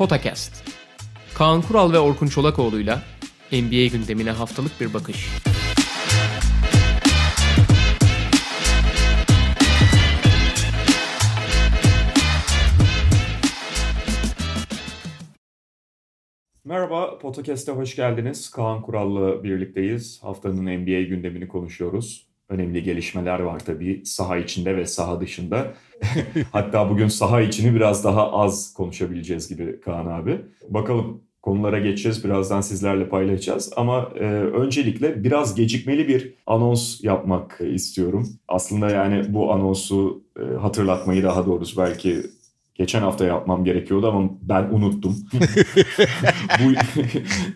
Potakast. 0.00 0.64
Kaan 1.34 1.62
Kural 1.62 1.92
ve 1.92 1.98
Orkun 1.98 2.26
Çolakoğlu'yla 2.26 3.02
NBA 3.52 3.86
gündemine 3.86 4.30
haftalık 4.30 4.80
bir 4.80 4.94
bakış. 4.94 5.28
Merhaba, 16.64 17.18
Podcast'a 17.18 17.72
hoş 17.72 17.96
geldiniz. 17.96 18.50
Kaan 18.50 18.82
Kural'la 18.82 19.44
birlikteyiz. 19.44 20.22
Haftanın 20.22 20.64
NBA 20.64 21.02
gündemini 21.02 21.48
konuşuyoruz. 21.48 22.29
Önemli 22.50 22.82
gelişmeler 22.82 23.40
var 23.40 23.58
tabii 23.58 24.02
saha 24.04 24.36
içinde 24.36 24.76
ve 24.76 24.86
saha 24.86 25.20
dışında. 25.20 25.74
Hatta 26.52 26.90
bugün 26.90 27.08
saha 27.08 27.40
içini 27.40 27.74
biraz 27.74 28.04
daha 28.04 28.32
az 28.32 28.74
konuşabileceğiz 28.74 29.48
gibi 29.48 29.80
Kaan 29.80 30.06
abi. 30.06 30.40
Bakalım 30.68 31.20
konulara 31.42 31.78
geçeceğiz. 31.78 32.24
Birazdan 32.24 32.60
sizlerle 32.60 33.08
paylaşacağız. 33.08 33.72
Ama 33.76 34.10
e, 34.14 34.24
öncelikle 34.34 35.24
biraz 35.24 35.54
gecikmeli 35.54 36.08
bir 36.08 36.34
anons 36.46 37.04
yapmak 37.04 37.60
istiyorum. 37.72 38.28
Aslında 38.48 38.90
yani 38.90 39.34
bu 39.34 39.52
anonsu 39.52 40.24
e, 40.40 40.54
hatırlatmayı 40.54 41.22
daha 41.22 41.46
doğrusu 41.46 41.80
belki 41.80 42.22
geçen 42.80 43.00
hafta 43.00 43.24
yapmam 43.24 43.64
gerekiyordu 43.64 44.08
ama 44.08 44.30
ben 44.42 44.62
unuttum. 44.70 45.16
Bu 46.64 46.72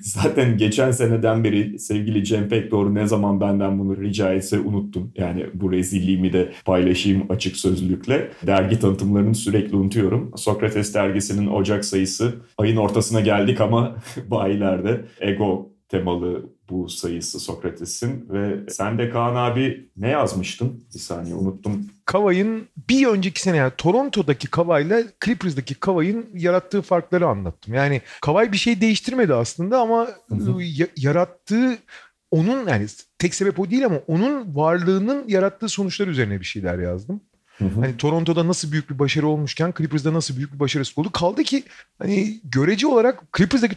zaten 0.01 0.59
geçen 0.59 0.91
seneden 0.91 1.45
beri 1.45 1.79
sevgili 1.79 2.25
Cem 2.25 2.49
Pekdoğru 2.49 2.95
ne 2.95 3.07
zaman 3.07 3.41
benden 3.41 3.79
bunu 3.79 4.01
rica 4.01 4.33
etse 4.33 4.59
unuttum. 4.59 5.13
Yani 5.17 5.47
bu 5.55 5.73
rezilliğimi 5.73 6.33
de 6.33 6.53
paylaşayım 6.65 7.27
açık 7.29 7.57
sözlülükle. 7.57 8.31
Dergi 8.47 8.79
tanıtımlarını 8.79 9.35
sürekli 9.35 9.77
unutuyorum. 9.77 10.31
Sokrates 10.37 10.95
dergisinin 10.95 11.47
Ocak 11.47 11.85
sayısı 11.85 12.35
ayın 12.59 12.77
ortasına 12.77 13.21
geldik 13.21 13.61
ama 13.61 13.97
bayilerde 14.31 15.05
ego 15.21 15.71
temalı 15.89 16.54
bu 16.71 16.89
sayısı 16.89 17.41
Sokrates'in 17.41 18.27
ve 18.31 18.71
sen 18.71 18.99
de 18.99 19.11
Kaan 19.11 19.35
abi 19.37 19.89
ne 19.97 20.09
yazmıştın? 20.09 20.85
Bir 20.95 20.99
saniye 20.99 21.35
unuttum. 21.35 21.87
Kavay'ın 22.05 22.69
bir 22.89 23.07
önceki 23.07 23.41
sene 23.41 23.57
yani 23.57 23.73
Toronto'daki 23.79 24.49
Kavay'la 24.51 25.03
Clippers'daki 25.25 25.75
Kavay'ın 25.75 26.27
yarattığı 26.35 26.83
farkları 26.83 27.27
anlattım. 27.27 27.75
Yani 27.75 28.03
Kavay 28.21 28.53
bir 28.53 28.57
şey 28.57 28.81
değiştirmedi 28.81 29.35
aslında 29.35 29.79
ama 29.81 30.09
ya- 30.59 30.89
yarattığı 30.97 31.79
onun 32.31 32.69
yani 32.69 32.87
tek 33.19 33.35
sebep 33.35 33.61
o 33.61 33.71
değil 33.71 33.87
ama 33.87 33.97
onun 34.07 34.57
varlığının 34.57 35.25
yarattığı 35.29 35.69
sonuçlar 35.69 36.07
üzerine 36.09 36.41
bir 36.41 36.45
şeyler 36.45 36.79
yazdım. 36.79 37.21
Hı 37.59 37.65
hı. 37.65 37.81
Hani 37.81 37.97
Toronto'da 37.97 38.47
nasıl 38.47 38.73
büyük 38.73 38.91
bir 38.91 38.99
başarı 38.99 39.27
olmuşken 39.29 39.75
Clippers'da 39.79 40.13
nasıl 40.13 40.37
büyük 40.37 40.55
bir 40.55 40.61
başarısı 40.61 41.01
oldu. 41.01 41.13
Kaldı 41.13 41.43
ki 41.43 41.63
hani 41.99 42.41
görece 42.45 42.87
olarak 42.87 43.23
Clippers'daki 43.37 43.77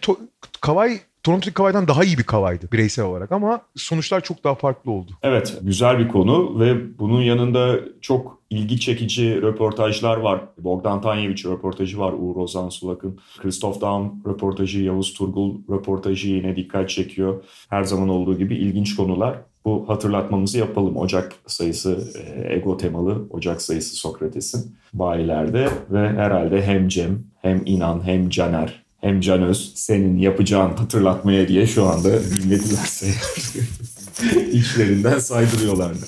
Kavay 0.61 0.99
Toronto'daki 1.27 1.53
Kavay'dan 1.53 1.87
daha 1.87 2.03
iyi 2.03 2.17
bir 2.17 2.23
Kavay'dı 2.23 2.71
bireysel 2.71 3.05
olarak 3.05 3.31
ama 3.31 3.61
sonuçlar 3.75 4.21
çok 4.21 4.43
daha 4.43 4.55
farklı 4.55 4.91
oldu. 4.91 5.11
Evet, 5.23 5.57
güzel 5.61 5.99
bir 5.99 6.07
konu 6.07 6.59
ve 6.59 6.99
bunun 6.99 7.21
yanında 7.21 7.79
çok 8.01 8.37
ilgi 8.49 8.79
çekici 8.79 9.41
röportajlar 9.41 10.17
var. 10.17 10.41
Bogdan 10.57 11.01
Tanyeviç 11.01 11.45
röportajı 11.45 11.99
var 11.99 12.13
Uğur 12.13 12.35
Ozan 12.35 12.69
Sulak'ın. 12.69 13.19
Christoph 13.37 13.81
Daum 13.81 14.23
röportajı, 14.27 14.83
Yavuz 14.83 15.13
Turgul 15.13 15.55
röportajı 15.69 16.29
yine 16.29 16.55
dikkat 16.55 16.89
çekiyor. 16.89 17.43
Her 17.69 17.83
zaman 17.83 18.09
olduğu 18.09 18.37
gibi 18.37 18.55
ilginç 18.55 18.95
konular. 18.95 19.37
Bu 19.65 19.89
hatırlatmamızı 19.89 20.57
yapalım. 20.57 20.97
Ocak 20.97 21.35
sayısı 21.47 22.11
e, 22.25 22.55
ego 22.55 22.77
temalı 22.77 23.27
Ocak 23.29 23.61
sayısı 23.61 23.95
Sokrates'in 23.95 24.75
bayilerde 24.93 25.69
ve 25.89 26.09
herhalde 26.09 26.61
hem 26.61 26.87
Cem 26.87 27.23
hem 27.41 27.61
İnan 27.65 28.07
hem 28.07 28.29
Caner 28.29 28.86
hem 29.01 29.21
Canöz 29.21 29.73
senin 29.75 30.17
yapacağın 30.17 30.77
hatırlatmaya 30.77 31.47
diye 31.47 31.67
şu 31.67 31.85
anda 31.85 32.23
dinledilerse 32.23 33.07
içlerinden 34.51 35.19
saydırıyorlardı. 35.19 36.05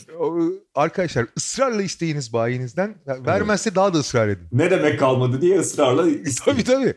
Arkadaşlar 0.76 1.26
ısrarla 1.38 1.82
isteyiniz 1.82 2.34
bayinizden. 2.34 2.96
Vermezse 3.08 3.76
daha 3.76 3.94
da 3.94 3.98
ısrar 3.98 4.28
edin. 4.28 4.48
Ne 4.52 4.72
demek 4.72 5.00
kalmadı 5.00 5.42
diye 5.42 5.60
ısrarla 5.60 6.06
Tabii 6.46 6.64
tabii. 6.64 6.94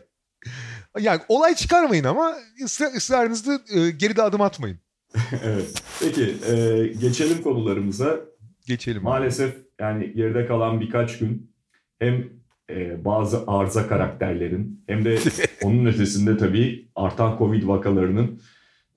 Yani 0.99 1.21
olay 1.27 1.55
çıkarmayın 1.55 2.03
ama 2.03 2.35
ısrar, 2.63 2.93
ısrarınızda 2.93 3.59
e, 3.75 3.89
geride 3.89 4.21
adım 4.21 4.41
atmayın. 4.41 4.79
evet. 5.43 5.83
Peki 5.99 6.35
e, 6.51 6.87
geçelim 6.87 7.41
konularımıza. 7.41 8.19
Geçelim. 8.67 9.03
Maalesef 9.03 9.55
yani 9.79 10.13
geride 10.15 10.45
kalan 10.45 10.81
birkaç 10.81 11.17
gün 11.19 11.51
hem 11.99 12.29
e, 12.69 13.05
bazı 13.05 13.43
arıza 13.47 13.87
karakterlerin 13.87 14.83
hem 14.87 15.05
de 15.05 15.17
onun 15.63 15.85
ötesinde 15.85 16.37
tabii 16.37 16.87
artan 16.95 17.37
Covid 17.37 17.67
vakalarının 17.67 18.39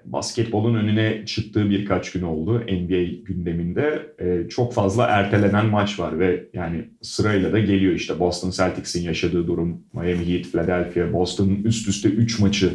basketbolun 0.06 0.74
önüne 0.74 1.26
çıktığı 1.26 1.70
birkaç 1.70 2.12
gün 2.12 2.22
oldu 2.22 2.58
NBA 2.58 3.24
gündeminde. 3.24 4.14
E, 4.20 4.48
çok 4.48 4.74
fazla 4.74 5.06
ertelenen 5.06 5.66
maç 5.66 5.98
var 5.98 6.18
ve 6.18 6.44
yani 6.54 6.84
sırayla 7.02 7.52
da 7.52 7.58
geliyor 7.58 7.92
işte 7.94 8.18
Boston 8.20 8.50
Celtics'in 8.50 9.02
yaşadığı 9.02 9.46
durum, 9.46 9.80
Miami 9.92 10.34
Heat, 10.34 10.44
Philadelphia, 10.52 11.12
Boston'ın 11.12 11.62
üst 11.62 11.88
üste 11.88 12.08
3 12.08 12.38
maçı 12.38 12.72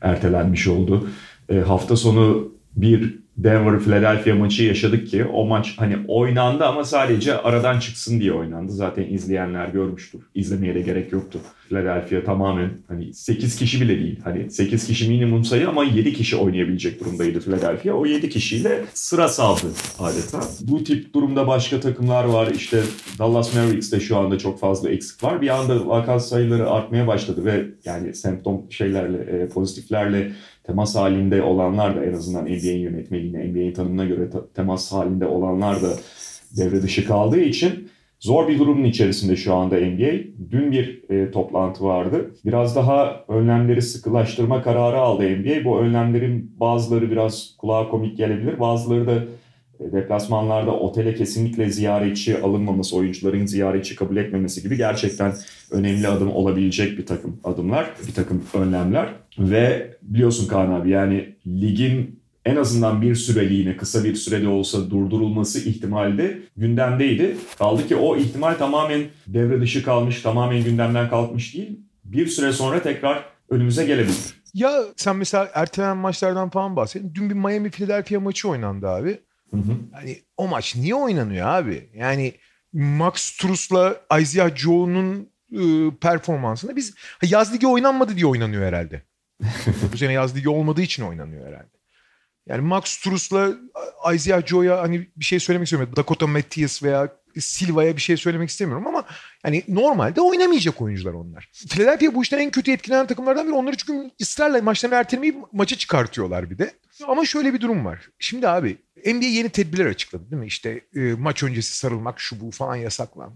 ertelenmiş 0.00 0.68
oldu. 0.68 1.08
E, 1.48 1.56
hafta 1.56 1.96
sonu 1.96 2.52
bir 2.76 3.21
Denver 3.36 3.80
Philadelphia 3.80 4.34
maçı 4.34 4.64
yaşadık 4.64 5.08
ki 5.08 5.24
o 5.24 5.46
maç 5.46 5.74
hani 5.76 5.96
oynandı 6.08 6.64
ama 6.64 6.84
sadece 6.84 7.38
aradan 7.38 7.80
çıksın 7.80 8.20
diye 8.20 8.32
oynandı. 8.32 8.72
Zaten 8.72 9.06
izleyenler 9.10 9.68
görmüştür. 9.68 10.20
İzlemeye 10.34 10.74
de 10.74 10.80
gerek 10.80 11.12
yoktu. 11.12 11.38
Philadelphia 11.68 12.24
tamamen 12.24 12.70
hani 12.88 13.14
8 13.14 13.56
kişi 13.56 13.80
bile 13.80 13.98
değil. 13.98 14.20
Hani 14.24 14.50
8 14.50 14.86
kişi 14.86 15.08
minimum 15.08 15.44
sayı 15.44 15.68
ama 15.68 15.84
7 15.84 16.12
kişi 16.12 16.36
oynayabilecek 16.36 17.00
durumdaydı 17.00 17.40
Philadelphia. 17.40 17.92
O 17.92 18.06
7 18.06 18.30
kişiyle 18.30 18.84
sıra 18.94 19.28
saldı 19.28 19.66
adeta. 19.98 20.40
Bu 20.60 20.84
tip 20.84 21.14
durumda 21.14 21.46
başka 21.46 21.80
takımlar 21.80 22.24
var. 22.24 22.48
İşte 22.54 22.82
Dallas 23.18 23.54
Mavericks'te 23.54 24.00
şu 24.00 24.16
anda 24.16 24.38
çok 24.38 24.60
fazla 24.60 24.90
eksik 24.90 25.24
var. 25.24 25.42
Bir 25.42 25.48
anda 25.48 25.86
vaka 25.88 26.20
sayıları 26.20 26.70
artmaya 26.70 27.06
başladı 27.06 27.44
ve 27.44 27.64
yani 27.84 28.14
semptom 28.14 28.62
şeylerle, 28.70 29.18
e, 29.18 29.48
pozitiflerle 29.48 30.32
temas 30.64 30.96
halinde 30.96 31.42
olanlar 31.42 31.96
da 31.96 32.04
en 32.04 32.12
azından 32.12 32.44
NBA'in 32.44 32.78
yönetmeliğine, 32.78 33.48
NBA'in 33.48 33.72
tanımına 33.72 34.04
göre 34.04 34.28
temas 34.54 34.92
halinde 34.92 35.26
olanlar 35.26 35.82
da 35.82 35.88
devre 36.56 36.82
dışı 36.82 37.06
kaldığı 37.06 37.40
için 37.40 37.88
zor 38.20 38.48
bir 38.48 38.58
durumun 38.58 38.84
içerisinde 38.84 39.36
şu 39.36 39.54
anda 39.54 39.76
NBA. 39.76 40.12
Dün 40.50 40.72
bir 40.72 41.10
e, 41.10 41.30
toplantı 41.30 41.84
vardı. 41.84 42.34
Biraz 42.44 42.76
daha 42.76 43.24
önlemleri 43.28 43.82
sıkılaştırma 43.82 44.62
kararı 44.62 44.98
aldı 44.98 45.22
NBA. 45.22 45.64
Bu 45.64 45.80
önlemlerin 45.80 46.54
bazıları 46.60 47.10
biraz 47.10 47.54
kulağa 47.58 47.88
komik 47.88 48.16
gelebilir. 48.16 48.60
Bazıları 48.60 49.06
da 49.06 49.24
deplasmanlarda 49.92 50.70
otele 50.70 51.14
kesinlikle 51.14 51.70
ziyaretçi 51.70 52.38
alınmaması, 52.38 52.96
oyuncuların 52.96 53.46
ziyaretçi 53.46 53.96
kabul 53.96 54.16
etmemesi 54.16 54.62
gibi 54.62 54.76
gerçekten 54.76 55.34
önemli 55.70 56.08
adım 56.08 56.32
olabilecek 56.32 56.98
bir 56.98 57.06
takım 57.06 57.40
adımlar, 57.44 57.90
bir 58.08 58.14
takım 58.14 58.44
önlemler. 58.54 59.08
Ve 59.38 59.96
biliyorsun 60.02 60.48
Kaan 60.48 60.72
abi 60.72 60.90
yani 60.90 61.34
ligin 61.46 62.22
en 62.44 62.56
azından 62.56 63.02
bir 63.02 63.14
süreliğine 63.14 63.76
kısa 63.76 64.04
bir 64.04 64.14
sürede 64.14 64.48
olsa 64.48 64.90
durdurulması 64.90 65.68
ihtimali 65.68 66.18
de 66.18 66.38
gündemdeydi. 66.56 67.36
Kaldı 67.58 67.88
ki 67.88 67.96
o 67.96 68.16
ihtimal 68.16 68.54
tamamen 68.54 69.02
devre 69.26 69.60
dışı 69.60 69.84
kalmış, 69.84 70.22
tamamen 70.22 70.64
gündemden 70.64 71.10
kalkmış 71.10 71.54
değil. 71.54 71.80
Bir 72.04 72.26
süre 72.26 72.52
sonra 72.52 72.82
tekrar 72.82 73.24
önümüze 73.50 73.86
gelebilir. 73.86 74.42
Ya 74.54 74.70
sen 74.96 75.16
mesela 75.16 75.48
ertelenen 75.54 75.96
maçlardan 75.96 76.50
falan 76.50 76.76
bahsedin. 76.76 77.12
Dün 77.14 77.30
bir 77.30 77.34
Miami 77.34 77.70
Philadelphia 77.70 78.20
maçı 78.20 78.48
oynandı 78.48 78.88
abi. 78.88 79.18
Hı 79.52 79.56
hı. 79.56 79.76
Hani 79.92 80.22
o 80.36 80.48
maç 80.48 80.76
niye 80.76 80.94
oynanıyor 80.94 81.46
abi? 81.46 81.90
Yani 81.94 82.34
Max 82.72 83.14
Strus'la 83.14 84.00
Isaiah 84.20 84.56
Joe'nun 84.56 85.28
e, 85.52 85.90
performansında 86.00 86.76
biz 86.76 86.94
ha, 86.96 87.26
yaz 87.30 87.54
ligi 87.54 87.66
oynanmadı 87.66 88.16
diye 88.16 88.26
oynanıyor 88.26 88.66
herhalde. 88.66 89.02
Bu 89.92 89.96
sene 89.96 90.12
yaz 90.12 90.36
ligi 90.36 90.48
olmadığı 90.48 90.82
için 90.82 91.02
oynanıyor 91.02 91.46
herhalde. 91.46 91.82
Yani 92.46 92.60
Max 92.60 92.84
Strus'la 92.84 93.52
Isaiah 94.14 94.46
Joe'ya 94.46 94.80
hani 94.80 95.08
bir 95.16 95.24
şey 95.24 95.40
söylemek 95.40 95.66
istemiyorum. 95.66 95.96
Dakota 95.96 96.26
Matthews 96.26 96.82
veya 96.82 97.08
Silva'ya 97.38 97.96
bir 97.96 98.02
şey 98.02 98.16
söylemek 98.16 98.48
istemiyorum 98.48 98.86
ama 98.86 99.04
yani 99.44 99.62
normalde 99.68 100.20
oynamayacak 100.20 100.82
oyuncular 100.82 101.12
onlar. 101.12 101.50
Philadelphia 101.68 102.14
bu 102.14 102.22
işten 102.22 102.38
en 102.38 102.50
kötü 102.50 102.72
etkilenen 102.72 103.06
takımlardan 103.06 103.46
biri. 103.46 103.54
Onları 103.54 103.76
çünkü 103.76 104.10
ısrarla 104.20 104.62
maçlarını 104.62 104.96
ertelemeyip 104.96 105.36
maça 105.52 105.76
çıkartıyorlar 105.76 106.50
bir 106.50 106.58
de. 106.58 106.74
Ama 107.08 107.24
şöyle 107.24 107.54
bir 107.54 107.60
durum 107.60 107.84
var. 107.84 108.08
Şimdi 108.18 108.48
abi 108.48 108.78
NBA 109.06 109.24
yeni 109.24 109.48
tedbirler 109.48 109.86
açıkladı 109.86 110.30
değil 110.30 110.40
mi? 110.40 110.46
İşte 110.46 110.80
e, 110.94 111.00
maç 111.00 111.42
öncesi 111.42 111.76
sarılmak 111.76 112.20
şu 112.20 112.40
bu 112.40 112.50
falan 112.50 112.76
yasaklan. 112.76 113.34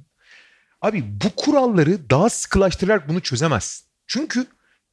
Abi 0.81 1.05
bu 1.25 1.31
kuralları 1.37 2.11
daha 2.11 2.31
sıkılaştırarak 2.31 3.09
bunu 3.09 3.21
çözemezsin. 3.21 3.87
Çünkü 4.07 4.47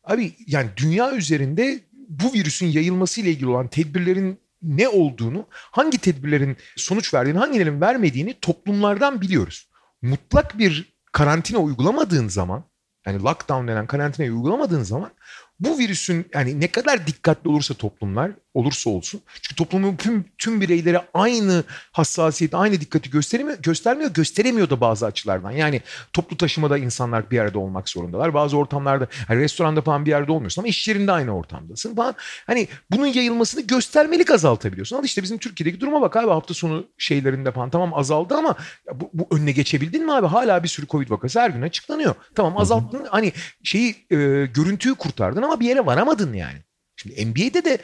abi 0.04 0.34
yani 0.48 0.70
dünya 0.78 1.12
üzerinde 1.12 1.80
bu 2.10 2.34
virüsün 2.34 2.68
yayılması 2.68 3.22
ile 3.22 3.30
ilgili 3.30 3.50
olan 3.50 3.68
tedbirlerin 3.68 4.40
ne 4.62 4.88
olduğunu, 4.88 5.48
hangi 5.52 5.98
tedbirlerin 5.98 6.58
sonuç 6.76 7.14
verdiğini, 7.14 7.38
hangilerinin 7.38 7.82
vermediğini 7.82 8.40
toplumlardan 8.42 9.22
biliyoruz. 9.22 9.70
Mutlak 10.02 10.58
bir 10.58 10.94
karantina 11.12 11.58
uygulamadığın 11.58 12.28
zaman 12.28 12.64
yani 13.06 13.24
lockdown 13.24 13.68
denen 13.68 13.88
karantinayı 13.88 14.34
uygulamadığın 14.34 14.84
zaman 14.84 15.12
bu 15.60 15.78
virüsün 15.80 16.26
yani 16.34 16.60
ne 16.60 16.68
kadar 16.68 17.08
dikkatli 17.08 17.50
olursa 17.50 17.74
toplumlar 17.74 18.32
olursa 18.54 18.90
olsun. 18.90 19.22
Çünkü 19.42 19.56
toplumun 19.56 19.96
tüm, 19.96 20.26
tüm 20.38 20.62
bireyleri 20.62 21.00
aynı 21.14 21.64
hassasiyeti, 21.92 22.58
aynı 22.58 22.82
dikkati 22.82 23.10
gösteremiyor, 23.10 23.58
göstermiyor, 23.58 24.14
gösteremiyor 24.14 24.70
da 24.70 24.82
bazı 24.82 25.06
açılardan. 25.06 25.52
Yani 25.52 25.82
toplu 26.14 26.38
taşımada 26.38 26.78
insanlar 26.78 27.32
bir 27.32 27.40
arada 27.40 27.60
olmak 27.60 27.90
zorundalar. 27.90 28.34
Bazı 28.34 28.58
ortamlarda, 28.58 29.08
hani 29.28 29.40
restoranda 29.40 29.82
falan 29.82 30.06
bir 30.06 30.10
yerde 30.10 30.32
olmuyorsun 30.32 30.62
ama 30.62 30.68
iş 30.68 30.88
yerinde 30.88 31.12
aynı 31.12 31.38
ortamdasın 31.38 31.96
falan. 31.96 32.16
Hani 32.48 32.68
bunun 32.92 33.08
yayılmasını 33.08 33.62
göstermelik 33.62 34.32
azaltabiliyorsun. 34.32 34.98
Al 34.98 35.04
işte 35.04 35.24
bizim 35.24 35.38
Türkiye'deki 35.38 35.82
duruma 35.82 36.02
bak 36.02 36.16
abi 36.16 36.30
hafta 36.30 36.54
sonu 36.54 36.88
şeylerinde 36.98 37.52
falan 37.52 37.70
tamam 37.70 37.94
azaldı 37.94 38.36
ama 38.36 38.56
bu, 38.94 39.10
bu 39.14 39.28
önüne 39.36 39.52
geçebildin 39.52 40.06
mi 40.06 40.14
abi? 40.14 40.28
Hala 40.28 40.64
bir 40.64 40.68
sürü 40.68 40.88
Covid 40.88 41.10
vakası 41.10 41.40
her 41.40 41.50
gün 41.50 41.62
açıklanıyor. 41.62 42.16
Tamam 42.36 42.58
azalttın 42.58 43.06
hani 43.10 43.34
şeyi 43.64 43.96
e, 44.12 44.16
görüntüyü 44.46 44.96
kurtardın 44.96 45.42
ama 45.44 45.60
bir 45.60 45.68
yere 45.68 45.86
varamadın 45.86 46.34
yani. 46.34 46.58
Şimdi 46.96 47.26
NBA'de 47.26 47.66
de 47.66 47.78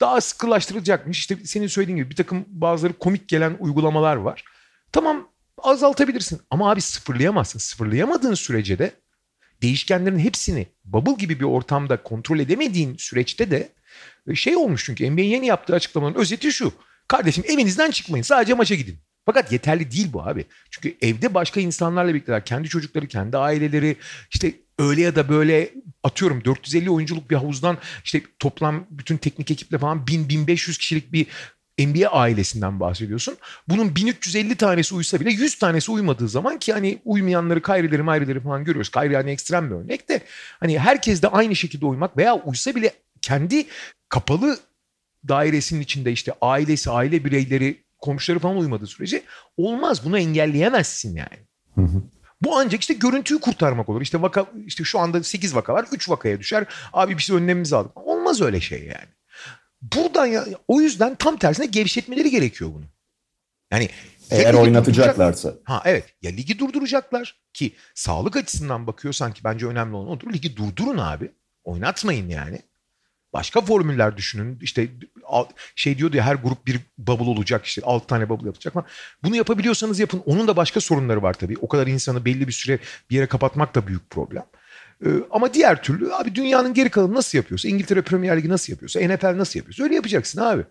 daha 0.00 0.20
sıkılaştırılacakmış. 0.20 1.18
İşte 1.18 1.36
senin 1.44 1.66
söylediğin 1.66 1.96
gibi 1.96 2.10
bir 2.10 2.16
takım 2.16 2.44
bazıları 2.48 2.92
komik 2.92 3.28
gelen 3.28 3.56
uygulamalar 3.58 4.16
var. 4.16 4.44
Tamam 4.92 5.28
azaltabilirsin 5.58 6.40
ama 6.50 6.70
abi 6.70 6.80
sıfırlayamazsın. 6.80 7.58
Sıfırlayamadığın 7.58 8.34
sürece 8.34 8.78
de 8.78 8.92
değişkenlerin 9.62 10.18
hepsini 10.18 10.66
bubble 10.84 11.12
gibi 11.12 11.40
bir 11.40 11.44
ortamda 11.44 12.02
kontrol 12.02 12.38
edemediğin 12.38 12.96
süreçte 12.96 13.50
de 13.50 13.68
e, 14.28 14.34
şey 14.34 14.56
olmuş 14.56 14.84
çünkü 14.84 15.10
NBA'nin 15.10 15.28
yeni 15.28 15.46
yaptığı 15.46 15.74
açıklamanın 15.74 16.14
özeti 16.14 16.52
şu. 16.52 16.72
Kardeşim 17.08 17.44
evinizden 17.48 17.90
çıkmayın 17.90 18.22
sadece 18.22 18.54
maça 18.54 18.74
gidin. 18.74 18.98
Fakat 19.26 19.52
yeterli 19.52 19.90
değil 19.90 20.12
bu 20.12 20.22
abi. 20.22 20.44
Çünkü 20.70 20.96
evde 21.00 21.34
başka 21.34 21.60
insanlarla 21.60 22.14
birlikteler. 22.14 22.44
Kendi 22.44 22.68
çocukları, 22.68 23.08
kendi 23.08 23.38
aileleri 23.38 23.96
işte 24.30 24.52
öyle 24.78 25.02
ya 25.02 25.16
da 25.16 25.28
böyle 25.28 25.70
atıyorum 26.02 26.44
450 26.44 26.90
oyunculuk 26.90 27.30
bir 27.30 27.36
havuzdan 27.36 27.78
işte 28.04 28.22
toplam 28.38 28.86
bütün 28.90 29.16
teknik 29.16 29.50
ekiple 29.50 29.78
falan 29.78 29.98
1000-1500 29.98 30.78
kişilik 30.78 31.12
bir 31.12 31.26
NBA 31.78 32.08
ailesinden 32.08 32.80
bahsediyorsun. 32.80 33.36
Bunun 33.68 33.96
1350 33.96 34.56
tanesi 34.56 34.94
uysa 34.94 35.20
bile 35.20 35.30
100 35.30 35.58
tanesi 35.58 35.92
uymadığı 35.92 36.28
zaman 36.28 36.58
ki 36.58 36.72
hani 36.72 36.98
uymayanları 37.04 37.62
Kyrie'leri 37.62 38.02
mayrileri 38.02 38.40
falan 38.40 38.64
görüyoruz. 38.64 38.90
Kyrie 38.90 39.16
hani 39.16 39.30
ekstrem 39.30 39.70
bir 39.70 39.74
örnek 39.74 40.08
de 40.08 40.20
hani 40.60 40.78
herkes 40.78 41.22
de 41.22 41.28
aynı 41.28 41.56
şekilde 41.56 41.86
uymak 41.86 42.16
veya 42.16 42.34
uysa 42.34 42.74
bile 42.74 42.92
kendi 43.22 43.66
kapalı 44.08 44.58
dairesinin 45.28 45.80
içinde 45.80 46.12
işte 46.12 46.32
ailesi, 46.40 46.90
aile 46.90 47.24
bireyleri, 47.24 47.84
komşuları 47.98 48.38
falan 48.38 48.56
uymadığı 48.56 48.86
sürece 48.86 49.22
olmaz. 49.56 50.04
Bunu 50.04 50.18
engelleyemezsin 50.18 51.16
yani. 51.16 51.38
Hı 51.74 51.80
hı. 51.80 52.02
Bu 52.44 52.58
ancak 52.58 52.80
işte 52.80 52.94
görüntüyü 52.94 53.40
kurtarmak 53.40 53.88
olur. 53.88 54.02
İşte 54.02 54.22
vaka 54.22 54.46
işte 54.66 54.84
şu 54.84 54.98
anda 54.98 55.22
8 55.22 55.54
vaka 55.54 55.74
var 55.74 55.86
3 55.92 56.08
vakaya 56.08 56.40
düşer. 56.40 56.64
Abi 56.92 57.18
şey 57.18 57.36
önlemimizi 57.36 57.76
aldık. 57.76 57.96
Olmaz 57.96 58.40
öyle 58.42 58.60
şey 58.60 58.78
yani. 58.84 59.08
Buradan 59.82 60.26
ya 60.26 60.44
o 60.68 60.80
yüzden 60.80 61.14
tam 61.14 61.36
tersine 61.36 61.66
gevşetmeleri 61.66 62.30
gerekiyor 62.30 62.70
bunu. 62.74 62.84
Yani 63.72 63.88
eğer 64.30 64.54
oynatacaklarsa. 64.54 65.54
Ha 65.64 65.82
evet 65.84 66.04
ya 66.22 66.30
ligi 66.30 66.58
durduracaklar 66.58 67.40
ki 67.52 67.72
sağlık 67.94 68.36
açısından 68.36 68.86
bakıyorsan 68.86 69.32
ki 69.32 69.44
bence 69.44 69.66
önemli 69.66 69.96
olan 69.96 70.08
odur. 70.08 70.32
Ligi 70.32 70.56
durdurun 70.56 70.98
abi. 70.98 71.32
Oynatmayın 71.64 72.28
yani. 72.28 72.62
Başka 73.34 73.60
formüller 73.60 74.16
düşünün. 74.16 74.58
İşte 74.62 74.88
şey 75.76 75.98
diyordu 75.98 76.16
ya 76.16 76.24
her 76.24 76.34
grup 76.34 76.66
bir 76.66 76.80
bubble 76.98 77.30
olacak 77.30 77.66
işte 77.66 77.82
6 77.84 78.06
tane 78.06 78.28
bubble 78.28 78.46
yapacak 78.46 78.74
falan. 78.74 78.86
Bunu 79.22 79.36
yapabiliyorsanız 79.36 79.98
yapın. 80.00 80.22
Onun 80.26 80.48
da 80.48 80.56
başka 80.56 80.80
sorunları 80.80 81.22
var 81.22 81.34
tabii. 81.34 81.56
O 81.60 81.68
kadar 81.68 81.86
insanı 81.86 82.24
belli 82.24 82.48
bir 82.48 82.52
süre 82.52 82.78
bir 83.10 83.16
yere 83.16 83.26
kapatmak 83.26 83.74
da 83.74 83.86
büyük 83.86 84.10
problem. 84.10 84.44
Ee, 85.06 85.08
ama 85.30 85.54
diğer 85.54 85.82
türlü 85.82 86.14
abi 86.14 86.34
dünyanın 86.34 86.74
geri 86.74 86.90
kalanı 86.90 87.14
nasıl 87.14 87.38
yapıyorsa, 87.38 87.68
İngiltere 87.68 88.02
Premier 88.02 88.36
Ligi 88.36 88.48
nasıl 88.48 88.72
yapıyorsa, 88.72 89.00
NFL 89.00 89.38
nasıl 89.38 89.58
yapıyorsa 89.58 89.84
öyle 89.84 89.94
yapacaksın 89.94 90.40
abi. 90.40 90.62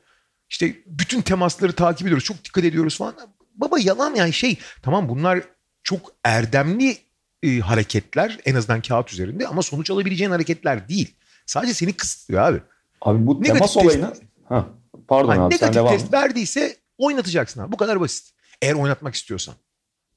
İşte 0.49 0.75
bütün 0.85 1.21
temasları 1.21 1.73
takip 1.73 2.07
ediyoruz, 2.07 2.23
çok 2.23 2.45
dikkat 2.45 2.63
ediyoruz 2.63 2.97
falan. 2.97 3.15
Baba 3.55 3.79
yalan 3.79 4.15
yani 4.15 4.33
şey 4.33 4.57
tamam 4.81 5.09
bunlar 5.09 5.41
çok 5.83 6.11
erdemli 6.23 6.97
e, 7.43 7.59
hareketler 7.59 8.39
en 8.45 8.55
azından 8.55 8.81
kağıt 8.81 9.13
üzerinde 9.13 9.47
ama 9.47 9.61
sonuç 9.61 9.89
alabileceğin 9.89 10.31
hareketler 10.31 10.89
değil. 10.89 11.15
Sadece 11.45 11.73
seni 11.73 11.93
kısıtlıyor 11.93 12.41
abi. 12.41 12.61
Abi 13.01 13.27
bu 13.27 13.43
negatif 13.43 13.53
temas 13.53 13.77
olayına... 13.77 14.13
Ha, 14.49 14.67
pardon 15.07 15.29
hani 15.29 15.41
abi 15.41 15.57
sen 15.57 15.73
devam 15.73 15.97
test 15.97 16.13
verdiyse 16.13 16.77
oynatacaksın 16.97 17.61
abi. 17.61 17.71
Bu 17.71 17.77
kadar 17.77 17.99
basit. 17.99 18.33
Eğer 18.61 18.73
oynatmak 18.73 19.15
istiyorsan. 19.15 19.55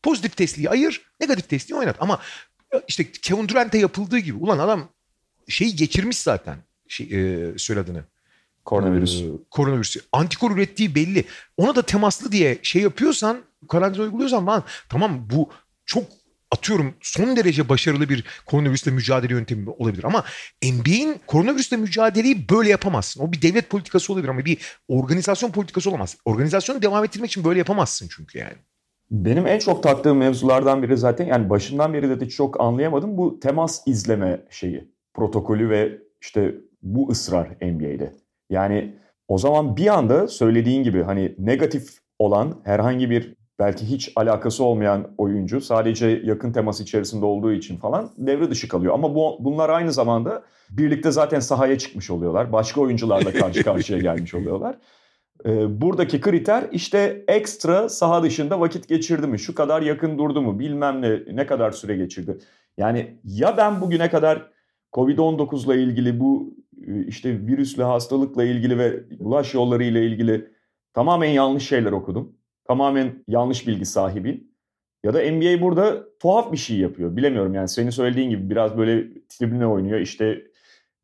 Pozitif 0.02 0.36
testliği 0.36 0.70
ayır, 0.70 1.02
negatif 1.20 1.48
testliği 1.48 1.78
oynat. 1.78 1.96
Ama 2.00 2.20
e, 2.74 2.82
işte 2.88 3.12
Kevin 3.12 3.48
Durant'e 3.48 3.78
yapıldığı 3.78 4.18
gibi. 4.18 4.38
Ulan 4.38 4.58
adam 4.58 4.88
şeyi 5.48 5.76
geçirmiş 5.76 6.18
zaten. 6.18 6.56
Şey, 6.88 7.06
e, 7.06 7.58
söyle 7.58 7.80
adını. 7.80 8.04
Koronavirüs. 8.64 9.22
Ee, 9.22 9.26
koronavirüsü. 9.50 10.00
Antikor 10.12 10.50
ürettiği 10.50 10.94
belli. 10.94 11.24
Ona 11.56 11.74
da 11.74 11.82
temaslı 11.82 12.32
diye 12.32 12.58
şey 12.62 12.82
yapıyorsan, 12.82 13.42
karantina 13.68 14.02
uyguluyorsan 14.02 14.46
falan 14.46 14.64
tamam 14.88 15.26
bu 15.30 15.50
çok 15.84 16.04
atıyorum 16.50 16.94
son 17.00 17.36
derece 17.36 17.68
başarılı 17.68 18.08
bir 18.08 18.24
koronavirüsle 18.46 18.90
mücadele 18.90 19.32
yöntemi 19.32 19.70
olabilir 19.70 20.04
ama 20.04 20.24
NBA'in 20.64 21.20
koronavirüsle 21.26 21.76
mücadeleyi 21.76 22.48
böyle 22.48 22.70
yapamazsın. 22.70 23.20
O 23.20 23.32
bir 23.32 23.42
devlet 23.42 23.70
politikası 23.70 24.12
olabilir 24.12 24.28
ama 24.28 24.44
bir 24.44 24.78
organizasyon 24.88 25.50
politikası 25.50 25.90
olamaz. 25.90 26.16
Organizasyonu 26.24 26.82
devam 26.82 27.04
ettirmek 27.04 27.30
için 27.30 27.44
böyle 27.44 27.58
yapamazsın 27.58 28.08
çünkü 28.16 28.38
yani. 28.38 28.56
Benim 29.10 29.46
en 29.46 29.58
çok 29.58 29.82
taktığım 29.82 30.18
mevzulardan 30.18 30.82
biri 30.82 30.96
zaten 30.96 31.26
yani 31.26 31.50
başından 31.50 31.94
beri 31.94 32.20
de 32.20 32.28
çok 32.28 32.60
anlayamadım 32.60 33.16
bu 33.16 33.40
temas 33.40 33.82
izleme 33.86 34.40
şeyi, 34.50 34.88
protokolü 35.14 35.70
ve 35.70 35.98
işte 36.20 36.54
bu 36.82 37.10
ısrar 37.10 37.48
NBA'de. 37.62 38.12
Yani 38.50 38.94
o 39.28 39.38
zaman 39.38 39.76
bir 39.76 39.86
anda 39.86 40.28
söylediğin 40.28 40.82
gibi 40.82 41.02
hani 41.02 41.34
negatif 41.38 41.98
olan 42.18 42.60
herhangi 42.64 43.10
bir 43.10 43.34
belki 43.58 43.86
hiç 43.86 44.12
alakası 44.16 44.64
olmayan 44.64 45.08
oyuncu 45.18 45.60
sadece 45.60 46.20
yakın 46.24 46.52
temas 46.52 46.80
içerisinde 46.80 47.24
olduğu 47.24 47.52
için 47.52 47.76
falan 47.76 48.10
devre 48.18 48.50
dışı 48.50 48.68
kalıyor. 48.68 48.94
Ama 48.94 49.14
bu, 49.14 49.36
bunlar 49.40 49.70
aynı 49.70 49.92
zamanda 49.92 50.42
birlikte 50.70 51.10
zaten 51.10 51.40
sahaya 51.40 51.78
çıkmış 51.78 52.10
oluyorlar. 52.10 52.52
Başka 52.52 52.80
oyuncularla 52.80 53.32
karşı 53.32 53.64
karşıya 53.64 53.98
gelmiş 53.98 54.34
oluyorlar. 54.34 54.78
Ee, 55.46 55.80
buradaki 55.80 56.20
kriter 56.20 56.68
işte 56.72 57.24
ekstra 57.28 57.88
saha 57.88 58.22
dışında 58.22 58.60
vakit 58.60 58.88
geçirdi 58.88 59.26
mi? 59.26 59.38
Şu 59.38 59.54
kadar 59.54 59.82
yakın 59.82 60.18
durdu 60.18 60.42
mu? 60.42 60.58
Bilmem 60.58 61.02
ne 61.02 61.18
ne 61.32 61.46
kadar 61.46 61.70
süre 61.70 61.96
geçirdi. 61.96 62.38
Yani 62.76 63.18
ya 63.24 63.56
ben 63.56 63.80
bugüne 63.80 64.10
kadar 64.10 64.50
Covid-19 64.92 65.74
ile 65.74 65.82
ilgili 65.82 66.20
bu 66.20 66.54
e, 66.86 67.06
işte 67.06 67.46
virüsle 67.46 67.82
hastalıkla 67.82 68.44
ilgili 68.44 68.78
ve 68.78 69.04
ulaş 69.18 69.54
yolları 69.54 69.84
ile 69.84 70.06
ilgili 70.06 70.50
tamamen 70.94 71.28
yanlış 71.28 71.68
şeyler 71.68 71.92
okudum 71.92 72.36
tamamen 72.68 73.24
yanlış 73.28 73.66
bilgi 73.66 73.86
sahibi. 73.86 74.46
Ya 75.04 75.14
da 75.14 75.18
NBA 75.30 75.60
burada 75.60 76.04
tuhaf 76.18 76.52
bir 76.52 76.56
şey 76.56 76.76
yapıyor. 76.76 77.16
Bilemiyorum 77.16 77.54
yani 77.54 77.68
senin 77.68 77.90
söylediğin 77.90 78.30
gibi 78.30 78.50
biraz 78.50 78.78
böyle 78.78 79.08
tribüne 79.28 79.66
oynuyor. 79.66 80.00
İşte 80.00 80.42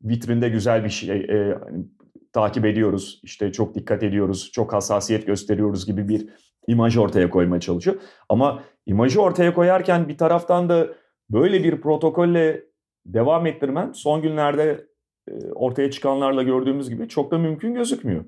vitrinde 0.03 0.49
güzel 0.49 0.83
bir 0.83 0.89
şey 0.89 1.09
e, 1.09 1.57
hani, 1.63 1.85
takip 2.33 2.65
ediyoruz. 2.65 3.19
İşte 3.23 3.51
çok 3.51 3.75
dikkat 3.75 4.03
ediyoruz. 4.03 4.51
Çok 4.53 4.73
hassasiyet 4.73 5.27
gösteriyoruz 5.27 5.85
gibi 5.85 6.09
bir 6.09 6.29
imaj 6.67 6.97
ortaya 6.97 7.29
koymaya 7.29 7.59
çalışıyor. 7.59 7.97
Ama 8.29 8.63
imajı 8.85 9.21
ortaya 9.21 9.53
koyarken 9.53 10.07
bir 10.07 10.17
taraftan 10.17 10.69
da 10.69 10.87
böyle 11.29 11.63
bir 11.63 11.81
protokolle 11.81 12.63
devam 13.05 13.45
ettirmen 13.45 13.91
son 13.91 14.21
günlerde 14.21 14.85
e, 15.27 15.31
ortaya 15.51 15.91
çıkanlarla 15.91 16.43
gördüğümüz 16.43 16.89
gibi 16.89 17.07
çok 17.07 17.31
da 17.31 17.37
mümkün 17.37 17.73
gözükmüyor. 17.73 18.25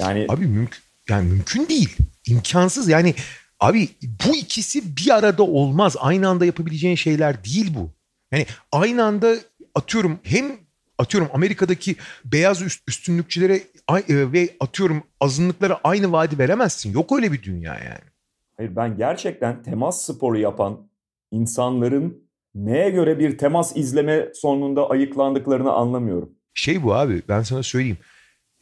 Yani 0.00 0.26
abi 0.28 0.46
mümkün 0.46 0.80
yani 1.08 1.30
mümkün 1.30 1.68
değil. 1.68 1.96
İmkansız 2.26 2.88
yani 2.88 3.14
abi 3.60 3.88
bu 4.02 4.36
ikisi 4.36 4.96
bir 4.96 5.14
arada 5.14 5.42
olmaz. 5.42 5.96
Aynı 6.00 6.28
anda 6.28 6.46
yapabileceğin 6.46 6.96
şeyler 6.96 7.44
değil 7.44 7.74
bu. 7.74 7.90
Yani 8.32 8.46
aynı 8.72 9.04
anda 9.04 9.34
atıyorum 9.74 10.18
hem 10.22 10.44
atıyorum 10.98 11.30
Amerika'daki 11.32 11.96
beyaz 12.24 12.62
üst, 12.62 12.88
üstünlükçülere 12.88 13.54
e, 13.54 14.32
ve 14.32 14.50
atıyorum 14.60 15.02
azınlıklara 15.20 15.80
aynı 15.84 16.12
vaadi 16.12 16.38
veremezsin. 16.38 16.92
Yok 16.92 17.12
öyle 17.12 17.32
bir 17.32 17.42
dünya 17.42 17.74
yani. 17.74 18.04
Hayır 18.56 18.76
ben 18.76 18.96
gerçekten 18.96 19.62
temas 19.62 20.06
sporu 20.06 20.38
yapan 20.38 20.88
insanların 21.30 22.26
neye 22.54 22.90
göre 22.90 23.18
bir 23.18 23.38
temas 23.38 23.76
izleme 23.76 24.28
sonunda 24.34 24.90
ayıklandıklarını 24.90 25.72
anlamıyorum. 25.72 26.32
Şey 26.54 26.82
bu 26.82 26.94
abi 26.94 27.22
ben 27.28 27.42
sana 27.42 27.62
söyleyeyim 27.62 27.98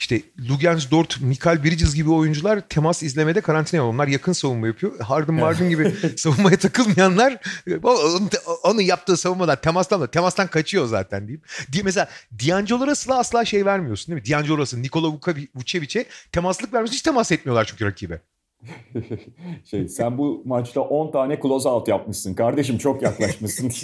işte 0.04 0.22
Lugens 0.50 0.90
Dort, 0.90 1.20
Mikael 1.20 1.64
Bridges 1.64 1.94
gibi 1.94 2.10
oyuncular 2.10 2.60
temas 2.68 3.02
izlemede 3.02 3.40
karantina 3.40 3.88
onlar 3.88 4.08
yakın 4.08 4.32
savunma 4.32 4.66
yapıyor. 4.66 5.00
Harden 5.00 5.34
Marden 5.34 5.70
gibi 5.70 5.94
savunmaya 6.16 6.56
takılmayanlar 6.56 7.36
onu 8.64 8.82
yaptığı 8.82 9.16
savunmalar 9.16 9.62
temastan 9.62 10.00
da 10.00 10.10
temastan 10.10 10.46
kaçıyor 10.46 10.86
zaten 10.86 11.20
diyeyim. 11.20 11.42
Diye 11.72 11.82
mesela 11.82 12.08
D'Angelo 12.32 12.86
Russell'a 12.86 13.18
asla 13.18 13.44
şey 13.44 13.66
vermiyorsun 13.66 14.14
değil 14.14 14.22
mi? 14.22 14.32
D'Angelo 14.32 14.58
Russell, 14.58 14.80
Nikola 14.80 15.18
Vucevic'e 15.54 16.04
temaslık 16.32 16.72
vermiyorsun. 16.72 16.94
Hiç 16.94 17.02
temas 17.02 17.32
etmiyorlar 17.32 17.64
çünkü 17.64 17.84
rakibe. 17.84 18.20
şey, 19.70 19.88
sen 19.88 20.18
bu 20.18 20.42
maçta 20.44 20.80
10 20.80 21.12
tane 21.12 21.40
close 21.42 21.68
out 21.68 21.88
yapmışsın. 21.88 22.34
Kardeşim 22.34 22.78
çok 22.78 23.02
yaklaşmışsın. 23.02 23.72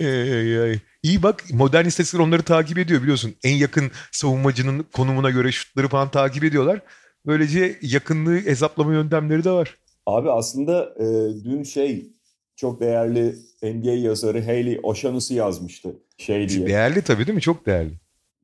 Ee, 0.00 0.80
iyi 1.02 1.22
bak 1.22 1.44
modern 1.52 1.86
istatistikler 1.86 2.24
onları 2.24 2.42
takip 2.42 2.78
ediyor 2.78 3.02
biliyorsun. 3.02 3.34
En 3.44 3.56
yakın 3.56 3.90
savunmacının 4.12 4.86
konumuna 4.92 5.30
göre 5.30 5.52
şutları 5.52 5.88
falan 5.88 6.10
takip 6.10 6.44
ediyorlar. 6.44 6.80
Böylece 7.26 7.78
yakınlığı 7.82 8.36
hesaplama 8.36 8.92
yöntemleri 8.92 9.44
de 9.44 9.50
var. 9.50 9.76
Abi 10.06 10.30
aslında 10.30 10.94
e, 10.98 11.04
dün 11.44 11.62
şey 11.62 12.12
çok 12.56 12.80
değerli 12.80 13.36
NBA 13.62 13.90
yazarı 13.90 14.44
Hayley 14.44 14.80
O'Shaughnessy 14.82 15.34
yazmıştı. 15.34 15.96
Şey 16.18 16.48
diye. 16.48 16.66
Değerli 16.66 17.02
tabii 17.02 17.26
değil 17.26 17.34
mi? 17.34 17.40
Çok 17.40 17.66
değerli. 17.66 17.92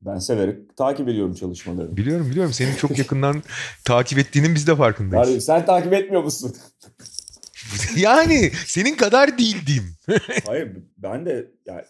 Ben 0.01 0.19
severek 0.19 0.77
takip 0.77 1.09
ediyorum 1.09 1.33
çalışmalarını. 1.33 1.97
Biliyorum 1.97 2.29
biliyorum. 2.29 2.53
Senin 2.53 2.75
çok 2.75 2.97
yakından 2.97 3.43
takip 3.85 4.19
ettiğinin 4.19 4.55
biz 4.55 4.67
de 4.67 4.75
farkındayız. 4.75 5.29
Abi, 5.29 5.41
sen 5.41 5.65
takip 5.65 5.93
etmiyor 5.93 6.23
musun? 6.23 6.55
yani 7.97 8.51
senin 8.65 8.95
kadar 8.95 9.37
değil 9.37 9.65
diyeyim. 9.65 9.95
Hayır 10.45 10.77
ben 10.97 11.25
de 11.25 11.51
yani 11.65 11.81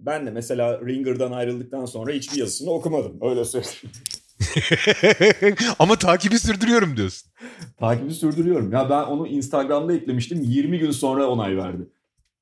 ben 0.00 0.26
de 0.26 0.30
mesela 0.30 0.80
Ringer'dan 0.86 1.32
ayrıldıktan 1.32 1.84
sonra 1.84 2.12
hiçbir 2.12 2.38
yazısını 2.38 2.70
okumadım. 2.70 3.18
Öyle 3.20 3.44
söyleyeyim. 3.44 3.90
Ama 5.78 5.96
takibi 5.96 6.38
sürdürüyorum 6.38 6.96
diyorsun. 6.96 7.30
Takibi 7.78 8.14
sürdürüyorum. 8.14 8.72
Ya 8.72 8.90
ben 8.90 9.02
onu 9.02 9.26
Instagram'da 9.26 9.92
eklemiştim. 9.92 10.42
20 10.42 10.78
gün 10.78 10.90
sonra 10.90 11.26
onay 11.26 11.56
verdi. 11.56 11.82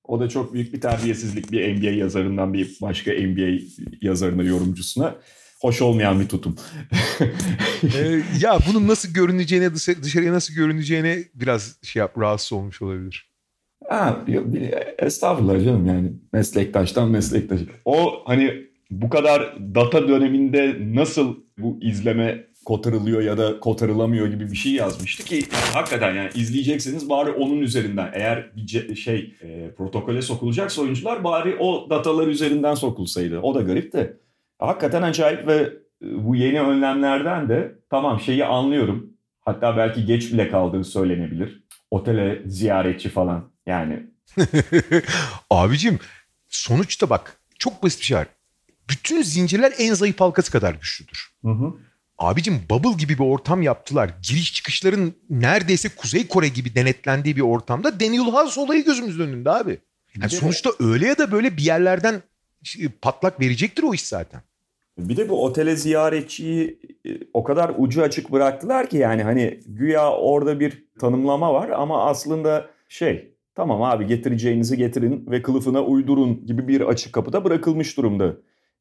O 0.04 0.20
da 0.20 0.28
çok 0.28 0.54
büyük 0.54 0.74
bir 0.74 0.80
terbiyesizlik 0.80 1.52
bir 1.52 1.76
NBA 1.76 1.90
yazarından 1.90 2.54
bir 2.54 2.76
başka 2.82 3.12
NBA 3.12 3.58
yazarına, 4.00 4.42
yorumcusuna. 4.42 5.16
Hoş 5.60 5.82
olmayan 5.82 6.20
bir 6.20 6.28
tutum. 6.28 6.56
ee, 7.82 8.22
ya 8.40 8.58
bunun 8.68 8.88
nasıl 8.88 9.08
görüneceğine, 9.08 9.74
dışarıya 9.74 10.32
nasıl 10.32 10.54
görüneceğine 10.54 11.24
biraz 11.34 11.76
şey 11.82 12.00
yap, 12.00 12.18
rahatsız 12.18 12.52
olmuş 12.52 12.82
olabilir. 12.82 13.33
Ha, 13.88 14.24
estağfurullah 14.98 15.64
canım 15.64 15.86
yani 15.86 16.12
meslektaştan 16.32 17.10
meslektaş. 17.10 17.60
O 17.84 18.22
hani 18.24 18.64
bu 18.90 19.08
kadar 19.08 19.54
data 19.74 20.08
döneminde 20.08 20.76
nasıl 20.80 21.36
bu 21.58 21.78
izleme 21.80 22.44
kotarılıyor 22.64 23.22
ya 23.22 23.38
da 23.38 23.60
kotarılamıyor 23.60 24.26
gibi 24.26 24.50
bir 24.50 24.56
şey 24.56 24.72
yazmıştı 24.72 25.24
ki 25.24 25.42
hakikaten 25.74 26.14
yani 26.14 26.30
izleyecekseniz 26.34 27.10
bari 27.10 27.30
onun 27.30 27.60
üzerinden 27.60 28.10
eğer 28.14 28.50
bir 28.56 28.94
şey 28.94 29.34
e, 29.42 29.70
protokole 29.70 30.22
sokulacaksa 30.22 30.82
oyuncular 30.82 31.24
bari 31.24 31.56
o 31.56 31.90
datalar 31.90 32.26
üzerinden 32.26 32.74
sokulsaydı. 32.74 33.40
O 33.40 33.54
da 33.54 33.62
garip 33.62 33.92
de. 33.92 34.16
Hakikaten 34.58 35.02
acayip 35.02 35.46
ve 35.46 35.54
e, 35.54 36.24
bu 36.24 36.36
yeni 36.36 36.60
önlemlerden 36.60 37.48
de 37.48 37.74
tamam 37.90 38.20
şeyi 38.20 38.44
anlıyorum. 38.44 39.10
Hatta 39.40 39.76
belki 39.76 40.04
geç 40.04 40.32
bile 40.32 40.48
kaldığı 40.48 40.84
söylenebilir. 40.84 41.64
Otele 41.90 42.42
ziyaretçi 42.46 43.08
falan 43.08 43.53
yani. 43.66 44.02
Abicim 45.50 45.98
sonuçta 46.48 47.10
bak 47.10 47.38
çok 47.58 47.82
basit 47.82 48.00
bir 48.00 48.04
şey 48.04 48.16
var. 48.16 48.26
Bütün 48.90 49.22
zincirler 49.22 49.72
en 49.78 49.94
zayıf 49.94 50.20
halkası 50.20 50.52
kadar 50.52 50.74
güçlüdür. 50.74 51.32
Hı 51.44 51.50
hı. 51.50 51.74
Abicim 52.18 52.62
bubble 52.70 52.96
gibi 52.98 53.14
bir 53.14 53.24
ortam 53.24 53.62
yaptılar. 53.62 54.10
Giriş 54.28 54.54
çıkışların 54.54 55.14
neredeyse 55.30 55.88
Kuzey 55.88 56.28
Kore 56.28 56.48
gibi 56.48 56.74
denetlendiği 56.74 57.36
bir 57.36 57.40
ortamda 57.40 58.00
Daniel 58.00 58.32
House 58.32 58.60
olayı 58.60 58.84
gözümüzün 58.84 59.22
önünde 59.22 59.50
abi. 59.50 59.78
Yani 60.20 60.30
sonuçta 60.30 60.70
öyle 60.80 61.06
ya 61.06 61.18
da 61.18 61.32
böyle 61.32 61.56
bir 61.56 61.62
yerlerden 61.62 62.22
patlak 63.02 63.40
verecektir 63.40 63.82
o 63.82 63.94
iş 63.94 64.06
zaten. 64.06 64.42
Bir 64.98 65.16
de 65.16 65.28
bu 65.28 65.44
otele 65.44 65.76
ziyaretçiyi 65.76 66.78
e, 67.06 67.10
o 67.34 67.44
kadar 67.44 67.72
ucu 67.78 68.02
açık 68.02 68.32
bıraktılar 68.32 68.90
ki 68.90 68.96
yani 68.96 69.22
hani 69.22 69.60
güya 69.66 70.12
orada 70.12 70.60
bir 70.60 70.84
tanımlama 71.00 71.54
var 71.54 71.68
ama 71.68 72.06
aslında 72.06 72.70
şey 72.88 73.33
tamam 73.54 73.82
abi 73.82 74.06
getireceğinizi 74.06 74.76
getirin 74.76 75.26
ve 75.30 75.42
kılıfına 75.42 75.82
uydurun 75.82 76.46
gibi 76.46 76.68
bir 76.68 76.80
açık 76.80 77.12
kapıda 77.12 77.44
bırakılmış 77.44 77.96
durumda 77.96 78.34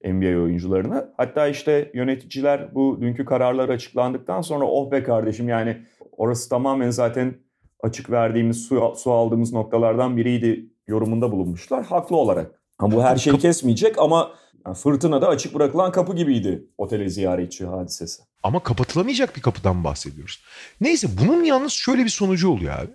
NBA 0.04 0.42
oyuncularına. 0.42 1.10
Hatta 1.18 1.48
işte 1.48 1.92
yöneticiler 1.94 2.76
bu 2.76 2.98
dünkü 3.02 3.26
kararlar 3.26 3.70
açıklandıktan 3.70 4.42
sonra 4.42 4.66
oh 4.66 4.92
be 4.92 5.04
kardeşim 5.04 5.50
yani 5.50 5.78
orası 6.18 6.50
tamamen 6.50 6.90
zaten 6.90 7.36
açık 7.84 8.10
verdiğimiz 8.12 8.66
su, 8.66 8.94
su 8.98 9.12
aldığımız 9.12 9.54
noktalardan 9.54 10.18
biriydi 10.18 10.70
yorumunda 10.88 11.32
bulunmuşlar. 11.32 11.86
Haklı 11.86 12.16
olarak. 12.16 12.52
Ha, 12.78 12.92
bu 12.92 13.04
her 13.04 13.16
şeyi 13.16 13.38
kesmeyecek 13.38 14.00
ama 14.00 14.32
yani 14.66 14.76
fırtınada 14.76 15.28
açık 15.28 15.56
bırakılan 15.56 15.92
kapı 15.92 16.16
gibiydi 16.16 16.68
otele 16.78 17.10
ziyaretçi 17.10 17.66
hadisesi. 17.66 18.24
Ama 18.44 18.60
kapatılamayacak 18.60 19.36
bir 19.36 19.42
kapıdan 19.42 19.84
bahsediyoruz. 19.84 20.44
Neyse 20.82 21.08
bunun 21.22 21.44
yalnız 21.44 21.74
şöyle 21.74 22.04
bir 22.04 22.10
sonucu 22.10 22.50
oluyor 22.50 22.80
abi. 22.80 22.92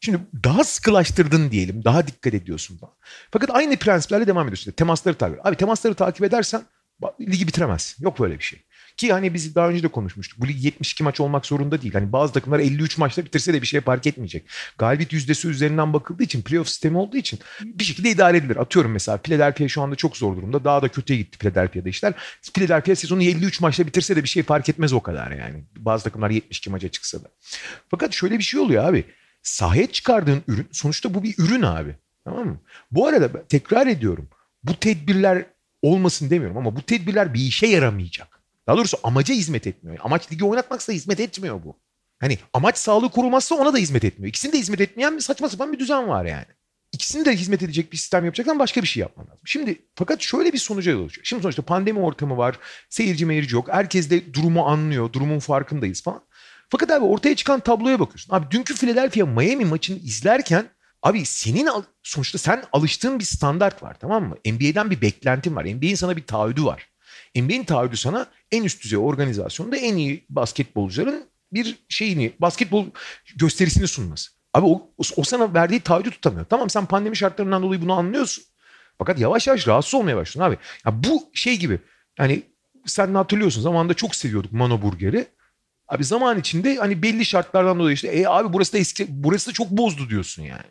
Şimdi 0.00 0.18
daha 0.44 0.64
sıkılaştırdın 0.64 1.50
diyelim. 1.50 1.84
Daha 1.84 2.06
dikkat 2.06 2.34
ediyorsun 2.34 2.76
falan. 2.76 2.94
Fakat 3.30 3.50
aynı 3.50 3.76
prensiplerle 3.76 4.26
devam 4.26 4.46
ediyorsun. 4.46 4.72
Temasları 4.72 5.14
takip 5.14 5.46
Abi 5.46 5.56
temasları 5.56 5.94
takip 5.94 6.24
edersen 6.24 6.62
ligi 7.20 7.46
bitiremezsin. 7.46 8.04
Yok 8.04 8.20
böyle 8.20 8.38
bir 8.38 8.44
şey. 8.44 8.62
Ki 8.96 9.12
hani 9.12 9.34
biz 9.34 9.54
daha 9.54 9.68
önce 9.68 9.82
de 9.82 9.88
konuşmuştuk. 9.88 10.40
Bu 10.40 10.48
lig 10.48 10.64
72 10.64 11.04
maç 11.04 11.20
olmak 11.20 11.46
zorunda 11.46 11.82
değil. 11.82 11.92
Hani 11.92 12.12
bazı 12.12 12.32
takımlar 12.32 12.58
53 12.58 12.98
maçta 12.98 13.24
bitirse 13.24 13.54
de 13.54 13.62
bir 13.62 13.66
şey 13.66 13.80
fark 13.80 14.06
etmeyecek. 14.06 14.48
Galibiyet 14.78 15.12
yüzdesi 15.12 15.48
üzerinden 15.48 15.92
bakıldığı 15.92 16.22
için 16.22 16.42
playoff 16.42 16.68
sistemi 16.68 16.98
olduğu 16.98 17.16
için 17.16 17.38
bir 17.64 17.84
şekilde 17.84 18.10
idare 18.10 18.36
edilir. 18.36 18.56
Atıyorum 18.56 18.92
mesela 18.92 19.18
Philadelphia 19.18 19.68
şu 19.68 19.82
anda 19.82 19.96
çok 19.96 20.16
zor 20.16 20.36
durumda. 20.36 20.64
Daha 20.64 20.82
da 20.82 20.88
kötüye 20.88 21.18
gitti 21.18 21.38
Philadelphia'da 21.38 21.88
işler. 21.88 22.14
Philadelphia 22.54 22.94
sezonu 22.94 23.22
53 23.22 23.60
maçta 23.60 23.86
bitirse 23.86 24.16
de 24.16 24.22
bir 24.22 24.28
şey 24.28 24.42
fark 24.42 24.68
etmez 24.68 24.92
o 24.92 25.00
kadar 25.00 25.30
yani. 25.30 25.64
Bazı 25.76 26.04
takımlar 26.04 26.30
72 26.30 26.70
maça 26.70 26.88
çıksa 26.88 27.24
da. 27.24 27.28
Fakat 27.88 28.12
şöyle 28.12 28.38
bir 28.38 28.44
şey 28.44 28.60
oluyor 28.60 28.84
abi 28.84 29.04
sahaya 29.46 29.86
çıkardığın 29.86 30.42
ürün 30.48 30.68
sonuçta 30.72 31.14
bu 31.14 31.22
bir 31.22 31.34
ürün 31.38 31.62
abi. 31.62 31.96
Tamam 32.24 32.46
mı? 32.46 32.60
Bu 32.90 33.06
arada 33.06 33.46
tekrar 33.46 33.86
ediyorum. 33.86 34.28
Bu 34.64 34.80
tedbirler 34.80 35.46
olmasın 35.82 36.30
demiyorum 36.30 36.56
ama 36.56 36.76
bu 36.76 36.82
tedbirler 36.82 37.34
bir 37.34 37.40
işe 37.40 37.66
yaramayacak. 37.66 38.40
Daha 38.66 38.76
doğrusu 38.76 38.98
amaca 39.02 39.34
hizmet 39.34 39.66
etmiyor. 39.66 39.98
Amaç 40.00 40.32
ligi 40.32 40.44
oynatmaksa 40.44 40.92
hizmet 40.92 41.20
etmiyor 41.20 41.64
bu. 41.64 41.76
Hani 42.18 42.38
amaç 42.52 42.78
sağlığı 42.78 43.10
korumazsa 43.10 43.54
ona 43.54 43.72
da 43.74 43.78
hizmet 43.78 44.04
etmiyor. 44.04 44.28
İkisini 44.28 44.52
de 44.52 44.58
hizmet 44.58 44.80
etmeyen 44.80 45.16
bir 45.16 45.20
saçma 45.20 45.48
sapan 45.48 45.72
bir 45.72 45.78
düzen 45.78 46.08
var 46.08 46.24
yani. 46.24 46.46
İkisini 46.92 47.24
de 47.24 47.36
hizmet 47.36 47.62
edecek 47.62 47.92
bir 47.92 47.96
sistem 47.96 48.24
yapacaksan 48.24 48.58
başka 48.58 48.82
bir 48.82 48.86
şey 48.86 49.00
yapman 49.00 49.26
lazım. 49.26 49.40
Şimdi 49.44 49.78
fakat 49.94 50.20
şöyle 50.22 50.52
bir 50.52 50.58
sonuca 50.58 50.92
yol 50.92 51.06
açıyor. 51.06 51.24
Şimdi 51.24 51.42
sonuçta 51.42 51.62
pandemi 51.62 51.98
ortamı 51.98 52.36
var. 52.36 52.58
Seyirci 52.88 53.26
meyirci 53.26 53.54
yok. 53.54 53.68
Herkes 53.70 54.10
de 54.10 54.34
durumu 54.34 54.66
anlıyor. 54.66 55.12
Durumun 55.12 55.38
farkındayız 55.38 56.02
falan. 56.02 56.22
Fakat 56.68 56.90
abi 56.90 57.04
ortaya 57.04 57.36
çıkan 57.36 57.60
tabloya 57.60 58.00
bakıyorsun. 58.00 58.34
Abi 58.34 58.50
dünkü 58.50 58.74
Philadelphia 58.74 59.26
Miami 59.26 59.64
maçını 59.64 59.98
izlerken 59.98 60.68
abi 61.02 61.24
senin 61.24 61.68
sonuçta 62.02 62.38
sen 62.38 62.64
alıştığın 62.72 63.18
bir 63.18 63.24
standart 63.24 63.82
var 63.82 63.96
tamam 64.00 64.28
mı? 64.28 64.36
NBA'den 64.46 64.90
bir 64.90 65.00
beklentin 65.00 65.56
var. 65.56 65.64
NBA'in 65.64 65.94
sana 65.94 66.16
bir 66.16 66.26
taahhüdü 66.26 66.64
var. 66.64 66.88
NBA'in 67.36 67.64
taahhüdü 67.64 67.96
sana 67.96 68.26
en 68.52 68.64
üst 68.64 68.84
düzey 68.84 68.98
organizasyonda 68.98 69.76
en 69.76 69.96
iyi 69.96 70.26
basketbolcuların 70.28 71.24
bir 71.52 71.78
şeyini, 71.88 72.32
basketbol 72.38 72.86
gösterisini 73.36 73.88
sunması. 73.88 74.30
Abi 74.54 74.66
o, 74.66 74.90
o 75.16 75.22
sana 75.24 75.54
verdiği 75.54 75.80
taahhüdü 75.80 76.10
tutamıyor. 76.10 76.44
Tamam 76.44 76.70
sen 76.70 76.86
pandemi 76.86 77.16
şartlarından 77.16 77.62
dolayı 77.62 77.82
bunu 77.82 77.92
anlıyorsun. 77.92 78.44
Fakat 78.98 79.18
yavaş 79.18 79.46
yavaş 79.46 79.68
rahatsız 79.68 79.94
olmaya 79.94 80.16
başlıyorsun 80.16 80.40
abi. 80.40 80.56
Ya 80.86 81.04
bu 81.04 81.30
şey 81.34 81.56
gibi 81.56 81.78
yani 82.18 82.42
sen 82.86 83.14
hatırlıyorsun 83.14 83.62
zamanında 83.62 83.94
çok 83.94 84.14
seviyorduk 84.14 84.52
Mano 84.52 84.82
Burger'i. 84.82 85.26
Abi 85.88 86.04
zaman 86.04 86.38
içinde 86.38 86.76
hani 86.76 87.02
belli 87.02 87.24
şartlardan 87.24 87.78
dolayı 87.78 87.94
işte 87.94 88.08
e 88.08 88.26
abi 88.26 88.52
burası 88.52 88.72
da 88.72 88.78
eski 88.78 89.06
burası 89.08 89.48
da 89.48 89.52
çok 89.52 89.70
bozdu 89.70 90.10
diyorsun 90.10 90.42
yani. 90.42 90.66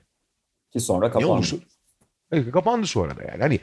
Ki 0.73 0.79
sonra 0.79 1.07
kapandı. 1.11 1.27
Ne 1.27 1.31
olursa, 1.31 1.57
evet, 2.31 2.51
kapandı 2.51 2.87
sonra 2.87 3.17
da 3.17 3.23
yani. 3.23 3.41
Hani 3.41 3.59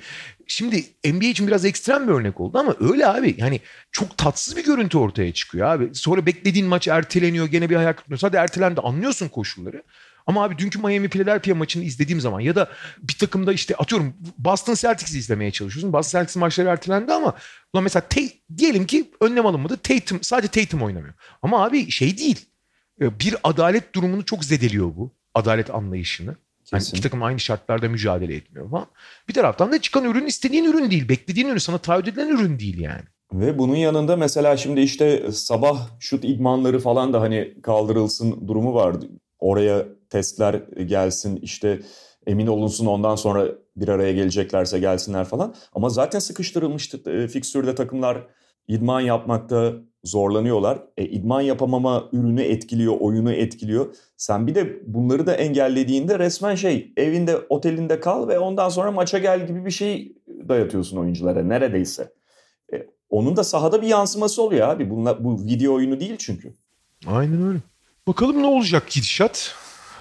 şimdi 0.47 0.85
NBA 1.05 1.25
için 1.25 1.47
biraz 1.47 1.65
ekstrem 1.65 2.09
bir 2.09 2.13
örnek 2.13 2.41
oldu 2.41 2.59
ama 2.59 2.77
öyle 2.81 3.07
abi. 3.07 3.35
Yani 3.39 3.61
çok 3.91 4.19
tatsız 4.19 4.57
bir 4.57 4.65
görüntü 4.65 4.99
ortaya 4.99 5.33
çıkıyor 5.33 5.67
abi. 5.67 5.95
Sonra 5.95 6.27
beklediğin 6.27 6.67
maç 6.67 6.89
erteleniyor 6.89 7.47
gene 7.47 7.71
bir 7.71 7.77
hayal 7.77 7.93
kırıklığı. 7.93 8.17
Hadi 8.21 8.37
ertelendi 8.37 8.81
anlıyorsun 8.81 9.29
koşulları. 9.29 9.83
Ama 10.27 10.45
abi 10.45 10.59
dünkü 10.59 10.79
Miami 10.79 11.09
Philadelphia 11.09 11.55
maçını 11.55 11.85
izlediğim 11.85 12.21
zaman 12.21 12.41
ya 12.41 12.55
da 12.55 12.69
bir 13.03 13.19
takımda 13.19 13.53
işte 13.53 13.75
atıyorum 13.75 14.15
Boston 14.39 14.75
Celtics'i 14.75 15.19
izlemeye 15.19 15.51
çalışıyorsun. 15.51 15.93
Boston 15.93 16.19
Celtics 16.19 16.37
maçları 16.37 16.69
ertelendi 16.69 17.13
ama 17.13 17.35
ulan 17.73 17.85
mesela 17.85 18.03
diyelim 18.57 18.87
ki 18.87 19.11
önlem 19.21 19.47
alınmadı. 19.47 19.77
Tatum, 19.77 20.19
sadece 20.23 20.49
Tatum 20.49 20.83
oynamıyor. 20.83 21.15
Ama 21.43 21.65
abi 21.65 21.91
şey 21.91 22.19
değil. 22.19 22.47
E, 23.01 23.21
bir 23.21 23.37
adalet 23.45 23.95
durumunu 23.95 24.25
çok 24.25 24.45
zedeliyor 24.45 24.87
bu. 24.97 25.13
Adalet 25.35 25.71
anlayışını. 25.71 26.37
Yani 26.73 26.83
iki 26.83 27.01
takım 27.01 27.23
aynı 27.23 27.41
şartlarda 27.41 27.89
mücadele 27.89 28.35
etmiyor 28.35 28.71
falan. 28.71 28.87
Bir 29.29 29.35
taraftan 29.35 29.73
da 29.73 29.81
çıkan 29.81 30.05
ürün 30.05 30.27
istediğin 30.27 30.65
ürün 30.65 30.91
değil. 30.91 31.09
Beklediğin 31.09 31.49
ürün 31.49 31.59
sana 31.59 31.79
taahhüt 31.79 32.09
edilen 32.09 32.29
ürün 32.29 32.59
değil 32.59 32.79
yani. 32.79 33.03
Ve 33.33 33.59
bunun 33.59 33.77
yanında 33.77 34.17
mesela 34.17 34.57
şimdi 34.57 34.81
işte 34.81 35.33
sabah 35.33 35.89
şut 36.01 36.25
idmanları 36.25 36.79
falan 36.81 37.13
da 37.13 37.21
hani 37.21 37.55
kaldırılsın 37.63 38.49
durumu 38.49 38.75
vardı. 38.75 39.09
Oraya 39.39 39.87
testler 40.13 40.55
gelsin 40.87 41.37
işte 41.37 41.81
emin 42.27 42.47
olunsun 42.47 42.87
ondan 42.87 43.17
sonra 43.17 43.49
bir 43.77 43.89
araya 43.89 44.13
geleceklerse 44.13 44.79
gelsinler 44.79 45.25
falan. 45.25 45.55
Ama 45.75 45.89
zaten 45.89 46.19
sıkıştırılmıştı 46.19 47.11
e, 47.11 47.29
fikstürde 47.29 47.75
takımlar 47.75 48.27
idman 48.69 49.01
yapmakta 49.01 49.73
zorlanıyorlar. 50.05 50.79
E, 50.97 51.05
idman 51.05 51.41
yapamama 51.41 52.09
ürünü 52.13 52.43
etkiliyor, 52.43 52.97
oyunu 53.01 53.33
etkiliyor. 53.33 53.95
Sen 54.17 54.47
bir 54.47 54.55
de 54.55 54.83
bunları 54.87 55.27
da 55.27 55.35
engellediğinde 55.35 56.19
resmen 56.19 56.55
şey 56.55 56.93
evinde 56.97 57.37
otelinde 57.49 58.01
kal 58.01 58.29
ve 58.29 58.39
ondan 58.39 58.69
sonra 58.69 58.91
maça 58.91 59.19
gel 59.19 59.47
gibi 59.47 59.65
bir 59.67 59.71
şey 59.71 60.17
dayatıyorsun 60.49 60.97
oyunculara 60.97 61.43
neredeyse. 61.43 62.13
E, 62.73 62.87
onun 63.11 63.37
da 63.37 63.45
sahada 63.45 63.83
bir 63.83 63.87
yansıması 63.87 64.43
oluyor 64.43 64.69
abi. 64.69 64.91
Bunlar, 64.91 65.25
bu 65.25 65.45
video 65.45 65.75
oyunu 65.75 66.01
değil 66.01 66.17
çünkü. 66.19 66.55
Aynen 67.07 67.49
öyle. 67.49 67.59
Bakalım 68.07 68.43
ne 68.43 68.47
olacak 68.47 68.91
gidişat. 68.91 69.55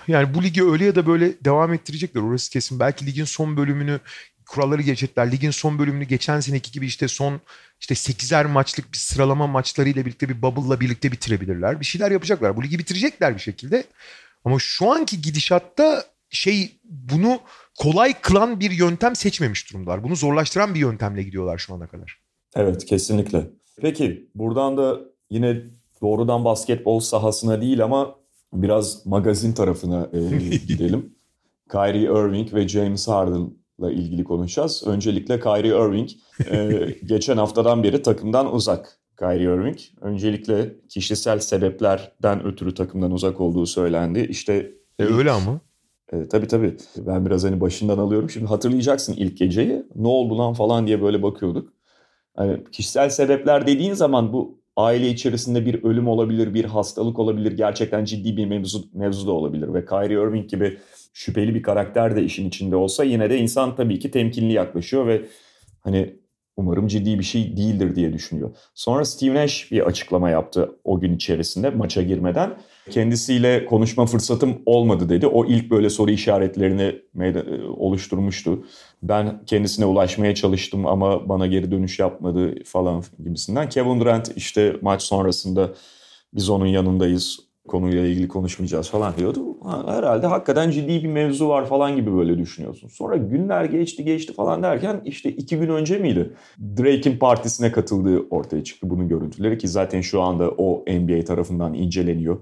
Yani 0.08 0.34
bu 0.34 0.43
ligi 0.43 0.63
öyle 0.63 0.86
ya 0.86 0.96
da 0.96 1.05
böyle 1.08 1.34
devam 1.46 1.74
ettirecekler 1.74 2.22
orası 2.22 2.51
kesin. 2.51 2.79
Belki 2.79 3.05
ligin 3.05 3.25
son 3.25 3.58
bölümünü 3.58 4.00
kuralları 4.51 4.81
geçecekler. 4.81 5.31
Ligin 5.31 5.51
son 5.51 5.79
bölümünü 5.79 6.03
geçen 6.03 6.39
seneki 6.39 6.72
gibi 6.72 6.86
işte 6.86 7.08
son 7.08 7.41
işte 7.79 7.93
8'er 7.93 8.48
maçlık 8.48 8.93
bir 8.93 8.98
sıralama 8.98 9.48
maçlarıyla 9.48 10.05
birlikte 10.05 10.29
bir 10.29 10.41
bubble'la 10.41 10.79
birlikte 10.79 11.12
bitirebilirler. 11.12 11.79
Bir 11.79 11.86
şeyler 11.86 12.12
yapacaklar. 12.12 12.58
Bu 12.58 12.63
ligi 12.63 12.79
bitirecekler 12.79 13.36
bir 13.36 13.41
şekilde. 13.41 13.84
Ama 14.46 14.60
şu 14.60 14.91
anki 14.91 15.22
gidişatta 15.22 16.05
şey 16.29 16.79
bunu 16.84 17.39
kolay 17.79 18.22
kılan 18.22 18.60
bir 18.60 18.72
yöntem 18.72 19.15
seçmemiş 19.15 19.74
durumdalar. 19.74 20.03
Bunu 20.03 20.15
zorlaştıran 20.15 20.75
bir 20.75 20.79
yöntemle 20.79 21.24
gidiyorlar 21.24 21.58
şu 21.58 21.74
ana 21.74 21.88
kadar. 21.88 22.20
Evet 22.55 22.86
kesinlikle. 22.86 23.48
Peki 23.81 24.29
buradan 24.36 24.77
da 24.77 25.00
yine 25.29 25.62
doğrudan 26.01 26.46
basketbol 26.46 27.00
sahasına 27.00 27.62
değil 27.62 27.84
ama 27.84 28.15
biraz 28.53 29.05
magazin 29.05 29.53
tarafına 29.53 30.10
e, 30.13 30.20
gidelim. 30.67 31.15
Kyrie 31.72 32.03
Irving 32.03 32.53
ve 32.53 32.67
James 32.67 33.08
Harden'la 33.08 33.91
ilgili 33.91 34.24
konuşacağız. 34.24 34.84
Öncelikle 34.88 35.39
Kyrie 35.39 35.70
Irving 35.70 36.10
e, 36.51 36.88
geçen 37.05 37.38
haftadan 37.38 37.84
beri 37.84 38.01
takımdan 38.01 38.53
uzak. 38.53 38.98
Kyrie 39.20 39.43
Irving 39.43 39.77
öncelikle 40.01 40.75
kişisel 40.89 41.39
sebeplerden 41.39 42.46
ötürü 42.46 42.74
takımdan 42.74 43.12
uzak 43.12 43.41
olduğu 43.41 43.65
söylendi. 43.65 44.27
İşte 44.29 44.72
e, 45.00 45.03
öyle 45.03 45.31
ama. 45.31 45.60
E, 46.13 46.27
tabii 46.27 46.48
tabii. 46.48 46.77
Ben 46.98 47.25
biraz 47.25 47.43
hani 47.43 47.62
başından 47.62 47.98
alıyorum. 47.98 48.29
Şimdi 48.29 48.46
hatırlayacaksın 48.46 49.13
ilk 49.13 49.38
geceyi. 49.38 49.84
Ne 49.96 50.08
oldu 50.08 50.38
lan 50.38 50.53
falan 50.53 50.88
diye 50.88 51.01
böyle 51.01 51.24
bakıyorduk. 51.24 51.74
Hani 52.36 52.63
kişisel 52.72 53.10
sebepler 53.10 53.67
dediğin 53.67 53.93
zaman 53.93 54.34
bu 54.34 54.61
aile 54.78 55.10
içerisinde 55.10 55.66
bir 55.66 55.84
ölüm 55.84 56.08
olabilir, 56.08 56.54
bir 56.54 56.66
hastalık 56.66 57.20
olabilir, 57.20 57.51
gerçekten 57.51 58.06
ciddi 58.06 58.38
bir 58.38 58.46
mevzu, 58.46 58.84
mevzu 58.94 59.28
da 59.28 59.32
olabilir. 59.32 59.74
Ve 59.74 59.86
Kyrie 59.86 60.28
Irving 60.28 60.50
gibi 60.50 60.78
şüpheli 61.13 61.56
bir 61.56 61.63
karakter 61.63 62.16
de 62.16 62.24
işin 62.24 62.48
içinde 62.48 62.75
olsa 62.75 63.04
yine 63.04 63.30
de 63.30 63.38
insan 63.38 63.75
tabii 63.75 64.00
ki 64.00 64.12
temkinli 64.12 64.54
yaklaşıyor 64.54 65.08
ve 65.08 65.25
hani 65.80 66.16
umarım 66.58 66.88
ciddi 66.88 67.20
bir 67.20 67.24
şey 67.24 67.58
değildir 67.58 67.96
diye 67.96 68.13
düşünüyor. 68.13 68.56
Sonra 68.75 69.06
Steve 69.06 69.36
Nash 69.36 69.72
bir 69.72 69.82
açıklama 69.82 70.30
yaptı 70.30 70.75
o 70.84 71.00
gün 71.00 71.16
içerisinde 71.16 71.70
maça 71.70 72.01
girmeden. 72.01 72.58
Kendisiyle 72.91 73.65
konuşma 73.65 74.05
fırsatım 74.05 74.57
olmadı 74.65 75.10
dedi. 75.10 75.27
O 75.27 75.45
ilk 75.45 75.71
böyle 75.71 75.89
soru 75.89 76.12
işaretlerini 76.12 76.95
oluşturmuştu. 77.77 78.63
Ben 79.03 79.45
kendisine 79.45 79.86
ulaşmaya 79.86 80.36
çalıştım 80.36 80.86
ama 80.86 81.29
bana 81.29 81.48
geri 81.48 81.71
dönüş 81.71 82.00
yapmadı 82.00 82.55
falan 82.65 83.03
gibisinden. 83.24 83.69
Kevin 83.69 84.00
Durant 84.00 84.31
işte 84.36 84.75
maç 84.81 85.01
sonrasında 85.01 85.69
biz 86.33 86.50
onun 86.50 86.65
yanındayız 86.65 87.51
konuyla 87.67 88.05
ilgili 88.05 88.27
konuşmayacağız 88.27 88.89
falan 88.89 89.13
diyordu. 89.17 89.57
Herhalde 89.88 90.27
hakikaten 90.27 90.71
ciddi 90.71 91.03
bir 91.03 91.07
mevzu 91.07 91.48
var 91.48 91.65
falan 91.65 91.95
gibi 91.95 92.13
böyle 92.13 92.38
düşünüyorsun. 92.38 92.88
Sonra 92.88 93.17
günler 93.17 93.65
geçti 93.65 94.03
geçti 94.03 94.33
falan 94.33 94.63
derken 94.63 95.01
işte 95.05 95.31
iki 95.31 95.57
gün 95.57 95.69
önce 95.69 95.98
miydi? 95.98 96.33
Drake'in 96.60 97.17
partisine 97.17 97.71
katıldığı 97.71 98.19
ortaya 98.29 98.63
çıktı 98.63 98.89
bunun 98.89 99.07
görüntüleri 99.07 99.57
ki 99.57 99.67
zaten 99.67 100.01
şu 100.01 100.21
anda 100.21 100.50
o 100.50 100.83
NBA 100.88 101.24
tarafından 101.25 101.74
inceleniyor. 101.74 102.38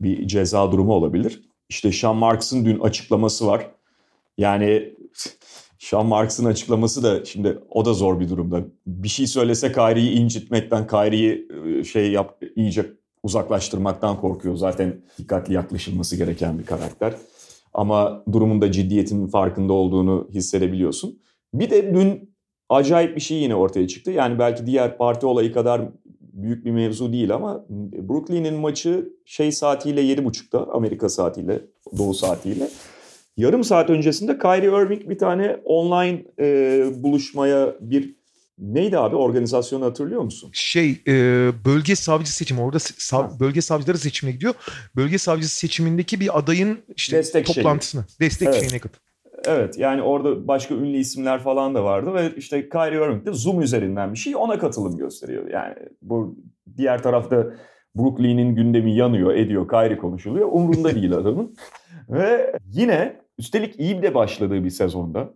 Bir 0.00 0.28
ceza 0.28 0.72
durumu 0.72 0.92
olabilir. 0.92 1.42
İşte 1.68 1.92
Sean 1.92 2.16
Marks'ın 2.16 2.64
dün 2.64 2.80
açıklaması 2.80 3.46
var. 3.46 3.70
Yani 4.38 4.94
Sean 5.78 6.06
Marks'ın 6.06 6.44
açıklaması 6.44 7.02
da 7.02 7.24
şimdi 7.24 7.58
o 7.70 7.84
da 7.84 7.92
zor 7.92 8.20
bir 8.20 8.28
durumda. 8.28 8.64
Bir 8.86 9.08
şey 9.08 9.26
söylese 9.26 9.72
Kyrie'yi 9.72 10.10
incitmekten, 10.10 10.86
Kyrie'yi 10.86 11.48
ıı, 11.50 11.84
şey 11.84 12.10
yap, 12.12 12.42
iyice 12.56 12.86
uzaklaştırmaktan 13.22 14.20
korkuyor. 14.20 14.56
Zaten 14.56 15.02
dikkatli 15.18 15.54
yaklaşılması 15.54 16.16
gereken 16.16 16.58
bir 16.58 16.66
karakter. 16.66 17.14
Ama 17.74 18.24
durumun 18.32 18.60
da 18.60 18.72
ciddiyetinin 18.72 19.26
farkında 19.26 19.72
olduğunu 19.72 20.28
hissedebiliyorsun. 20.30 21.18
Bir 21.54 21.70
de 21.70 21.94
dün 21.94 22.34
acayip 22.68 23.16
bir 23.16 23.20
şey 23.20 23.38
yine 23.38 23.54
ortaya 23.54 23.88
çıktı. 23.88 24.10
Yani 24.10 24.38
belki 24.38 24.66
diğer 24.66 24.98
parti 24.98 25.26
olayı 25.26 25.52
kadar 25.52 25.82
büyük 26.34 26.64
bir 26.64 26.70
mevzu 26.70 27.12
değil 27.12 27.34
ama 27.34 27.64
Brooklyn'in 28.08 28.54
maçı 28.54 29.08
şey 29.24 29.52
saatiyle 29.52 30.02
7.30'da 30.02 30.72
Amerika 30.72 31.08
saatiyle, 31.08 31.60
Doğu 31.98 32.14
saatiyle. 32.14 32.68
Yarım 33.36 33.64
saat 33.64 33.90
öncesinde 33.90 34.38
Kyrie 34.38 34.84
Irving 34.84 35.08
bir 35.08 35.18
tane 35.18 35.56
online 35.64 36.24
e, 36.40 36.86
buluşmaya 37.02 37.74
bir 37.80 38.14
Neydi 38.58 38.98
abi 38.98 39.16
organizasyonu 39.16 39.84
hatırlıyor 39.84 40.22
musun? 40.22 40.50
Şey 40.52 41.02
e, 41.06 41.12
bölge 41.64 41.96
savcı 41.96 42.32
seçimi 42.32 42.60
orada 42.60 42.78
sav, 42.78 43.40
bölge 43.40 43.60
savcıları 43.60 43.98
seçimine 43.98 44.34
gidiyor. 44.34 44.54
Bölge 44.96 45.18
savcısı 45.18 45.56
seçimindeki 45.56 46.20
bir 46.20 46.38
adayın 46.38 46.78
işte 46.96 47.16
destek 47.16 47.46
toplantısına 47.46 48.02
şeyi. 48.02 48.28
destek 48.28 48.48
evet. 48.48 48.60
şeyine 48.60 48.78
katıl. 48.78 49.00
Evet 49.46 49.78
yani 49.78 50.02
orada 50.02 50.48
başka 50.48 50.74
ünlü 50.74 50.96
isimler 50.96 51.40
falan 51.40 51.74
da 51.74 51.84
vardı 51.84 52.14
ve 52.14 52.30
işte 52.36 52.68
Kyrie 52.68 53.04
Irving 53.04 53.26
de 53.26 53.32
Zoom 53.32 53.62
üzerinden 53.62 54.12
bir 54.12 54.18
şey 54.18 54.36
ona 54.36 54.58
katılım 54.58 54.96
gösteriyor. 54.96 55.48
Yani 55.50 55.74
bu 56.02 56.36
diğer 56.76 57.02
tarafta 57.02 57.46
Brooklyn'in 57.96 58.54
gündemi 58.54 58.94
yanıyor 58.94 59.34
ediyor 59.34 59.68
Kyrie 59.68 59.98
konuşuluyor 59.98 60.48
umrunda 60.52 60.94
değil 60.94 61.12
adamın. 61.16 61.56
ve 62.08 62.52
yine 62.72 63.16
üstelik 63.38 63.80
iyi 63.80 64.02
de 64.02 64.14
başladığı 64.14 64.64
bir 64.64 64.70
sezonda 64.70 65.30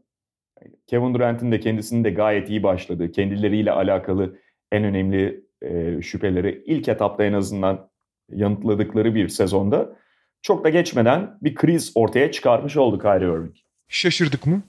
Kevin 0.87 1.14
Durant'in 1.14 1.53
de 1.53 1.61
kendisinin 1.61 2.05
de 2.05 2.11
gayet 2.11 2.51
iyi 2.51 2.62
başladığı, 2.62 3.12
kendileriyle 3.12 3.73
alakalı 3.73 4.37
en 4.73 4.85
önemli 4.85 5.44
e, 5.62 6.03
şüpheleri 6.03 6.62
ilk 6.66 6.88
etapta 6.88 7.25
en 7.25 7.33
azından 7.33 7.90
yanıtladıkları 8.31 9.14
bir 9.14 9.29
sezonda 9.29 9.97
çok 10.42 10.64
da 10.64 10.68
geçmeden 10.68 11.38
bir 11.42 11.55
kriz 11.55 11.92
ortaya 11.94 12.33
çıkarmış 12.33 12.77
oldu 12.77 12.99
Kyrie 12.99 13.29
Irving. 13.29 13.57
Şaşırdık 13.88 14.46
mı? 14.46 14.62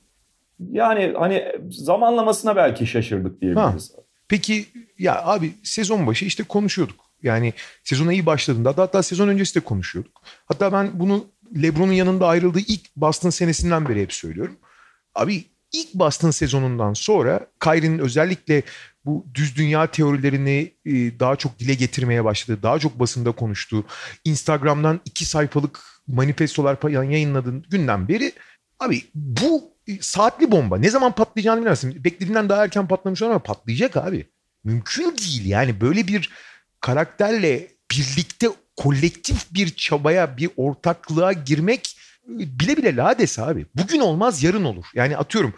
Yani 0.71 1.13
hani 1.17 1.45
zamanlamasına 1.69 2.55
belki 2.55 2.88
şaşırdık 2.88 3.41
diyebiliriz. 3.41 3.91
Ha. 3.95 4.01
Peki 4.27 4.65
ya 4.99 5.25
abi 5.25 5.53
sezon 5.63 6.08
başı 6.08 6.25
işte 6.25 6.43
konuşuyorduk. 6.43 6.99
Yani 7.23 7.53
sezona 7.84 8.13
iyi 8.13 8.25
başladığında 8.25 8.69
hatta, 8.69 8.82
hatta 8.82 9.03
sezon 9.03 9.27
öncesi 9.27 9.55
de 9.55 9.60
konuşuyorduk. 9.60 10.21
Hatta 10.45 10.73
ben 10.73 10.89
bunu 10.93 11.25
LeBron'un 11.62 11.91
yanında 11.93 12.27
ayrıldığı 12.27 12.60
ilk 12.60 12.95
Boston 12.95 13.29
senesinden 13.29 13.89
beri 13.89 14.01
hep 14.01 14.13
söylüyorum. 14.13 14.58
Abi 15.15 15.43
ilk 15.71 15.93
Boston 15.93 16.32
sezonundan 16.32 16.93
sonra 16.93 17.47
Kyrie'nin 17.60 17.99
özellikle 17.99 18.63
bu 19.05 19.25
düz 19.34 19.55
dünya 19.55 19.88
teorilerini 19.88 20.73
e, 20.86 21.19
daha 21.19 21.36
çok 21.36 21.60
dile 21.60 21.73
getirmeye 21.73 22.23
başladı. 22.23 22.60
Daha 22.63 22.79
çok 22.79 22.99
basında 22.99 23.32
konuştu. 23.32 23.86
Instagram'dan 24.25 24.99
iki 25.05 25.25
sayfalık 25.25 25.79
manifestolar 26.08 26.89
yayınladığın 26.89 27.65
günden 27.69 28.08
beri 28.08 28.32
abi 28.80 29.04
bu 29.15 29.74
e, 29.88 30.02
saatli 30.02 30.52
bomba 30.52 30.78
ne 30.78 30.89
zaman 30.89 31.12
patlayacağını 31.12 31.62
bilmezsin. 31.62 32.04
Beklediğinden 32.04 32.50
daha 32.50 32.63
erken 32.63 32.88
patlamış 32.88 33.22
ama 33.22 33.39
patlayacak 33.39 33.98
abi. 33.98 34.28
Mümkün 34.63 35.18
değil 35.18 35.46
yani 35.46 35.82
böyle 35.82 36.08
bir 36.08 36.30
karakterle 36.80 37.68
birlikte 37.92 38.48
kolektif 38.78 39.54
bir 39.54 39.76
çabaya, 39.76 40.38
bir 40.38 40.50
ortaklığa 40.58 41.34
girmek 41.34 41.98
bile 42.28 42.78
bile 42.78 42.96
lades 42.96 43.39
abi. 43.39 43.65
Bugün 43.76 44.00
olmaz 44.00 44.44
yarın 44.44 44.63
olur. 44.63 44.86
Yani 44.94 45.18
atıyorum 45.18 45.54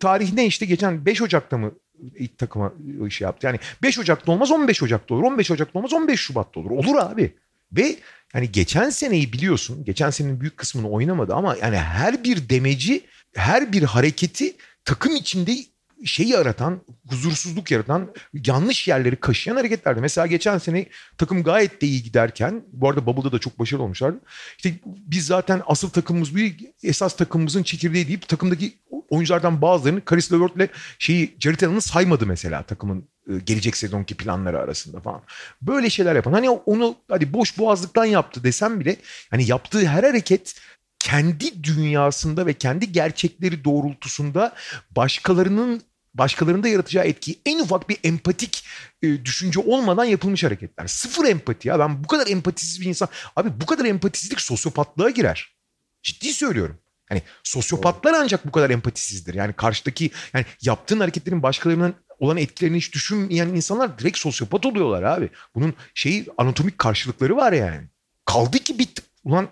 tarihinde 0.00 0.46
işte 0.46 0.66
geçen 0.66 1.06
5 1.06 1.22
Ocak'ta 1.22 1.58
mı 1.58 1.72
ilk 2.18 2.38
takıma 2.38 2.72
şey 3.10 3.24
yaptı. 3.24 3.46
Yani 3.46 3.58
5 3.82 3.98
Ocak'ta 3.98 4.32
olmaz 4.32 4.50
15 4.50 4.82
Ocak'ta 4.82 5.14
olur. 5.14 5.22
15 5.22 5.50
Ocak'ta 5.50 5.78
olmaz 5.78 5.92
15 5.92 6.20
Şubat'ta 6.20 6.60
olur. 6.60 6.70
Olur 6.70 6.96
abi. 6.98 7.34
Ve 7.72 7.96
yani 8.34 8.52
geçen 8.52 8.90
seneyi 8.90 9.32
biliyorsun. 9.32 9.84
Geçen 9.84 10.10
senenin 10.10 10.40
büyük 10.40 10.56
kısmını 10.56 10.90
oynamadı 10.90 11.34
ama 11.34 11.56
yani 11.56 11.76
her 11.76 12.24
bir 12.24 12.48
demeci, 12.48 13.04
her 13.36 13.72
bir 13.72 13.82
hareketi 13.82 14.56
takım 14.84 15.16
içinde 15.16 15.56
şey 16.04 16.28
yaratan, 16.28 16.80
huzursuzluk 17.08 17.70
yaratan, 17.70 18.14
yanlış 18.46 18.88
yerleri 18.88 19.16
kaşıyan 19.16 19.56
hareketlerdi. 19.56 20.00
Mesela 20.00 20.26
geçen 20.26 20.58
sene 20.58 20.86
takım 21.18 21.42
gayet 21.42 21.82
de 21.82 21.86
iyi 21.86 22.02
giderken, 22.02 22.64
bu 22.72 22.88
arada 22.88 23.06
Bubble'da 23.06 23.32
da 23.32 23.38
çok 23.38 23.58
başarılı 23.58 23.84
olmuşlardı. 23.84 24.20
İşte 24.56 24.74
biz 24.84 25.26
zaten 25.26 25.62
asıl 25.66 25.90
takımımız 25.90 26.36
bir 26.36 26.56
esas 26.82 27.16
takımımızın 27.16 27.62
çekirdeği 27.62 28.06
deyip 28.06 28.28
takımdaki 28.28 28.74
oyunculardan 29.10 29.62
bazılarını 29.62 30.04
Karis 30.04 30.32
LeVert'le 30.32 30.70
şeyi 30.98 31.36
Jared 31.40 31.60
Allen'ı 31.60 31.80
saymadı 31.80 32.26
mesela 32.26 32.62
takımın 32.62 33.08
e, 33.28 33.38
gelecek 33.38 33.76
sezonki 33.76 34.14
planları 34.14 34.58
arasında 34.58 35.00
falan. 35.00 35.22
Böyle 35.62 35.90
şeyler 35.90 36.16
yapan. 36.16 36.32
Hani 36.32 36.50
onu 36.50 36.96
hadi 37.08 37.32
boş 37.32 37.58
boğazlıktan 37.58 38.04
yaptı 38.04 38.44
desem 38.44 38.80
bile 38.80 38.96
hani 39.30 39.50
yaptığı 39.50 39.86
her 39.86 40.02
hareket 40.02 40.54
kendi 40.98 41.64
dünyasında 41.64 42.46
ve 42.46 42.52
kendi 42.52 42.92
gerçekleri 42.92 43.64
doğrultusunda 43.64 44.54
başkalarının 44.90 45.82
başkalarında 46.14 46.68
yaratacağı 46.68 47.04
etkiyi 47.04 47.40
en 47.46 47.58
ufak 47.58 47.88
bir 47.88 47.98
empatik 48.04 48.64
e, 49.02 49.24
düşünce 49.24 49.60
olmadan 49.60 50.04
yapılmış 50.04 50.44
hareketler. 50.44 50.86
Sıfır 50.86 51.24
empati 51.24 51.68
ya. 51.68 51.78
Ben 51.78 52.04
bu 52.04 52.08
kadar 52.08 52.26
empatisiz 52.26 52.80
bir 52.80 52.86
insan. 52.86 53.08
Abi 53.36 53.60
bu 53.60 53.66
kadar 53.66 53.84
empatisizlik 53.84 54.40
sosyopatlığa 54.40 55.10
girer. 55.10 55.54
Ciddi 56.02 56.32
söylüyorum. 56.32 56.78
Hani 57.08 57.22
sosyopatlar 57.42 58.14
ancak 58.14 58.46
bu 58.46 58.52
kadar 58.52 58.70
empatisizdir. 58.70 59.34
Yani 59.34 59.52
karşıdaki 59.52 60.10
yani 60.34 60.44
yaptığın 60.62 61.00
hareketlerin 61.00 61.42
başkalarının 61.42 61.94
olan 62.18 62.36
etkilerini 62.36 62.76
hiç 62.76 62.92
düşünmeyen 62.92 63.48
insanlar 63.48 63.98
direkt 63.98 64.18
sosyopat 64.18 64.66
oluyorlar 64.66 65.02
abi. 65.02 65.30
Bunun 65.54 65.74
şeyi 65.94 66.26
anatomik 66.38 66.78
karşılıkları 66.78 67.36
var 67.36 67.52
yani. 67.52 67.88
Kaldı 68.24 68.58
ki 68.58 68.78
bit 68.78 69.02
ulan 69.24 69.48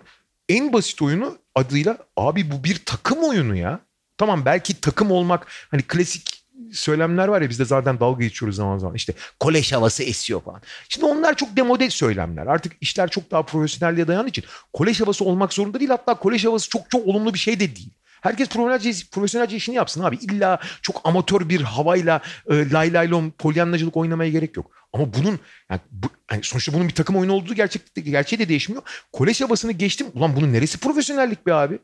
en 0.49 0.73
basit 0.73 1.01
oyunu 1.01 1.37
adıyla 1.55 1.97
abi 2.17 2.51
bu 2.51 2.63
bir 2.63 2.85
takım 2.85 3.23
oyunu 3.23 3.55
ya. 3.55 3.79
Tamam 4.17 4.45
belki 4.45 4.81
takım 4.81 5.11
olmak 5.11 5.47
hani 5.71 5.81
klasik 5.81 6.42
söylemler 6.71 7.27
var 7.27 7.41
ya 7.41 7.49
biz 7.49 7.59
de 7.59 7.65
zaten 7.65 7.99
dalga 7.99 8.23
geçiyoruz 8.23 8.55
zaman 8.55 8.77
zaman. 8.77 8.95
İşte 8.95 9.13
kolej 9.39 9.71
havası 9.71 10.03
esiyor 10.03 10.41
falan. 10.41 10.61
Şimdi 10.89 11.05
onlar 11.05 11.35
çok 11.35 11.57
demode 11.57 11.89
söylemler. 11.89 12.47
Artık 12.47 12.73
işler 12.81 13.09
çok 13.09 13.31
daha 13.31 13.43
profesyonelliğe 13.43 14.07
dayandığı 14.07 14.29
için 14.29 14.43
kolej 14.73 15.01
havası 15.01 15.25
olmak 15.25 15.53
zorunda 15.53 15.79
değil. 15.79 15.91
Hatta 15.91 16.13
kolej 16.13 16.45
havası 16.45 16.69
çok 16.69 16.91
çok 16.91 17.07
olumlu 17.07 17.33
bir 17.33 17.39
şey 17.39 17.59
de 17.59 17.75
değil. 17.75 17.89
Herkes 18.21 18.49
profesyonelce, 18.49 19.05
profesyonelce 19.11 19.55
işini 19.55 19.75
yapsın 19.75 20.03
abi. 20.03 20.15
İlla 20.15 20.59
çok 20.81 21.01
amatör 21.03 21.49
bir 21.49 21.61
havayla 21.61 22.21
e, 22.49 22.69
lay 22.69 22.93
lay 22.93 23.09
lom 23.11 23.31
polyanlacılık 23.31 23.97
oynamaya 23.97 24.29
gerek 24.29 24.57
yok. 24.57 24.71
Ama 24.93 25.13
bunun 25.13 25.39
yani, 25.69 25.81
bu, 25.91 26.07
yani 26.31 26.43
sonuçta 26.43 26.73
bunun 26.73 26.87
bir 26.87 26.93
takım 26.93 27.15
oyunu 27.15 27.33
olduğu 27.33 27.53
gerçek, 27.53 27.81
gerçeği 27.95 28.39
de 28.39 28.49
değişmiyor. 28.49 28.83
Kolej 29.11 29.41
havasını 29.41 29.71
geçtim. 29.71 30.07
Ulan 30.13 30.35
bunun 30.35 30.53
neresi 30.53 30.77
profesyonellik 30.77 31.45
be 31.45 31.53
abi? 31.53 31.79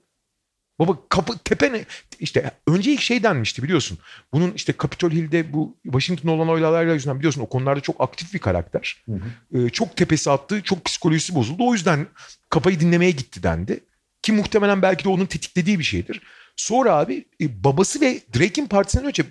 Baba 0.79 0.97
kapı 1.09 1.37
tepe 1.37 1.73
ne? 1.73 1.85
İşte 2.19 2.51
önce 2.67 2.91
ilk 2.91 3.01
şey 3.01 3.23
denmişti 3.23 3.63
biliyorsun. 3.63 3.97
Bunun 4.33 4.51
işte 4.51 4.73
Capitol 4.81 5.11
Hill'de 5.11 5.53
bu 5.53 5.77
Washington 5.83 6.29
olan 6.29 6.47
olaylarla 6.47 6.93
yüzünden 6.93 7.19
biliyorsun 7.19 7.41
o 7.41 7.49
konularda 7.49 7.81
çok 7.81 8.01
aktif 8.01 8.33
bir 8.33 8.39
karakter. 8.39 9.03
Hı 9.05 9.11
hı. 9.11 9.59
Ee, 9.59 9.69
çok 9.69 9.97
tepesi 9.97 10.31
attı, 10.31 10.61
çok 10.63 10.85
psikolojisi 10.85 11.35
bozuldu. 11.35 11.67
O 11.67 11.73
yüzden 11.73 12.07
kafayı 12.49 12.79
dinlemeye 12.79 13.11
gitti 13.11 13.43
dendi. 13.43 13.79
Ki 14.21 14.31
muhtemelen 14.31 14.81
belki 14.81 15.03
de 15.03 15.09
onun 15.09 15.25
tetiklediği 15.25 15.79
bir 15.79 15.83
şeydir. 15.83 16.21
Sonra 16.55 16.95
abi 16.95 17.25
e, 17.41 17.63
babası 17.63 18.01
ve 18.01 18.21
Drake'in 18.35 18.67
partisinden 18.67 19.07
önce 19.07 19.23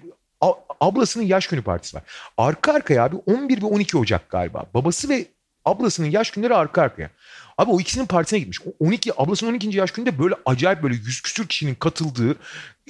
ablasının 0.80 1.24
yaş 1.24 1.46
günü 1.46 1.62
partisi 1.62 1.96
var. 1.96 2.02
Arka 2.36 2.72
arkaya 2.72 3.04
abi 3.04 3.16
11 3.16 3.62
ve 3.62 3.66
12 3.66 3.98
Ocak 3.98 4.30
galiba. 4.30 4.66
Babası 4.74 5.08
ve 5.08 5.26
ablasının 5.68 6.10
yaş 6.10 6.30
günleri 6.30 6.54
arka 6.54 6.82
arkaya. 6.82 7.10
Abi 7.58 7.70
o 7.70 7.80
ikisinin 7.80 8.06
partisine 8.06 8.38
gitmiş. 8.38 8.60
O 8.66 8.86
12 8.86 9.12
ablasının 9.22 9.50
12. 9.50 9.76
yaş 9.76 9.90
gününde 9.90 10.18
böyle 10.18 10.34
acayip 10.46 10.82
böyle 10.82 10.94
yüz 10.94 11.20
küsür 11.20 11.46
kişinin 11.46 11.74
katıldığı 11.74 12.36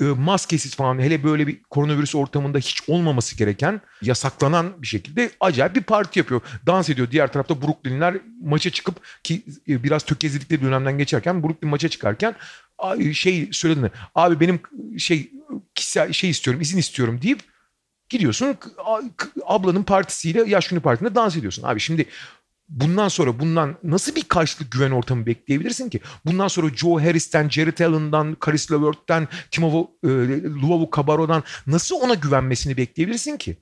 e, 0.00 0.04
maskesiz 0.04 0.76
falan 0.76 0.98
hele 0.98 1.24
böyle 1.24 1.46
bir 1.46 1.62
koronavirüs 1.62 2.14
ortamında 2.14 2.58
hiç 2.58 2.82
olmaması 2.88 3.36
gereken 3.36 3.80
yasaklanan 4.02 4.82
bir 4.82 4.86
şekilde 4.86 5.30
acayip 5.40 5.76
bir 5.76 5.82
parti 5.82 6.18
yapıyor. 6.18 6.40
Dans 6.66 6.90
ediyor. 6.90 7.10
Diğer 7.10 7.32
tarafta 7.32 7.62
Brooklyn'ler 7.62 8.16
maça 8.42 8.70
çıkıp 8.70 8.96
ki 9.24 9.42
e, 9.68 9.82
biraz 9.82 10.02
tökezledikleri 10.02 10.62
dönemden 10.62 10.98
geçerken 10.98 11.42
Brooklyn 11.42 11.70
maça 11.70 11.88
çıkarken 11.88 12.34
şey 13.12 13.48
söyledi. 13.52 13.92
Abi 14.14 14.40
benim 14.40 14.60
şey 14.98 15.30
kişisel 15.74 16.12
şey 16.12 16.30
istiyorum, 16.30 16.60
izin 16.60 16.78
istiyorum 16.78 17.20
deyip 17.22 17.40
gidiyorsun 18.08 18.56
ablanın 19.44 19.82
partisiyle 19.82 20.44
yaş 20.46 20.68
günü 20.68 20.80
partisinde 20.80 21.14
dans 21.14 21.36
ediyorsun. 21.36 21.62
Abi 21.62 21.80
şimdi 21.80 22.06
bundan 22.68 23.08
sonra 23.08 23.40
bundan 23.40 23.76
nasıl 23.82 24.14
bir 24.14 24.22
karşılık 24.22 24.72
güven 24.72 24.90
ortamı 24.90 25.26
bekleyebilirsin 25.26 25.88
ki? 25.90 26.00
Bundan 26.24 26.48
sonra 26.48 26.68
Joe 26.76 27.02
Harris'ten, 27.02 27.48
Jared 27.48 27.78
Allen'dan, 27.78 28.36
Caris 28.46 28.72
LeVert'ten, 28.72 29.28
Timovo, 29.50 29.90
e, 30.04 30.08
Luavu 30.42 30.90
Cabaro'dan 30.96 31.42
nasıl 31.66 31.96
ona 31.96 32.14
güvenmesini 32.14 32.76
bekleyebilirsin 32.76 33.36
ki? 33.36 33.56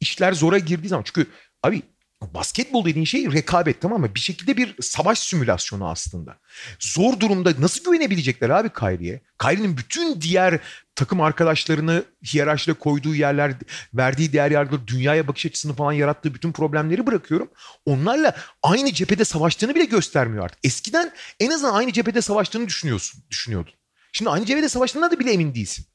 İşler 0.00 0.32
zora 0.32 0.58
girdiği 0.58 0.88
zaman. 0.88 1.04
Çünkü 1.04 1.30
abi 1.62 1.82
Basketbol 2.22 2.84
dediğin 2.84 3.04
şey 3.04 3.32
rekabet 3.32 3.80
tamam 3.80 4.00
mı? 4.00 4.14
Bir 4.14 4.20
şekilde 4.20 4.56
bir 4.56 4.74
savaş 4.80 5.18
simülasyonu 5.18 5.88
aslında. 5.88 6.38
Zor 6.78 7.20
durumda 7.20 7.52
nasıl 7.58 7.84
güvenebilecekler 7.84 8.50
abi 8.50 8.70
Kyrie'ye? 8.70 9.20
Kyrie'nin 9.38 9.76
bütün 9.76 10.20
diğer 10.20 10.60
takım 10.94 11.20
arkadaşlarını 11.20 12.04
hiyerarşide 12.24 12.72
koyduğu 12.72 13.14
yerler, 13.14 13.54
verdiği 13.94 14.32
değer 14.32 14.50
yargıları, 14.50 14.86
dünyaya 14.86 15.28
bakış 15.28 15.46
açısını 15.46 15.74
falan 15.74 15.92
yarattığı 15.92 16.34
bütün 16.34 16.52
problemleri 16.52 17.06
bırakıyorum. 17.06 17.50
Onlarla 17.86 18.36
aynı 18.62 18.92
cephede 18.92 19.24
savaştığını 19.24 19.74
bile 19.74 19.84
göstermiyor 19.84 20.44
artık. 20.44 20.58
Eskiden 20.64 21.12
en 21.40 21.50
azından 21.50 21.74
aynı 21.74 21.92
cephede 21.92 22.22
savaştığını 22.22 22.66
düşünüyorsun, 22.66 23.22
düşünüyordun. 23.30 23.72
Şimdi 24.12 24.30
aynı 24.30 24.46
cephede 24.46 24.68
savaştığına 24.68 25.10
da 25.10 25.18
bile 25.20 25.32
emin 25.32 25.54
değilsin. 25.54 25.86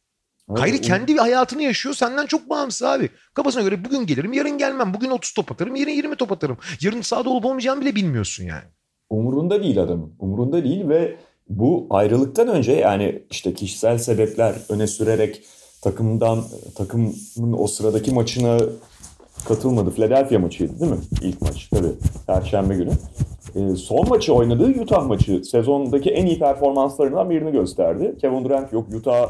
Kayri 0.55 0.81
kendi 0.81 1.13
bir 1.13 1.19
hayatını 1.19 1.63
yaşıyor. 1.63 1.95
Senden 1.95 2.25
çok 2.25 2.49
bağımsız 2.49 2.83
abi. 2.83 3.09
Kafasına 3.33 3.63
göre 3.63 3.85
bugün 3.85 4.05
gelirim, 4.05 4.33
yarın 4.33 4.57
gelmem. 4.57 4.93
Bugün 4.93 5.09
30 5.11 5.33
top 5.33 5.51
atarım, 5.51 5.75
yarın 5.75 5.91
20 5.91 6.15
top 6.15 6.31
atarım. 6.31 6.57
Yarın 6.81 7.01
sahada 7.01 7.29
olup 7.29 7.45
olmayacağını 7.45 7.81
bile 7.81 7.95
bilmiyorsun 7.95 8.43
yani. 8.43 8.63
Umurunda 9.09 9.63
değil 9.63 9.81
adamın. 9.81 10.13
Umurunda 10.19 10.63
değil 10.63 10.89
ve 10.89 11.15
bu 11.49 11.87
ayrılıktan 11.89 12.47
önce 12.47 12.71
yani 12.71 13.23
işte 13.31 13.53
kişisel 13.53 13.97
sebepler 13.97 14.55
öne 14.69 14.87
sürerek 14.87 15.43
takımdan 15.81 16.43
takımın 16.75 17.13
o 17.57 17.67
sıradaki 17.67 18.11
maçına 18.11 18.57
katılmadı. 19.47 19.91
Philadelphia 19.91 20.39
maçıydı 20.39 20.79
değil 20.79 20.91
mi? 20.91 20.97
İlk 21.21 21.41
maç 21.41 21.67
tabii. 21.73 21.91
Perşembe 22.27 22.75
günü. 22.75 22.91
E, 23.55 23.75
son 23.75 24.09
maçı 24.09 24.33
oynadığı 24.33 24.81
Utah 24.81 25.07
maçı 25.07 25.41
sezondaki 25.43 26.09
en 26.09 26.25
iyi 26.25 26.39
performanslarından 26.39 27.29
birini 27.29 27.51
gösterdi. 27.51 28.15
Kevin 28.21 28.43
Durant 28.43 28.73
yok. 28.73 28.87
Utah 28.93 29.29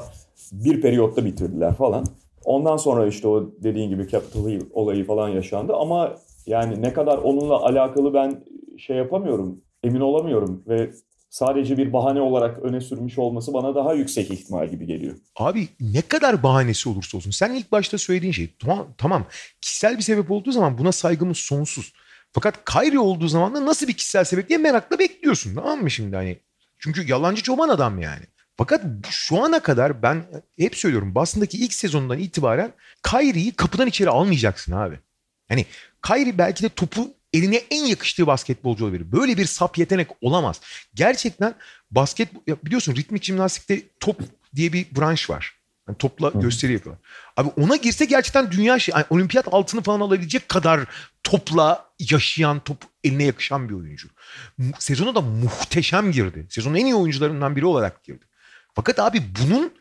bir 0.51 0.82
periyotta 0.82 1.25
bitirdiler 1.25 1.75
falan. 1.75 2.06
Ondan 2.45 2.77
sonra 2.77 3.08
işte 3.08 3.27
o 3.27 3.51
dediğin 3.63 3.89
gibi 3.89 4.08
Capitol 4.08 4.49
Hill 4.49 4.62
olayı 4.73 5.06
falan 5.06 5.30
yaşandı 5.30 5.73
ama 5.75 6.15
yani 6.45 6.82
ne 6.82 6.93
kadar 6.93 7.17
onunla 7.17 7.56
alakalı 7.56 8.13
ben 8.13 8.43
şey 8.77 8.97
yapamıyorum, 8.97 9.62
emin 9.84 9.99
olamıyorum 9.99 10.63
ve 10.67 10.91
sadece 11.30 11.77
bir 11.77 11.93
bahane 11.93 12.21
olarak 12.21 12.60
öne 12.60 12.82
sürmüş 12.82 13.17
olması 13.17 13.54
bana 13.54 13.75
daha 13.75 13.93
yüksek 13.93 14.32
ihtimal 14.32 14.69
gibi 14.69 14.86
geliyor. 14.86 15.15
Abi 15.36 15.67
ne 15.80 16.01
kadar 16.01 16.43
bahanesi 16.43 16.89
olursa 16.89 17.17
olsun 17.17 17.32
sen 17.32 17.54
ilk 17.54 17.71
başta 17.71 17.97
söylediğin 17.97 18.34
şey 18.34 18.49
tamam, 18.60 18.88
tamam 18.97 19.25
kişisel 19.62 19.97
bir 19.97 20.04
sebep 20.04 20.32
olduğu 20.32 20.51
zaman 20.51 20.77
buna 20.77 20.91
saygımız 20.91 21.38
sonsuz. 21.38 21.93
Fakat 22.34 22.65
Kyrie 22.65 22.99
olduğu 22.99 23.27
zaman 23.27 23.56
da 23.56 23.65
nasıl 23.65 23.88
bir 23.88 23.93
kişisel 23.93 24.23
sebep 24.23 24.49
diye 24.49 24.58
merakla 24.60 24.99
bekliyorsun 24.99 25.56
tamam 25.56 25.82
mı 25.82 25.91
şimdi 25.91 26.15
hani? 26.15 26.38
Çünkü 26.80 27.10
yalancı 27.10 27.43
çoban 27.43 27.69
adam 27.69 27.99
yani. 27.99 28.23
Fakat 28.57 28.85
şu 29.09 29.43
ana 29.43 29.59
kadar 29.59 30.01
ben 30.01 30.23
hep 30.59 30.77
söylüyorum 30.77 31.15
basındaki 31.15 31.57
ilk 31.57 31.73
sezondan 31.73 32.19
itibaren 32.19 32.73
Kyrie'yi 33.03 33.51
kapıdan 33.51 33.87
içeri 33.87 34.09
almayacaksın 34.09 34.71
abi. 34.71 34.99
Yani 35.49 35.65
Kyrie 36.07 36.37
belki 36.37 36.63
de 36.63 36.69
topu 36.69 37.13
eline 37.33 37.61
en 37.71 37.85
yakıştığı 37.85 38.27
basketbolcu 38.27 38.85
olabilir. 38.85 39.11
Böyle 39.11 39.37
bir 39.37 39.45
sap 39.45 39.77
yetenek 39.77 40.07
olamaz. 40.21 40.61
Gerçekten 40.93 41.55
basket 41.91 42.47
biliyorsun 42.65 42.95
ritmik 42.95 43.23
jimnastikte 43.23 43.81
top 43.99 44.21
diye 44.55 44.73
bir 44.73 44.85
branş 44.95 45.29
var. 45.29 45.61
Yani 45.87 45.97
topla 45.97 46.33
Hı. 46.33 46.39
gösteri 46.39 46.73
yapıyorlar. 46.73 47.05
Abi 47.37 47.49
ona 47.49 47.75
girse 47.75 48.05
gerçekten 48.05 48.51
dünya 48.51 48.79
şey, 48.79 48.93
yani 48.95 49.05
olimpiyat 49.09 49.47
altını 49.51 49.81
falan 49.81 49.99
alabilecek 49.99 50.49
kadar 50.49 50.85
topla 51.23 51.85
yaşayan, 51.99 52.59
top 52.59 52.77
eline 53.03 53.23
yakışan 53.23 53.69
bir 53.69 53.73
oyuncu. 53.73 54.09
Sezona 54.79 55.15
da 55.15 55.21
muhteşem 55.21 56.11
girdi. 56.11 56.47
Sezonun 56.49 56.75
en 56.75 56.85
iyi 56.85 56.95
oyuncularından 56.95 57.55
biri 57.55 57.65
olarak 57.65 58.03
girdi. 58.03 58.25
Fakat 58.73 58.99
abi 58.99 59.21
bunun 59.41 59.73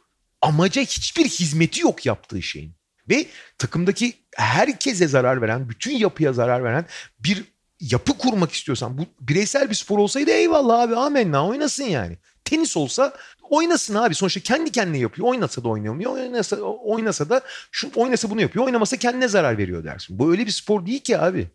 amaca 0.42 0.82
hiçbir 0.82 1.24
hizmeti 1.24 1.80
yok 1.80 2.06
yaptığı 2.06 2.42
şeyin. 2.42 2.74
Ve 3.08 3.26
takımdaki 3.58 4.12
herkese 4.36 5.08
zarar 5.08 5.42
veren, 5.42 5.68
bütün 5.68 5.96
yapıya 5.96 6.32
zarar 6.32 6.64
veren 6.64 6.86
bir 7.18 7.44
yapı 7.80 8.18
kurmak 8.18 8.52
istiyorsan 8.52 8.98
bu 8.98 9.02
bireysel 9.20 9.70
bir 9.70 9.74
spor 9.74 9.98
olsaydı 9.98 10.30
eyvallah 10.30 10.80
abi 10.80 10.96
amenna 10.96 11.48
oynasın 11.48 11.84
yani. 11.84 12.18
Tenis 12.44 12.76
olsa 12.76 13.12
oynasın 13.50 13.94
abi. 13.94 14.14
Sonuçta 14.14 14.40
kendi 14.40 14.72
kendine 14.72 14.98
yapıyor. 14.98 15.28
Oynasa 15.28 15.64
da 15.64 15.68
oynamıyor. 15.68 16.12
Oynasa, 16.12 16.56
oynasa 16.56 17.28
da 17.30 17.40
şu 17.70 17.90
oynasa 17.96 18.30
bunu 18.30 18.40
yapıyor. 18.40 18.64
Oynamasa 18.64 18.96
kendine 18.96 19.28
zarar 19.28 19.58
veriyor 19.58 19.84
dersin. 19.84 20.18
Bu 20.18 20.30
öyle 20.30 20.46
bir 20.46 20.50
spor 20.50 20.86
değil 20.86 21.00
ki 21.00 21.18
abi. 21.18 21.46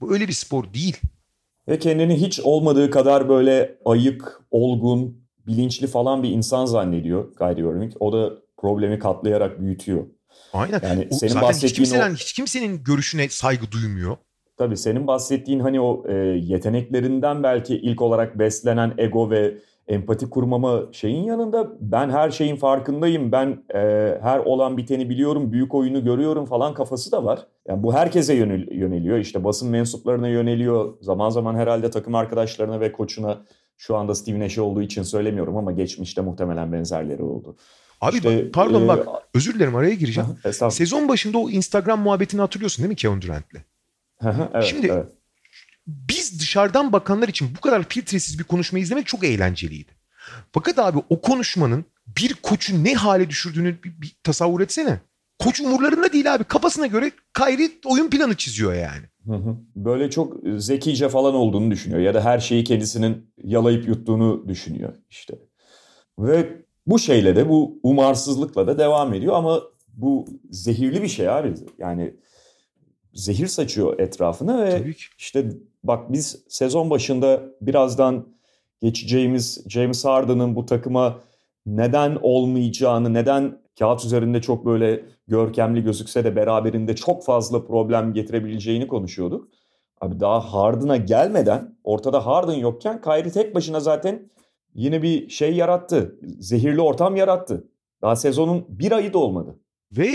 Bu 0.00 0.12
öyle 0.12 0.28
bir 0.28 0.32
spor 0.32 0.74
değil. 0.74 0.96
Ve 1.68 1.78
kendini 1.78 2.26
hiç 2.26 2.40
olmadığı 2.40 2.90
kadar 2.90 3.28
böyle 3.28 3.78
ayık, 3.84 4.40
olgun, 4.50 5.19
bilinçli 5.50 5.86
falan 5.86 6.22
bir 6.22 6.30
insan 6.30 6.66
zannediyor 6.66 7.32
Irving. 7.40 7.92
O 8.00 8.12
da 8.12 8.30
problemi 8.56 8.98
katlayarak 8.98 9.60
büyütüyor. 9.60 10.06
Aynen. 10.52 10.80
Yani 10.82 11.08
o, 11.10 11.14
senin 11.14 11.32
zaten 11.32 11.52
hiç 11.52 11.72
kimsenin, 11.72 12.12
o... 12.12 12.14
hiç 12.14 12.32
kimsenin 12.32 12.84
görüşüne 12.84 13.28
saygı 13.28 13.70
duymuyor. 13.72 14.16
Tabii 14.56 14.76
senin 14.76 15.06
bahsettiğin 15.06 15.60
hani 15.60 15.80
o 15.80 16.04
e, 16.08 16.14
yeteneklerinden 16.42 17.42
belki 17.42 17.76
ilk 17.76 18.02
olarak 18.02 18.38
beslenen 18.38 18.94
ego 18.98 19.30
ve 19.30 19.54
empati 19.88 20.30
kurmama 20.30 20.82
şeyin 20.92 21.24
yanında 21.24 21.68
ben 21.80 22.10
her 22.10 22.30
şeyin 22.30 22.56
farkındayım, 22.56 23.32
ben 23.32 23.62
e, 23.74 23.78
her 24.22 24.38
olan 24.38 24.76
biteni 24.76 25.08
biliyorum, 25.08 25.52
büyük 25.52 25.74
oyunu 25.74 26.04
görüyorum 26.04 26.44
falan 26.46 26.74
kafası 26.74 27.12
da 27.12 27.24
var. 27.24 27.46
Yani 27.68 27.82
bu 27.82 27.94
herkese 27.94 28.34
yönel, 28.34 28.72
yöneliyor. 28.72 29.18
İşte 29.18 29.44
basın 29.44 29.70
mensuplarına 29.70 30.28
yöneliyor. 30.28 30.94
Zaman 31.00 31.30
zaman 31.30 31.54
herhalde 31.54 31.90
takım 31.90 32.14
arkadaşlarına 32.14 32.80
ve 32.80 32.92
koçuna 32.92 33.42
Şu 33.80 33.96
anda 33.96 34.14
Steve 34.14 34.40
Nash 34.40 34.58
olduğu 34.58 34.82
için 34.82 35.02
söylemiyorum 35.02 35.56
ama 35.56 35.72
geçmişte 35.72 36.20
muhtemelen 36.20 36.72
benzerleri 36.72 37.22
oldu. 37.22 37.56
Abi 38.00 38.16
İşte, 38.16 38.44
bak, 38.46 38.54
pardon 38.54 38.84
e, 38.84 38.88
bak 38.88 39.06
özür 39.34 39.54
dilerim 39.54 39.76
araya 39.76 39.94
gireceğim. 39.94 40.28
Sezon 40.70 41.08
başında 41.08 41.38
o 41.38 41.50
Instagram 41.50 42.00
muhabbetini 42.00 42.40
hatırlıyorsun 42.40 42.82
değil 42.82 42.88
mi 42.88 42.96
Kevin 42.96 43.20
Durant'le? 43.22 43.64
evet, 44.54 44.64
Şimdi- 44.64 44.86
evet. 44.86 45.08
Biz 45.86 46.40
dışarıdan 46.40 46.92
bakanlar 46.92 47.28
için 47.28 47.54
bu 47.56 47.60
kadar 47.60 47.88
filtresiz 47.88 48.38
bir 48.38 48.44
konuşma 48.44 48.78
izlemek 48.78 49.06
çok 49.06 49.24
eğlenceliydi. 49.24 49.90
Fakat 50.52 50.78
abi 50.78 50.98
o 51.08 51.20
konuşmanın 51.20 51.84
bir 52.06 52.34
koçu 52.34 52.84
ne 52.84 52.94
hale 52.94 53.30
düşürdüğünü 53.30 53.82
bir, 53.82 54.00
bir 54.02 54.16
tasavvur 54.24 54.60
etsene. 54.60 55.00
Koç 55.40 55.60
umurlarında 55.60 56.12
değil 56.12 56.34
abi. 56.34 56.44
Kafasına 56.44 56.86
göre 56.86 57.10
Kyrie 57.36 57.70
oyun 57.86 58.10
planı 58.10 58.36
çiziyor 58.36 58.74
yani. 58.74 59.06
Hı 59.26 59.34
hı. 59.34 59.56
Böyle 59.76 60.10
çok 60.10 60.36
zekice 60.56 61.08
falan 61.08 61.34
olduğunu 61.34 61.70
düşünüyor 61.70 62.00
ya 62.00 62.14
da 62.14 62.24
her 62.24 62.38
şeyi 62.38 62.64
kendisinin 62.64 63.32
yalayıp 63.44 63.88
yuttuğunu 63.88 64.48
düşünüyor 64.48 64.92
işte. 65.10 65.38
Ve 66.18 66.62
bu 66.86 66.98
şeyle 66.98 67.36
de 67.36 67.48
bu 67.48 67.80
umarsızlıkla 67.82 68.66
da 68.66 68.78
devam 68.78 69.14
ediyor 69.14 69.34
ama 69.34 69.60
bu 69.88 70.24
zehirli 70.50 71.02
bir 71.02 71.08
şey 71.08 71.28
abi. 71.28 71.54
Yani 71.78 72.14
zehir 73.14 73.46
saçıyor 73.46 73.98
etrafına 73.98 74.64
ve 74.64 74.70
Tabii 74.70 74.94
ki. 74.94 75.04
işte 75.18 75.50
bak 75.84 76.12
biz 76.12 76.44
sezon 76.48 76.90
başında 76.90 77.42
birazdan 77.60 78.26
geçeceğimiz 78.82 79.64
James 79.68 80.04
Harden'ın 80.04 80.56
bu 80.56 80.66
takıma 80.66 81.20
neden 81.66 82.18
olmayacağını, 82.22 83.14
neden 83.14 83.58
kağıt 83.78 84.04
üzerinde 84.04 84.42
çok 84.42 84.66
böyle 84.66 85.04
görkemli 85.30 85.82
gözükse 85.84 86.24
de 86.24 86.36
beraberinde 86.36 86.96
çok 86.96 87.24
fazla 87.24 87.66
problem 87.66 88.12
getirebileceğini 88.12 88.88
konuşuyorduk. 88.88 89.48
Abi 90.00 90.20
daha 90.20 90.52
Harden'a 90.52 90.96
gelmeden 90.96 91.78
ortada 91.84 92.26
Harden 92.26 92.54
yokken 92.54 93.00
Kyrie 93.00 93.30
tek 93.30 93.54
başına 93.54 93.80
zaten 93.80 94.30
yine 94.74 95.02
bir 95.02 95.28
şey 95.28 95.54
yarattı. 95.54 96.18
Zehirli 96.38 96.80
ortam 96.80 97.16
yarattı. 97.16 97.64
Daha 98.02 98.16
sezonun 98.16 98.66
bir 98.68 98.92
ayı 98.92 99.12
da 99.12 99.18
olmadı. 99.18 99.58
Ve 99.92 100.10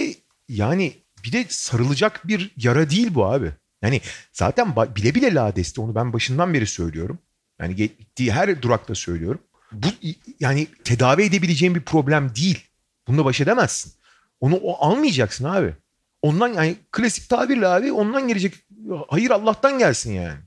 yani 0.49 0.93
bir 1.25 1.31
de 1.31 1.45
sarılacak 1.49 2.21
bir 2.27 2.53
yara 2.57 2.89
değil 2.89 3.15
bu 3.15 3.25
abi. 3.25 3.51
Yani 3.81 4.01
zaten 4.33 4.75
bile 4.95 5.15
bile 5.15 5.33
Lades'te 5.33 5.81
onu 5.81 5.95
ben 5.95 6.13
başından 6.13 6.53
beri 6.53 6.67
söylüyorum. 6.67 7.19
Yani 7.59 7.75
gittiği 7.75 8.31
her 8.31 8.61
durakta 8.61 8.95
söylüyorum. 8.95 9.41
Bu 9.71 9.87
yani 10.39 10.67
tedavi 10.83 11.23
edebileceğin 11.23 11.75
bir 11.75 11.81
problem 11.81 12.35
değil. 12.35 12.63
Bununla 13.07 13.25
baş 13.25 13.41
edemezsin. 13.41 13.93
Onu 14.45 14.55
o 14.63 14.75
almayacaksın 14.79 15.45
abi. 15.45 15.73
Ondan 16.21 16.47
yani 16.47 16.75
klasik 16.91 17.29
tabirle 17.29 17.67
abi 17.67 17.91
ondan 17.91 18.27
gelecek 18.27 18.53
hayır 19.07 19.31
Allah'tan 19.31 19.79
gelsin 19.79 20.13
yani. 20.13 20.39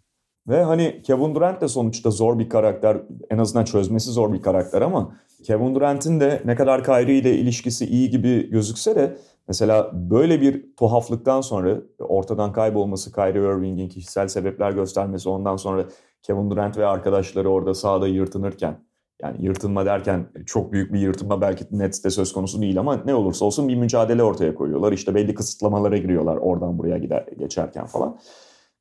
Ve 0.49 0.63
hani 0.63 1.03
Kevin 1.03 1.35
Durant 1.35 1.61
de 1.61 1.69
sonuçta 1.69 2.11
zor 2.11 2.39
bir 2.39 2.49
karakter. 2.49 2.97
En 3.31 3.39
azından 3.39 3.65
çözmesi 3.65 4.11
zor 4.11 4.33
bir 4.33 4.43
karakter 4.43 4.83
ama 4.83 5.17
Kevin 5.45 5.75
Durant'in 5.75 6.21
de 6.21 6.43
ne 6.45 6.55
kadar 6.55 6.85
Kyrie 6.85 7.19
ile 7.19 7.35
ilişkisi 7.35 7.87
iyi 7.87 8.11
gibi 8.11 8.51
gözükse 8.51 8.97
de 8.97 9.17
mesela 9.49 9.91
böyle 9.93 10.41
bir 10.41 10.77
tuhaflıktan 10.77 11.41
sonra 11.41 11.77
ortadan 11.99 12.53
kaybolması 12.53 13.13
Kyrie 13.13 13.43
Irving'in 13.43 13.89
kişisel 13.89 14.29
sebepler 14.29 14.71
göstermesi 14.71 15.29
ondan 15.29 15.57
sonra 15.57 15.85
Kevin 16.23 16.51
Durant 16.51 16.79
ve 16.79 16.87
arkadaşları 16.87 17.51
orada 17.51 17.75
sahada 17.75 18.09
yırtınırken 18.09 18.88
yani 19.23 19.37
yırtınma 19.41 19.87
derken 19.87 20.27
çok 20.47 20.73
büyük 20.73 20.93
bir 20.93 21.01
yırtınma 21.01 21.41
belki 21.41 21.65
Nets'te 21.71 22.11
söz 22.11 22.33
konusu 22.33 22.63
değil 22.63 22.79
ama 22.79 23.03
ne 23.05 23.15
olursa 23.15 23.45
olsun 23.45 23.69
bir 23.69 23.77
mücadele 23.77 24.23
ortaya 24.23 24.55
koyuyorlar. 24.55 24.93
İşte 24.93 25.15
belli 25.15 25.35
kısıtlamalara 25.35 25.97
giriyorlar 25.97 26.37
oradan 26.37 26.79
buraya 26.79 26.99
gider 26.99 27.27
geçerken 27.39 27.87
falan. 27.87 28.19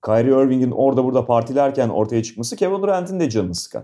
Kyrie 0.05 0.43
Irving'in 0.43 0.71
orada 0.71 1.03
burada 1.03 1.25
partilerken 1.25 1.89
ortaya 1.89 2.23
çıkması 2.23 2.55
Kevin 2.55 2.81
Durant'in 2.81 3.19
de 3.19 3.29
canını 3.29 3.55
sıkar. 3.55 3.83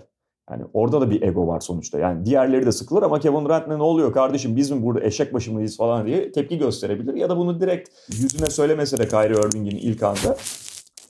Yani 0.51 0.63
orada 0.73 1.01
da 1.01 1.09
bir 1.09 1.21
ego 1.21 1.47
var 1.47 1.59
sonuçta. 1.59 1.99
Yani 1.99 2.25
diğerleri 2.25 2.65
de 2.65 2.71
sıkılır 2.71 3.03
ama 3.03 3.19
Kevin 3.19 3.45
Durant'le 3.45 3.67
ne 3.67 3.83
oluyor 3.83 4.13
kardeşim 4.13 4.55
biz 4.55 4.71
mi 4.71 4.83
burada 4.83 5.05
eşek 5.05 5.33
başı 5.33 5.53
mıyız 5.53 5.77
falan 5.77 6.07
diye 6.07 6.31
tepki 6.31 6.57
gösterebilir. 6.57 7.13
Ya 7.13 7.29
da 7.29 7.37
bunu 7.37 7.61
direkt 7.61 7.89
yüzüne 8.09 8.49
söylemese 8.49 8.97
de 8.97 9.07
Kyrie 9.07 9.47
Irving'in 9.47 9.77
ilk 9.77 10.03
anda 10.03 10.37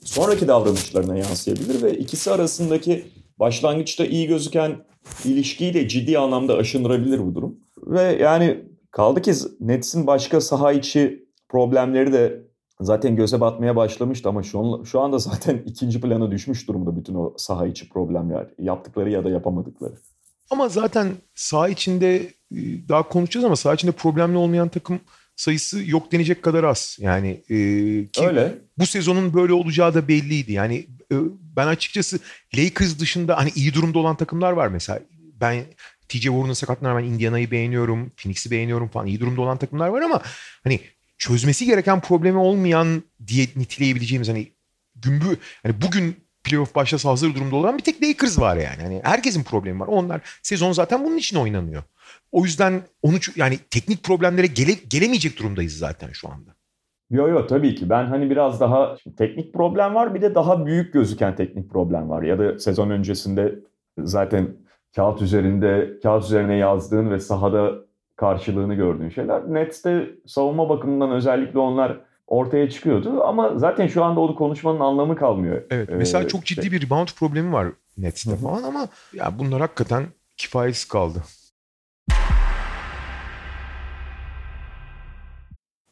sonraki 0.04 0.48
davranışlarına 0.48 1.16
yansıyabilir 1.16 1.82
ve 1.82 1.98
ikisi 1.98 2.30
arasındaki 2.30 3.04
başlangıçta 3.38 4.04
iyi 4.04 4.26
gözüken 4.26 4.76
ilişkiyi 5.24 5.74
de 5.74 5.88
ciddi 5.88 6.18
anlamda 6.18 6.56
aşındırabilir 6.56 7.18
bu 7.18 7.34
durum. 7.34 7.56
Ve 7.86 8.02
yani 8.02 8.64
kaldı 8.90 9.22
ki 9.22 9.32
Nets'in 9.60 10.06
başka 10.06 10.40
saha 10.40 10.72
içi 10.72 11.24
problemleri 11.48 12.12
de 12.12 12.42
zaten 12.80 13.16
göze 13.16 13.40
batmaya 13.40 13.76
başlamıştı 13.76 14.28
ama 14.28 14.42
şu, 14.42 14.60
an, 14.60 14.82
şu 14.82 15.00
anda 15.00 15.18
zaten 15.18 15.62
ikinci 15.66 16.00
plana 16.00 16.30
düşmüş 16.30 16.68
durumda 16.68 16.96
bütün 16.96 17.14
o 17.14 17.34
saha 17.36 17.66
içi 17.66 17.88
problemler. 17.88 18.46
Yaptıkları 18.58 19.10
ya 19.10 19.24
da 19.24 19.30
yapamadıkları. 19.30 19.94
Ama 20.50 20.68
zaten 20.68 21.12
saha 21.34 21.68
içinde 21.68 22.16
e, 22.16 22.88
daha 22.88 23.08
konuşacağız 23.08 23.44
ama 23.44 23.56
saha 23.56 23.74
içinde 23.74 23.92
problemli 23.92 24.36
olmayan 24.36 24.68
takım 24.68 25.00
sayısı 25.36 25.90
yok 25.90 26.12
denecek 26.12 26.42
kadar 26.42 26.64
az. 26.64 26.96
Yani 27.00 27.28
e, 27.48 27.56
ki 28.06 28.26
Öyle. 28.26 28.58
bu 28.78 28.86
sezonun 28.86 29.34
böyle 29.34 29.52
olacağı 29.52 29.94
da 29.94 30.08
belliydi. 30.08 30.52
Yani 30.52 30.86
ben 31.56 31.66
açıkçası 31.66 32.18
Lakers 32.56 32.98
dışında 32.98 33.36
hani 33.36 33.50
iyi 33.54 33.74
durumda 33.74 33.98
olan 33.98 34.16
takımlar 34.16 34.52
var 34.52 34.68
mesela. 34.68 35.00
Ben 35.40 35.64
TJ 36.08 36.22
Warren'ın 36.22 36.52
sakatlığına 36.52 36.90
rağmen 36.90 37.04
Indiana'yı 37.04 37.50
beğeniyorum, 37.50 38.10
Phoenix'i 38.10 38.50
beğeniyorum 38.50 38.88
falan. 38.88 39.06
iyi 39.06 39.20
durumda 39.20 39.40
olan 39.40 39.58
takımlar 39.58 39.88
var 39.88 40.02
ama 40.02 40.22
hani 40.64 40.80
çözmesi 41.18 41.66
gereken 41.66 42.00
problemi 42.00 42.38
olmayan 42.38 43.02
diye 43.26 43.48
niteleyebileceğimiz 43.56 44.28
hani 44.28 44.52
gümbü 44.96 45.38
hani 45.62 45.82
bugün 45.82 46.16
playoff 46.44 46.74
başlasa 46.74 47.10
hazır 47.10 47.34
durumda 47.34 47.56
olan 47.56 47.78
bir 47.78 47.82
tek 47.82 48.02
Lakers 48.02 48.38
var 48.38 48.56
yani. 48.56 48.82
Hani 48.82 49.00
herkesin 49.04 49.42
problemi 49.42 49.80
var. 49.80 49.86
Onlar 49.86 50.20
sezon 50.42 50.72
zaten 50.72 51.04
bunun 51.04 51.16
için 51.16 51.36
oynanıyor. 51.36 51.82
O 52.32 52.44
yüzden 52.44 52.82
onu 53.02 53.18
yani 53.36 53.58
teknik 53.70 54.02
problemlere 54.02 54.46
gele, 54.46 54.72
gelemeyecek 54.88 55.38
durumdayız 55.38 55.78
zaten 55.78 56.12
şu 56.12 56.28
anda. 56.28 56.54
Yo 57.10 57.28
yo 57.28 57.46
tabii 57.46 57.74
ki. 57.74 57.90
Ben 57.90 58.04
hani 58.06 58.30
biraz 58.30 58.60
daha 58.60 58.96
teknik 59.16 59.52
problem 59.54 59.94
var 59.94 60.14
bir 60.14 60.22
de 60.22 60.34
daha 60.34 60.66
büyük 60.66 60.92
gözüken 60.92 61.36
teknik 61.36 61.70
problem 61.70 62.10
var. 62.10 62.22
Ya 62.22 62.38
da 62.38 62.58
sezon 62.58 62.90
öncesinde 62.90 63.54
zaten 63.98 64.48
kağıt 64.96 65.22
üzerinde 65.22 65.90
kağıt 66.02 66.24
üzerine 66.24 66.56
yazdığın 66.56 67.10
ve 67.10 67.18
sahada 67.20 67.72
karşılığını 68.16 68.74
gördüğün 68.74 69.08
şeyler. 69.08 69.54
Nets'te 69.54 70.10
savunma 70.26 70.68
bakımından 70.68 71.10
özellikle 71.10 71.58
onlar 71.58 72.00
ortaya 72.26 72.70
çıkıyordu 72.70 73.22
ama 73.24 73.52
zaten 73.58 73.86
şu 73.86 74.04
anda 74.04 74.20
onu 74.20 74.34
konuşmanın 74.34 74.80
anlamı 74.80 75.16
kalmıyor. 75.16 75.62
Evet. 75.70 75.88
Mesela 75.92 76.24
Ee, 76.24 76.28
çok 76.28 76.44
ciddi 76.44 76.60
işte- 76.60 76.72
bir 76.72 76.86
rebound 76.86 77.08
problemi 77.18 77.52
var 77.52 77.66
Nets'te 77.98 78.36
falan 78.36 78.62
ama 78.62 78.88
ya 79.12 79.38
bunlar 79.38 79.60
hakikaten 79.60 80.04
kifayetsiz 80.36 80.84
kaldı. 80.88 81.18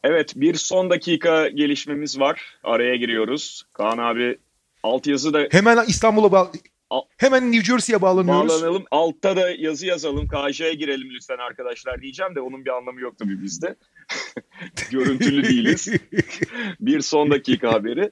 Evet 0.04 0.32
bir 0.36 0.54
son 0.54 0.90
dakika 0.90 1.48
gelişmemiz 1.48 2.20
var. 2.20 2.58
Araya 2.64 2.96
giriyoruz. 2.96 3.62
Kaan 3.72 3.98
abi 3.98 4.38
altyazı 4.82 5.34
da 5.34 5.48
Hemen 5.50 5.78
İstanbul'a 5.88 6.32
bağ 6.32 6.52
Hemen 7.16 7.52
New 7.52 7.64
Jersey'ye 7.64 8.02
bağlanıyoruz. 8.02 8.48
bağlanalım. 8.48 8.84
Altta 8.90 9.36
da 9.36 9.50
yazı 9.50 9.86
yazalım. 9.86 10.28
KJ'ye 10.28 10.74
girelim 10.74 11.10
lütfen 11.10 11.38
arkadaşlar 11.38 12.02
diyeceğim 12.02 12.34
de 12.34 12.40
onun 12.40 12.64
bir 12.64 12.76
anlamı 12.76 13.00
yok 13.00 13.18
tabii 13.18 13.42
bizde. 13.42 13.74
Görüntülü 14.90 15.44
değiliz. 15.44 15.88
bir 16.80 17.00
son 17.00 17.30
dakika 17.30 17.72
haberi. 17.72 18.10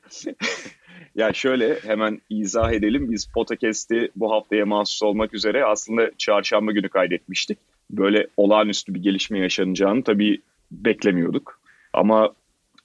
ya 1.14 1.32
şöyle 1.32 1.80
hemen 1.80 2.20
izah 2.30 2.72
edelim. 2.72 3.10
Biz 3.12 3.26
podcast'i 3.32 4.10
bu 4.16 4.32
haftaya 4.32 4.66
mahsus 4.66 5.02
olmak 5.02 5.34
üzere 5.34 5.64
aslında 5.64 6.10
çarşamba 6.18 6.72
günü 6.72 6.88
kaydetmiştik. 6.88 7.58
Böyle 7.90 8.26
olağanüstü 8.36 8.94
bir 8.94 9.02
gelişme 9.02 9.38
yaşanacağını 9.38 10.04
tabii 10.04 10.42
beklemiyorduk. 10.70 11.59
Ama 11.92 12.30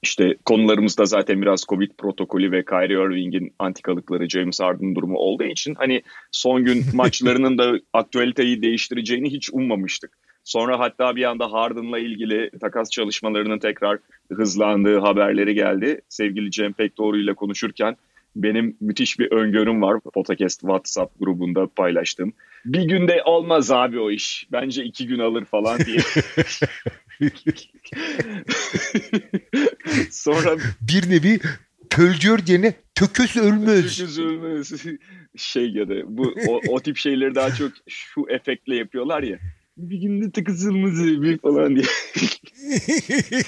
işte 0.04 0.36
konularımızda 0.46 1.06
zaten 1.06 1.42
biraz 1.42 1.64
Covid 1.70 1.92
protokolü 1.98 2.52
ve 2.52 2.66
Kyrie 2.66 3.06
Irving'in 3.06 3.54
antikalıkları, 3.60 4.30
James 4.30 4.60
Harden 4.60 4.96
durumu 4.96 5.18
olduğu 5.18 5.44
için 5.44 5.76
hani 5.76 6.02
son 6.32 6.64
gün 6.64 6.84
maçlarının 6.94 7.58
da 7.58 7.80
aktüeliteyi 7.94 8.62
değiştireceğini 8.62 9.32
hiç 9.32 9.50
ummamıştık. 9.54 10.12
Sonra 10.44 10.80
hatta 10.80 11.16
bir 11.16 11.24
anda 11.24 11.52
Harden'la 11.52 12.00
ilgili 12.00 12.50
takas 12.62 12.90
çalışmalarının 12.90 13.60
tekrar 13.60 14.00
hızlandığı 14.34 15.00
haberleri 15.00 15.56
geldi. 15.56 16.02
Sevgili 16.10 16.52
Cem 16.52 16.74
Pekdoğru 16.74 17.18
ile 17.18 17.34
konuşurken 17.34 17.98
benim 18.36 18.78
müthiş 18.82 19.20
bir 19.20 19.32
öngörüm 19.32 19.82
var. 19.82 20.00
Podcast 20.14 20.62
WhatsApp 20.62 21.20
grubunda 21.20 21.68
paylaştım. 21.68 22.34
Bir 22.66 22.84
günde 22.84 23.24
olmaz 23.26 23.72
abi 23.72 24.00
o 24.00 24.12
iş. 24.12 24.48
Bence 24.52 24.84
iki 24.84 25.08
gün 25.08 25.20
alır 25.20 25.46
falan 25.46 25.80
diye. 25.80 25.98
Sonra 30.12 30.58
bir 30.82 31.10
nevi 31.10 31.40
tölcör 31.90 32.40
yerine 32.48 32.74
tökös 32.96 33.38
ölmez. 33.38 34.00
Üzülmez. 34.00 34.72
şey 35.36 35.72
ya 35.72 35.90
da 35.90 36.18
bu 36.18 36.34
o, 36.48 36.62
o 36.70 36.80
tip 36.80 36.98
şeyleri 36.98 37.36
daha 37.36 37.56
çok 37.56 37.72
şu 37.88 38.26
efektle 38.30 38.76
yapıyorlar 38.76 39.24
ya. 39.24 39.40
Bir 39.78 39.98
günde 39.98 40.32
tıkısılmaz 40.32 41.04
bir 41.04 41.38
falan 41.38 41.76
diye. 41.76 41.86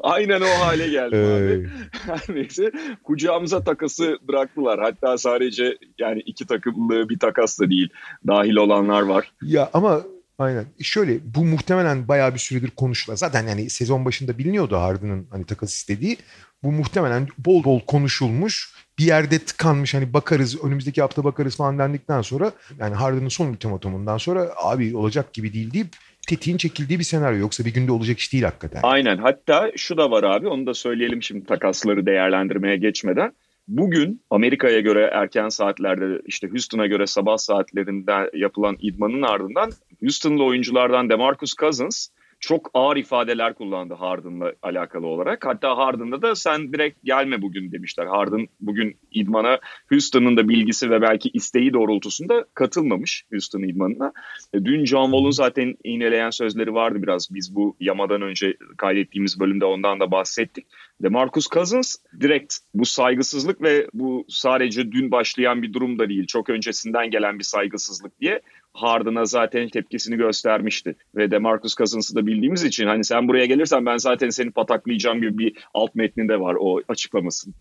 Aynen 0.00 0.40
o 0.40 0.46
hale 0.46 0.88
geldi 0.88 1.16
abi. 1.16 1.68
Her 1.90 2.34
neyse 2.34 2.72
kucağımıza 3.04 3.64
takası 3.64 4.18
bıraktılar. 4.28 4.80
Hatta 4.80 5.18
sadece 5.18 5.78
yani 5.98 6.20
iki 6.20 6.46
takımlı 6.46 7.08
bir 7.08 7.18
takas 7.18 7.60
da 7.60 7.70
değil. 7.70 7.88
Dahil 8.26 8.56
olanlar 8.56 9.02
var. 9.02 9.32
Ya 9.42 9.70
ama 9.72 10.02
aynen. 10.42 10.66
Şöyle 10.82 11.34
bu 11.34 11.44
muhtemelen 11.44 12.08
bayağı 12.08 12.34
bir 12.34 12.38
süredir 12.38 12.70
konuşulan. 12.70 13.16
Zaten 13.16 13.48
yani 13.48 13.70
sezon 13.70 14.04
başında 14.04 14.38
biliniyordu 14.38 14.76
Harden'ın 14.76 15.26
hani 15.30 15.46
takas 15.46 15.74
istediği. 15.74 16.16
Bu 16.62 16.72
muhtemelen 16.72 17.28
bol 17.38 17.64
bol 17.64 17.80
konuşulmuş. 17.80 18.74
Bir 18.98 19.04
yerde 19.04 19.38
tıkanmış 19.38 19.94
hani 19.94 20.12
bakarız 20.12 20.64
önümüzdeki 20.64 21.00
hafta 21.00 21.24
bakarız 21.24 21.56
falan 21.56 21.78
dendikten 21.78 22.22
sonra 22.22 22.52
yani 22.78 22.94
Harden'ın 22.94 23.28
son 23.28 23.46
ultimatumundan 23.46 24.18
sonra 24.18 24.50
abi 24.56 24.96
olacak 24.96 25.32
gibi 25.32 25.52
değil 25.52 25.72
deyip 25.72 25.88
tetiğin 26.28 26.56
çekildiği 26.56 26.98
bir 26.98 27.04
senaryo. 27.04 27.38
Yoksa 27.38 27.64
bir 27.64 27.74
günde 27.74 27.92
olacak 27.92 28.18
iş 28.18 28.32
değil 28.32 28.44
hakikaten. 28.44 28.80
Aynen. 28.82 29.16
Hatta 29.16 29.70
şu 29.76 29.96
da 29.96 30.10
var 30.10 30.22
abi. 30.22 30.48
Onu 30.48 30.66
da 30.66 30.74
söyleyelim 30.74 31.22
şimdi 31.22 31.46
takasları 31.46 32.06
değerlendirmeye 32.06 32.76
geçmeden. 32.76 33.32
Bugün 33.72 34.22
Amerika'ya 34.30 34.80
göre 34.80 35.10
erken 35.12 35.48
saatlerde 35.48 36.22
işte 36.26 36.48
Houston'a 36.48 36.86
göre 36.86 37.06
sabah 37.06 37.36
saatlerinde 37.36 38.30
yapılan 38.34 38.76
idmanın 38.80 39.22
ardından 39.22 39.70
Houston'lı 40.00 40.44
oyunculardan 40.44 41.10
DeMarcus 41.10 41.54
Cousins 41.54 42.08
çok 42.42 42.70
ağır 42.74 42.96
ifadeler 42.96 43.54
kullandı 43.54 43.94
Harden'la 43.94 44.52
alakalı 44.62 45.06
olarak. 45.06 45.46
Hatta 45.46 45.76
Harden'da 45.76 46.22
da 46.22 46.34
sen 46.34 46.72
direkt 46.72 47.04
gelme 47.04 47.42
bugün 47.42 47.72
demişler. 47.72 48.06
Harden 48.06 48.48
bugün 48.60 48.96
idmana 49.12 49.58
Houston'ın 49.88 50.36
da 50.36 50.48
bilgisi 50.48 50.90
ve 50.90 51.02
belki 51.02 51.30
isteği 51.32 51.72
doğrultusunda 51.72 52.44
katılmamış 52.54 53.24
Houston 53.30 53.62
idmanına. 53.62 54.12
E, 54.54 54.64
Dün 54.64 54.84
John 54.84 55.04
Wall'un 55.04 55.30
zaten 55.30 55.74
iğneleyen 55.84 56.30
sözleri 56.30 56.74
vardı 56.74 57.02
biraz. 57.02 57.34
Biz 57.34 57.54
bu 57.54 57.76
yamadan 57.80 58.22
önce 58.22 58.56
kaydettiğimiz 58.76 59.40
bölümde 59.40 59.64
ondan 59.64 60.00
da 60.00 60.10
bahsettik. 60.10 60.66
DeMarcus 61.02 61.46
Cousins 61.46 61.96
direkt 62.20 62.54
bu 62.74 62.84
saygısızlık 62.84 63.62
ve 63.62 63.86
bu 63.94 64.24
sadece 64.28 64.92
dün 64.92 65.10
başlayan 65.10 65.62
bir 65.62 65.72
durum 65.72 65.98
da 65.98 66.08
değil. 66.08 66.26
Çok 66.26 66.50
öncesinden 66.50 67.10
gelen 67.10 67.38
bir 67.38 67.44
saygısızlık 67.44 68.20
diye 68.20 68.40
Harden'a 68.74 69.24
zaten 69.24 69.68
tepkisini 69.68 70.16
göstermişti. 70.16 70.96
Ve 71.14 71.30
DeMarcus 71.30 71.74
Cousins'ı 71.74 72.14
da 72.14 72.26
bildiğimiz 72.26 72.64
için 72.64 72.86
hani 72.86 73.04
sen 73.04 73.28
buraya 73.28 73.46
gelirsen 73.46 73.86
ben 73.86 73.96
zaten 73.96 74.30
seni 74.30 74.50
pataklayacağım 74.50 75.20
gibi 75.20 75.38
bir 75.38 75.58
alt 75.74 75.94
metninde 75.94 76.40
var 76.40 76.56
o 76.60 76.80
açıklamasın. 76.88 77.54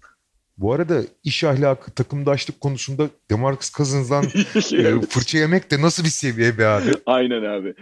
Bu 0.58 0.74
arada 0.74 1.02
iş 1.24 1.43
ahlakı, 1.43 1.91
takımdaşlık 1.91 2.62
konusunda 2.62 3.10
Demarcus 3.32 3.71
Cousins'dan 3.71 4.24
e, 4.56 5.02
fırça 5.02 5.38
yemek 5.38 5.71
de 5.71 5.82
nasıl 5.82 6.04
bir 6.04 6.10
seviye 6.10 6.58
be 6.58 6.65
abi? 6.65 6.91
Aynen 7.06 7.43
abi. 7.43 7.74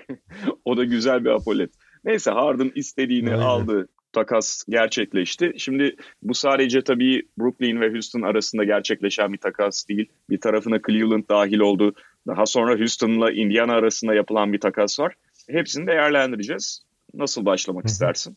o 0.64 0.76
da 0.76 0.84
güzel 0.84 1.24
bir 1.24 1.30
apolet. 1.30 1.70
Neyse 2.04 2.30
Harden 2.30 2.72
istediğini 2.74 3.30
Aynen. 3.30 3.42
aldı. 3.42 3.88
Takas 4.12 4.64
gerçekleşti. 4.68 5.52
Şimdi 5.58 5.96
bu 6.22 6.34
sadece 6.34 6.84
tabii 6.84 7.22
Brooklyn 7.38 7.80
ve 7.80 7.92
Houston 7.92 8.22
arasında 8.22 8.64
gerçekleşen 8.64 9.32
bir 9.32 9.38
takas 9.38 9.88
değil. 9.88 10.08
Bir 10.30 10.40
tarafına 10.40 10.80
Cleveland 10.86 11.24
dahil 11.28 11.58
oldu. 11.58 11.94
Daha 12.26 12.46
sonra 12.46 12.78
Houston'la 12.78 13.32
Indiana 13.32 13.72
arasında 13.72 14.14
yapılan 14.14 14.52
bir 14.52 14.60
takas 14.60 15.00
var. 15.00 15.14
Hepsini 15.50 15.86
değerlendireceğiz. 15.86 16.82
Nasıl 17.14 17.44
başlamak 17.44 17.86
istersin? 17.86 18.36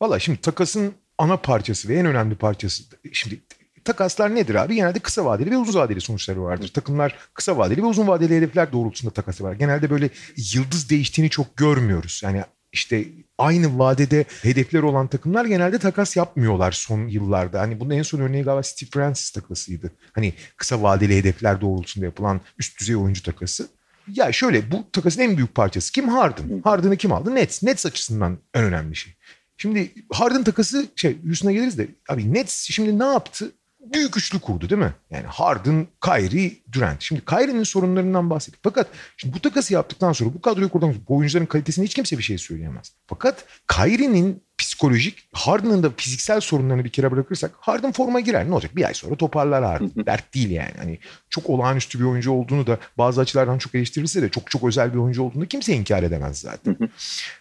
Valla 0.00 0.18
şimdi 0.18 0.40
takasın 0.40 0.94
ana 1.18 1.36
parçası 1.36 1.88
ve 1.88 1.94
en 1.94 2.06
önemli 2.06 2.34
parçası. 2.34 2.84
Şimdi 3.12 3.40
takaslar 3.84 4.34
nedir 4.34 4.54
abi? 4.54 4.74
Genelde 4.74 4.98
kısa 4.98 5.24
vadeli 5.24 5.50
ve 5.50 5.56
uzun 5.56 5.80
vadeli 5.80 6.00
sonuçları 6.00 6.42
vardır. 6.42 6.68
Takımlar 6.68 7.18
kısa 7.34 7.58
vadeli 7.58 7.82
ve 7.82 7.86
uzun 7.86 8.06
vadeli 8.06 8.36
hedefler 8.36 8.72
doğrultusunda 8.72 9.14
takası 9.14 9.44
var. 9.44 9.52
Genelde 9.52 9.90
böyle 9.90 10.10
yıldız 10.54 10.90
değiştiğini 10.90 11.30
çok 11.30 11.56
görmüyoruz. 11.56 12.20
Yani 12.24 12.42
işte 12.72 13.04
aynı 13.40 13.78
vadede 13.78 14.24
hedefler 14.42 14.82
olan 14.82 15.06
takımlar 15.06 15.44
genelde 15.44 15.78
takas 15.78 16.16
yapmıyorlar 16.16 16.72
son 16.72 17.08
yıllarda. 17.08 17.60
Hani 17.60 17.80
bunun 17.80 17.90
en 17.90 18.02
son 18.02 18.20
örneği 18.20 18.44
galiba 18.44 18.62
Steve 18.62 18.90
Francis 18.90 19.30
takasıydı. 19.30 19.92
Hani 20.12 20.32
kısa 20.56 20.82
vadeli 20.82 21.16
hedefler 21.16 21.60
doğrultusunda 21.60 22.06
yapılan 22.06 22.40
üst 22.58 22.80
düzey 22.80 22.96
oyuncu 22.96 23.22
takası. 23.22 23.68
Ya 24.08 24.32
şöyle 24.32 24.70
bu 24.70 24.84
takasın 24.92 25.20
en 25.20 25.36
büyük 25.36 25.54
parçası 25.54 25.92
kim? 25.92 26.08
Harden. 26.08 26.60
Harden'ı 26.64 26.96
kim 26.96 27.12
aldı? 27.12 27.34
Nets. 27.34 27.62
Nets 27.62 27.86
açısından 27.86 28.38
en 28.54 28.64
önemli 28.64 28.96
şey. 28.96 29.14
Şimdi 29.56 29.92
Harden 30.12 30.44
takası 30.44 30.86
şey 30.96 31.16
Houston'a 31.24 31.52
geliriz 31.52 31.78
de 31.78 31.88
abi 32.08 32.34
Nets 32.34 32.70
şimdi 32.70 32.98
ne 32.98 33.04
yaptı? 33.04 33.52
Büyük 33.80 34.16
üçlü 34.16 34.38
kurdu 34.38 34.70
değil 34.70 34.80
mi? 34.80 34.94
Yani 35.10 35.26
Harden, 35.26 35.86
Kyrie, 36.04 36.52
Durant. 36.72 37.02
Şimdi 37.02 37.24
Kyrie'nin 37.24 37.62
sorunlarından 37.62 38.30
bahsettik. 38.30 38.60
Fakat 38.62 38.86
şimdi 39.16 39.34
bu 39.34 39.40
takası 39.40 39.74
yaptıktan 39.74 40.12
sonra 40.12 40.34
bu 40.34 40.40
kadroyu 40.40 40.68
kurduktan 40.68 40.92
sonra 40.92 41.04
bu 41.08 41.16
oyuncuların 41.16 41.46
kalitesine 41.46 41.84
hiç 41.84 41.94
kimse 41.94 42.18
bir 42.18 42.22
şey 42.22 42.38
söyleyemez. 42.38 42.92
Fakat 43.06 43.44
Kyrie'nin 43.68 44.42
psikolojik, 44.58 45.28
Harden'ın 45.32 45.82
da 45.82 45.90
fiziksel 45.96 46.40
sorunlarını 46.40 46.84
bir 46.84 46.90
kere 46.90 47.10
bırakırsak 47.10 47.50
Harden 47.60 47.92
forma 47.92 48.20
girer. 48.20 48.48
Ne 48.48 48.54
olacak? 48.54 48.76
Bir 48.76 48.84
ay 48.84 48.94
sonra 48.94 49.14
toparlar 49.14 49.64
Harden. 49.64 49.92
Dert 50.06 50.34
değil 50.34 50.50
yani. 50.50 50.74
Hani 50.78 50.98
çok 51.30 51.50
olağanüstü 51.50 51.98
bir 52.00 52.04
oyuncu 52.04 52.32
olduğunu 52.32 52.66
da 52.66 52.78
bazı 52.98 53.20
açılardan 53.20 53.58
çok 53.58 53.74
eleştirilse 53.74 54.22
de 54.22 54.28
çok 54.28 54.50
çok 54.50 54.64
özel 54.64 54.92
bir 54.92 54.98
oyuncu 54.98 55.22
olduğunu 55.22 55.46
kimse 55.46 55.72
inkar 55.72 56.02
edemez 56.02 56.38
zaten. 56.38 56.76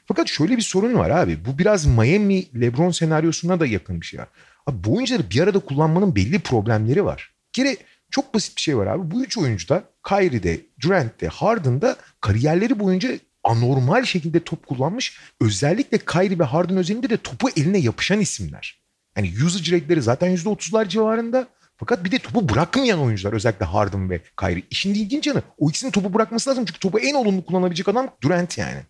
Fakat 0.06 0.28
şöyle 0.28 0.58
bir 0.58 0.62
sorun 0.62 0.94
var 0.94 1.10
abi. 1.10 1.46
Bu 1.46 1.58
biraz 1.58 1.86
Miami 1.86 2.62
LeBron 2.62 2.92
senaryosuna 2.92 3.60
da 3.60 3.66
yakın 3.66 4.02
bir 4.02 4.06
şey 4.06 4.20
var. 4.20 4.28
Abi 4.70 4.84
bu 4.84 4.96
oyuncuları 4.96 5.30
bir 5.30 5.40
arada 5.40 5.60
kullanmanın 5.60 6.16
belli 6.16 6.40
problemleri 6.40 7.06
var. 7.06 7.34
Bir 7.48 7.64
kere 7.64 7.78
çok 8.12 8.34
basit 8.34 8.56
bir 8.56 8.62
şey 8.62 8.78
var 8.78 8.88
abi. 8.88 9.12
Bu 9.12 9.24
üç 9.24 9.38
oyuncu 9.38 9.70
da 9.70 9.84
Kyrie'de, 10.08 10.62
Durant'te, 10.82 11.28
Harden'da 11.28 11.96
kariyerleri 12.22 12.80
boyunca 12.80 13.20
anormal 13.44 14.04
şekilde 14.04 14.44
top 14.44 14.68
kullanmış. 14.68 15.20
Özellikle 15.42 15.98
Kyrie 15.98 16.40
ve 16.40 16.44
Harden 16.44 16.78
özelinde 16.78 17.10
de 17.10 17.18
topu 17.18 17.50
eline 17.58 17.78
yapışan 17.78 18.20
isimler. 18.20 18.80
Yani 19.18 19.34
usage 19.46 19.78
rate'leri 19.78 20.02
zaten 20.02 20.36
%30'lar 20.36 20.90
civarında. 20.90 21.48
Fakat 21.78 22.04
bir 22.04 22.12
de 22.12 22.20
topu 22.20 22.50
bırakmayan 22.50 23.00
oyuncular 23.00 23.34
özellikle 23.34 23.66
Harden 23.66 24.10
ve 24.10 24.22
Kyrie. 24.40 24.64
İşin 24.70 24.94
ilginç 24.94 25.28
yanı 25.28 25.42
o 25.58 25.70
ikisinin 25.70 25.92
topu 25.92 26.14
bırakması 26.14 26.50
lazım. 26.50 26.66
Çünkü 26.66 26.80
topu 26.80 27.00
en 27.00 27.14
olumlu 27.14 27.46
kullanabilecek 27.46 27.88
adam 27.88 28.10
Durant 28.24 28.58
yani. 28.58 28.82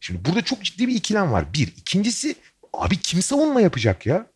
Şimdi 0.00 0.24
burada 0.24 0.42
çok 0.42 0.62
ciddi 0.62 0.88
bir 0.88 0.94
ikilem 0.94 1.32
var. 1.32 1.44
Bir. 1.54 1.68
İkincisi 1.76 2.34
abi 2.72 2.96
kim 2.96 3.22
savunma 3.22 3.60
yapacak 3.60 4.06
ya? 4.06 4.26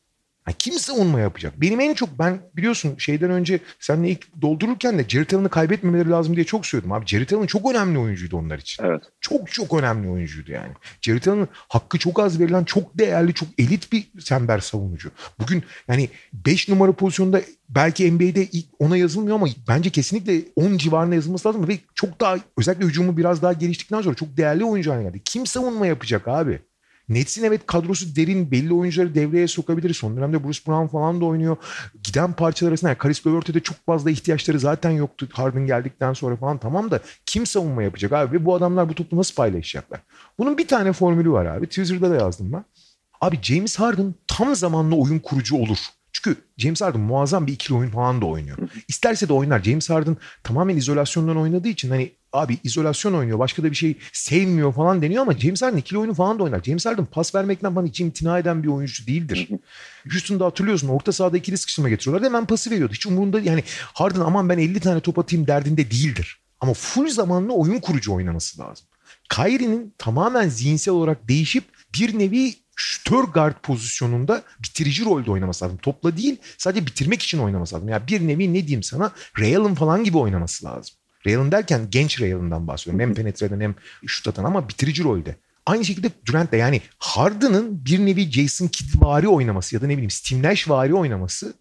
Ha, 0.45 0.53
kim 0.59 0.75
savunma 0.75 1.21
yapacak? 1.21 1.61
Benim 1.61 1.81
en 1.81 1.95
çok 1.95 2.19
ben 2.19 2.41
biliyorsun 2.57 2.95
şeyden 2.99 3.31
önce 3.31 3.61
seninle 3.81 4.11
ilk 4.11 4.43
doldururken 4.43 4.99
de 4.99 5.09
Jared 5.09 5.31
Allen'ı 5.31 5.49
kaybetmemeleri 5.49 6.11
lazım 6.11 6.37
diye 6.37 6.45
çok 6.45 6.67
söyledim. 6.67 6.93
Abi 6.93 7.07
Jared 7.07 7.31
Allen 7.31 7.47
çok 7.47 7.71
önemli 7.71 7.99
oyuncuydu 7.99 8.37
onlar 8.37 8.59
için. 8.59 8.85
Evet. 8.85 9.03
Çok 9.21 9.53
çok 9.53 9.75
önemli 9.75 10.09
oyuncuydu 10.09 10.53
yani. 10.53 10.73
Jared 11.01 11.25
Allen'ın 11.25 11.49
hakkı 11.55 11.99
çok 11.99 12.21
az 12.21 12.41
verilen 12.41 12.65
çok 12.65 12.99
değerli 12.99 13.35
çok 13.35 13.49
elit 13.59 13.93
bir 13.93 14.05
sember 14.21 14.59
savunucu. 14.59 15.11
Bugün 15.39 15.63
yani 15.89 16.09
5 16.33 16.69
numara 16.69 16.93
pozisyonda 16.93 17.41
belki 17.69 18.13
NBA'de 18.13 18.49
ona 18.79 18.97
yazılmıyor 18.97 19.37
ama 19.37 19.47
bence 19.69 19.91
kesinlikle 19.91 20.41
10 20.57 20.77
civarında 20.77 21.15
yazılması 21.15 21.49
lazım. 21.49 21.69
Ve 21.69 21.79
çok 21.95 22.21
daha 22.21 22.37
özellikle 22.59 22.85
hücumu 22.85 23.17
biraz 23.17 23.43
daha 23.43 23.53
geliştikten 23.53 24.03
sonra 24.03 24.15
çok 24.15 24.37
değerli 24.37 24.65
oyuncu 24.65 24.93
haline 24.93 25.09
geldi. 25.09 25.21
Kim 25.25 25.47
savunma 25.47 25.87
yapacak 25.87 26.29
abi? 26.29 26.63
Nets'in 27.09 27.45
evet 27.45 27.67
kadrosu 27.67 28.17
derin 28.17 28.51
belli 28.51 28.75
oyuncuları 28.75 29.15
devreye 29.15 29.49
sokabilir. 29.49 29.95
Son 29.95 30.17
dönemde 30.17 30.45
Bruce 30.45 30.61
Brown 30.67 30.87
falan 30.87 31.21
da 31.21 31.25
oynuyor. 31.25 31.57
Giden 32.05 32.33
parçalar 32.33 32.71
arasında 32.71 32.91
yani 32.91 32.99
Karis 32.99 33.27
Levert'e 33.27 33.55
de 33.55 33.61
çok 33.61 33.77
fazla 33.87 34.11
ihtiyaçları 34.11 34.61
zaten 34.61 34.91
yoktu 34.91 35.29
Harden 35.33 35.67
geldikten 35.67 36.13
sonra 36.13 36.37
falan 36.37 36.59
tamam 36.59 36.91
da 36.91 37.01
kim 37.27 37.47
savunma 37.47 37.83
yapacak 37.83 38.13
abi 38.13 38.37
ve 38.37 38.45
bu 38.45 38.55
adamlar 38.55 38.89
bu 38.89 38.95
topu 38.95 39.17
nasıl 39.17 39.35
paylaşacaklar? 39.35 40.01
Bunun 40.39 40.59
bir 40.59 40.69
tane 40.69 40.93
formülü 40.93 41.31
var 41.31 41.47
abi. 41.47 41.67
Twitter'da 41.67 42.11
da 42.11 42.15
yazdım 42.15 42.53
ben. 42.53 42.65
Abi 43.21 43.39
James 43.43 43.79
Harden 43.79 44.15
tam 44.27 44.55
zamanlı 44.55 44.97
oyun 44.97 45.19
kurucu 45.19 45.57
olur. 45.57 45.79
Çünkü 46.13 46.41
James 46.59 46.81
Harden 46.81 47.01
muazzam 47.01 47.47
bir 47.47 47.53
ikili 47.53 47.77
oyun 47.77 47.91
falan 47.91 48.21
da 48.21 48.27
oynuyor. 48.27 48.59
İsterse 48.89 49.29
de 49.29 49.33
oynar. 49.33 49.63
James 49.63 49.91
Harden 49.91 50.17
tamamen 50.43 50.77
izolasyondan 50.77 51.37
oynadığı 51.37 51.69
için 51.69 51.91
hani 51.91 52.13
abi 52.33 52.59
izolasyon 52.65 53.15
oynuyor. 53.15 53.39
Başka 53.39 53.63
da 53.63 53.71
bir 53.71 53.77
şey 53.77 53.97
sevmiyor 54.13 54.73
falan 54.73 55.03
deniyor 55.03 55.23
ama 55.23 55.39
James 55.39 55.63
Harden 55.63 55.77
ikili 55.77 55.99
oyunu 55.99 56.15
falan 56.15 56.39
da 56.39 56.43
oynar. 56.43 56.63
James 56.63 56.87
Harden 56.87 57.05
pas 57.05 57.35
vermekten 57.35 57.75
falan 57.75 57.87
hiç 57.87 58.01
imtina 58.01 58.39
eden 58.39 58.63
bir 58.63 58.69
oyuncu 58.69 59.07
değildir. 59.07 59.49
Houston'da 60.11 60.45
hatırlıyorsun 60.45 60.89
orta 60.89 61.13
sahada 61.13 61.37
ikili 61.37 61.59
sıkıştırma 61.59 61.89
getiriyorlar. 61.89 62.27
Hemen 62.27 62.47
pası 62.47 62.71
veriyordu. 62.71 62.93
Hiç 62.95 63.07
umurunda 63.07 63.41
yani 63.41 63.65
Harden 63.95 64.21
aman 64.21 64.49
ben 64.49 64.59
50 64.59 64.81
tane 64.81 65.01
top 65.01 65.19
atayım 65.19 65.47
derdinde 65.47 65.91
değildir. 65.91 66.41
Ama 66.61 66.75
full 66.75 67.09
zamanlı 67.09 67.53
oyun 67.53 67.81
kurucu 67.81 68.15
oynaması 68.15 68.61
lazım. 68.61 68.87
Kyrie'nin 69.31 69.95
tamamen 69.99 70.49
zihinsel 70.49 70.95
olarak 70.95 71.29
değişip 71.29 71.65
bir 71.95 72.19
nevi 72.19 72.55
şütör 72.77 73.25
guard 73.25 73.55
pozisyonunda 73.63 74.43
bitirici 74.63 75.05
rolde 75.05 75.31
oynaması 75.31 75.65
lazım. 75.65 75.79
Topla 75.83 76.17
değil 76.17 76.37
sadece 76.59 76.87
bitirmek 76.87 77.23
için 77.23 77.39
oynaması 77.39 77.75
lazım. 77.75 77.89
Yani 77.89 78.09
bir 78.09 78.29
nevi 78.29 78.55
ne 78.55 78.67
diyeyim 78.67 78.83
sana 78.83 79.13
Ray 79.39 79.57
Allen 79.57 79.75
falan 79.75 80.05
gibi 80.05 80.19
oynaması 80.19 80.65
lazım. 80.65 80.97
Ray 81.27 81.37
Allen 81.37 81.53
derken 81.53 81.89
genç 81.91 82.21
Ray 82.21 82.33
Allen'dan 82.33 82.67
bahsediyorum. 82.67 83.01
Hem 83.01 83.15
penetre 83.15 83.47
eden 83.47 83.61
hem 83.61 83.75
şut 84.07 84.29
atan 84.29 84.45
ama 84.45 84.69
bitirici 84.69 85.05
rolde. 85.05 85.37
Aynı 85.67 85.85
şekilde 85.85 86.11
Durant 86.27 86.53
de 86.53 86.57
yani 86.57 86.81
Harden'ın 86.99 87.85
bir 87.85 87.99
nevi 87.99 88.31
Jason 88.31 88.67
Kidd-vari 88.67 89.27
oynaması 89.27 89.75
ya 89.75 89.83
da 89.83 89.87
ne 89.87 89.93
bileyim 89.93 90.11
Steve 90.11 90.43
Nash-vari 90.43 90.95
oynaması 90.95 91.55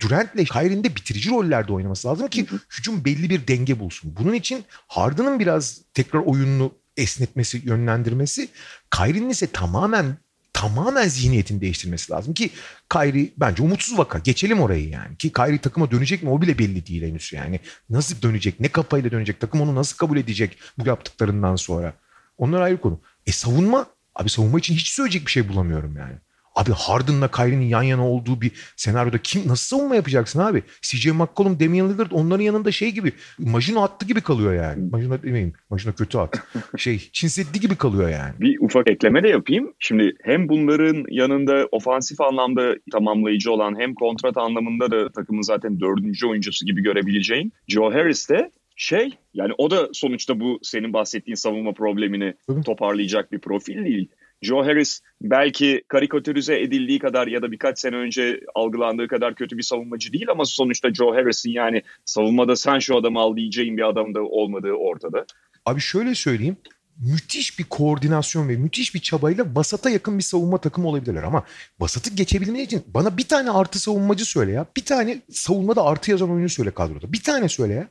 Durant 0.00 0.34
ile 0.34 0.44
Kyrie'nin 0.44 0.84
de 0.84 0.96
bitirici 0.96 1.30
rollerde 1.30 1.72
oynaması 1.72 2.08
lazım 2.08 2.28
ki 2.28 2.46
hücum 2.70 3.04
belli 3.04 3.30
bir 3.30 3.46
denge 3.48 3.78
bulsun. 3.80 4.16
Bunun 4.20 4.32
için 4.32 4.64
Harden'ın 4.86 5.40
biraz 5.40 5.80
tekrar 5.94 6.20
oyununu 6.20 6.72
esnetmesi, 6.96 7.62
yönlendirmesi, 7.64 8.48
Kyrie'nin 8.90 9.30
ise 9.30 9.46
tamamen 9.46 10.16
tamamen 10.60 11.08
zihniyetini 11.08 11.60
değiştirmesi 11.60 12.12
lazım 12.12 12.34
ki 12.34 12.50
Kyrie 12.92 13.32
bence 13.36 13.62
umutsuz 13.62 13.98
vaka. 13.98 14.18
Geçelim 14.18 14.60
orayı 14.60 14.88
yani. 14.88 15.16
Ki 15.16 15.32
Kyrie 15.32 15.58
takıma 15.58 15.90
dönecek 15.90 16.22
mi 16.22 16.30
o 16.30 16.42
bile 16.42 16.58
belli 16.58 16.86
değil 16.86 17.02
henüz 17.02 17.32
yani. 17.32 17.60
Nasıl 17.90 18.22
dönecek? 18.22 18.60
Ne 18.60 18.68
kafayla 18.68 19.10
dönecek? 19.10 19.40
Takım 19.40 19.60
onu 19.60 19.74
nasıl 19.74 19.96
kabul 19.96 20.16
edecek 20.16 20.58
bu 20.78 20.88
yaptıklarından 20.88 21.56
sonra? 21.56 21.92
Onlar 22.38 22.60
ayrı 22.60 22.80
konu. 22.80 23.00
E 23.26 23.32
savunma? 23.32 23.86
Abi 24.14 24.30
savunma 24.30 24.58
için 24.58 24.74
hiç 24.74 24.88
söyleyecek 24.88 25.26
bir 25.26 25.30
şey 25.30 25.48
bulamıyorum 25.48 25.96
yani. 25.96 26.14
Abi 26.58 26.70
Harden'la 26.72 27.30
Kyrie'nin 27.30 27.66
yan 27.66 27.82
yana 27.82 28.08
olduğu 28.08 28.40
bir 28.40 28.50
senaryoda 28.76 29.18
kim 29.18 29.48
nasıl 29.48 29.76
savunma 29.76 29.96
yapacaksın 29.96 30.40
abi? 30.40 30.62
CJ 30.82 31.06
McCollum, 31.06 31.60
Damian 31.60 31.94
Lillard 31.94 32.10
onların 32.10 32.44
yanında 32.44 32.70
şey 32.70 32.90
gibi 32.90 33.12
Majino 33.38 33.82
attı 33.82 34.06
gibi 34.06 34.20
kalıyor 34.20 34.54
yani. 34.54 34.90
Majino 34.90 35.22
demeyeyim. 35.22 35.52
Majino 35.70 35.92
kötü 35.92 36.18
at. 36.18 36.42
Şey 36.76 37.08
Çin 37.12 37.28
Seddi 37.28 37.60
gibi 37.60 37.76
kalıyor 37.76 38.08
yani. 38.08 38.32
Bir 38.40 38.58
ufak 38.60 38.90
ekleme 38.90 39.22
de 39.22 39.28
yapayım. 39.28 39.74
Şimdi 39.78 40.16
hem 40.22 40.48
bunların 40.48 41.04
yanında 41.10 41.68
ofansif 41.72 42.20
anlamda 42.20 42.74
tamamlayıcı 42.92 43.52
olan 43.52 43.80
hem 43.80 43.94
kontrat 43.94 44.36
anlamında 44.36 44.90
da 44.90 45.12
takımın 45.12 45.42
zaten 45.42 45.80
dördüncü 45.80 46.26
oyuncusu 46.26 46.66
gibi 46.66 46.82
görebileceğin 46.82 47.52
Joe 47.68 47.94
Harris 47.94 48.30
de 48.30 48.50
şey 48.76 49.10
yani 49.34 49.52
o 49.58 49.70
da 49.70 49.88
sonuçta 49.92 50.40
bu 50.40 50.58
senin 50.62 50.92
bahsettiğin 50.92 51.34
savunma 51.34 51.72
problemini 51.72 52.34
toparlayacak 52.66 53.32
bir 53.32 53.38
profil 53.38 53.84
değil. 53.84 54.08
Joe 54.42 54.64
Harris 54.64 55.00
belki 55.22 55.82
karikatürize 55.88 56.60
edildiği 56.60 56.98
kadar 56.98 57.26
ya 57.26 57.42
da 57.42 57.52
birkaç 57.52 57.78
sene 57.78 57.96
önce 57.96 58.40
algılandığı 58.54 59.08
kadar 59.08 59.34
kötü 59.34 59.58
bir 59.58 59.62
savunmacı 59.62 60.12
değil 60.12 60.30
ama 60.30 60.44
sonuçta 60.44 60.94
Joe 60.94 61.14
Harris'in 61.14 61.50
yani 61.50 61.82
savunmada 62.04 62.56
sen 62.56 62.78
şu 62.78 62.96
adamı 62.96 63.20
al 63.20 63.36
diyeceğin 63.36 63.76
bir 63.76 63.88
adam 63.88 64.14
da 64.14 64.22
olmadığı 64.22 64.72
ortada. 64.72 65.26
Abi 65.66 65.80
şöyle 65.80 66.14
söyleyeyim. 66.14 66.56
Müthiş 66.98 67.58
bir 67.58 67.64
koordinasyon 67.64 68.48
ve 68.48 68.56
müthiş 68.56 68.94
bir 68.94 69.00
çabayla 69.00 69.54
Basat'a 69.54 69.90
yakın 69.90 70.18
bir 70.18 70.22
savunma 70.22 70.58
takımı 70.58 70.88
olabilirler 70.88 71.22
ama 71.22 71.44
Basat'ı 71.80 72.14
geçebilmek 72.14 72.62
için 72.62 72.84
bana 72.86 73.16
bir 73.16 73.28
tane 73.28 73.50
artı 73.50 73.78
savunmacı 73.78 74.24
söyle 74.24 74.52
ya. 74.52 74.66
Bir 74.76 74.84
tane 74.84 75.22
savunmada 75.30 75.84
artı 75.84 76.10
yazan 76.10 76.30
oyuncu 76.30 76.54
söyle 76.54 76.70
kadroda. 76.70 77.12
Bir 77.12 77.22
tane 77.22 77.48
söyle 77.48 77.74
ya. 77.74 77.88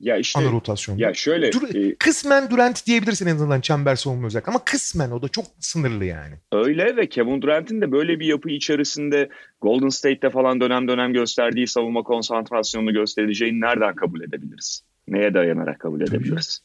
Ya 0.00 0.16
işte 0.16 0.40
ana 0.40 0.52
rotasyon. 0.52 0.98
Ya 0.98 1.14
şöyle 1.14 1.52
Dur, 1.52 1.74
e, 1.74 1.94
kısmen 1.94 2.50
Durant 2.50 2.86
diyebilirsin 2.86 3.26
en 3.26 3.34
azından 3.34 3.60
çember 3.60 3.96
savunma 3.96 4.26
özellikle 4.26 4.50
ama 4.50 4.64
kısmen 4.64 5.10
o 5.10 5.22
da 5.22 5.28
çok 5.28 5.44
sınırlı 5.60 6.04
yani. 6.04 6.34
öyle 6.52 6.96
ve 6.96 7.08
Kevin 7.08 7.42
Durant'in 7.42 7.80
de 7.80 7.92
böyle 7.92 8.20
bir 8.20 8.26
yapı 8.26 8.50
içerisinde 8.50 9.28
Golden 9.60 9.88
State'te 9.88 10.30
falan 10.30 10.60
dönem 10.60 10.88
dönem 10.88 11.12
gösterdiği 11.12 11.66
savunma 11.66 12.02
konsantrasyonunu 12.02 12.92
göstereceğini 12.92 13.60
nereden 13.60 13.94
kabul 13.94 14.20
edebiliriz? 14.20 14.82
Neye 15.08 15.34
dayanarak 15.34 15.80
kabul 15.80 16.00
edebiliriz? 16.00 16.62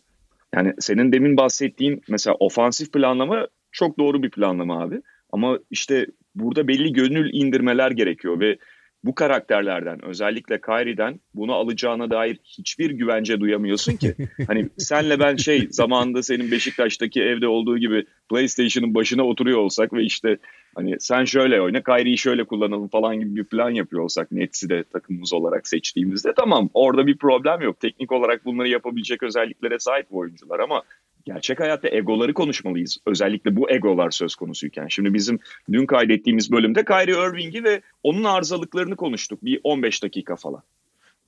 Yani 0.55 0.73
senin 0.79 1.11
demin 1.11 1.38
bahsettiğin 1.38 2.01
mesela 2.09 2.36
ofansif 2.39 2.93
planlama 2.93 3.47
çok 3.71 3.99
doğru 3.99 4.23
bir 4.23 4.32
planlama 4.32 4.82
abi. 4.84 5.01
Ama 5.32 5.59
işte 5.69 6.07
burada 6.36 6.67
belli 6.67 6.93
gönül 6.93 7.29
indirmeler 7.34 7.91
gerekiyor 7.91 8.39
ve 8.39 8.57
bu 9.04 9.16
karakterlerden 9.16 10.06
özellikle 10.06 10.62
Kyrie'den 10.62 11.20
bunu 11.34 11.54
alacağına 11.54 12.10
dair 12.10 12.38
hiçbir 12.43 12.89
güvence 12.89 13.39
duyamıyorsun 13.39 13.97
ki. 13.97 14.16
Hani 14.47 14.70
senle 14.78 15.20
ben 15.20 15.36
şey 15.36 15.68
zamanında 15.72 16.24
senin 16.24 16.52
Beşiktaş'taki 16.52 17.22
evde 17.22 17.47
olduğu 17.47 17.78
gibi 17.78 18.06
PlayStation'ın 18.30 18.95
başına 18.95 19.24
oturuyor 19.24 19.60
olsak 19.60 19.93
ve 19.93 20.04
işte 20.04 20.38
hani 20.76 20.95
sen 20.99 21.26
şöyle 21.26 21.62
oyna 21.62 21.84
Kyrie'yi 21.84 22.18
şöyle 22.18 22.43
kullanalım 22.43 22.88
falan 22.88 23.20
gibi 23.20 23.36
bir 23.36 23.43
plan 23.43 23.70
yapıyor 23.70 24.04
olsak 24.04 24.32
Nets'i 24.32 24.70
de 24.70 24.84
takımımız 24.84 25.34
olarak 25.34 25.68
seçtiğimizde 25.68 26.34
tamam 26.34 26.70
orada 26.74 27.08
bir 27.08 27.18
problem 27.18 27.62
yok. 27.62 27.80
Teknik 27.80 28.12
olarak 28.12 28.45
bunları 28.45 28.68
yapabilecek 28.68 29.24
özelliklere 29.24 29.80
sahip 29.80 30.08
oyuncular 30.10 30.60
ama 30.60 30.84
gerçek 31.26 31.59
hayatta 31.59 31.89
egoları 31.89 32.34
konuşmalıyız. 32.34 32.97
Özellikle 33.05 33.55
bu 33.55 33.72
egolar 33.72 34.11
söz 34.11 34.36
konusuyken. 34.36 34.88
Şimdi 34.88 35.13
bizim 35.13 35.39
dün 35.72 35.86
kaydettiğimiz 35.86 36.51
bölümde 36.51 36.86
Kyrie 36.86 37.30
Irving'i 37.30 37.63
ve 37.63 37.82
onun 38.03 38.24
arızalıklarını 38.24 38.95
konuştuk. 38.95 39.45
Bir 39.45 39.59
15 39.63 40.03
dakika 40.03 40.36
falan. 40.36 40.63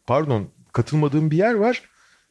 Pardon 0.08 0.48
katılmadığım 0.72 1.32
bir 1.32 1.38
yer 1.38 1.54
var. 1.54 1.82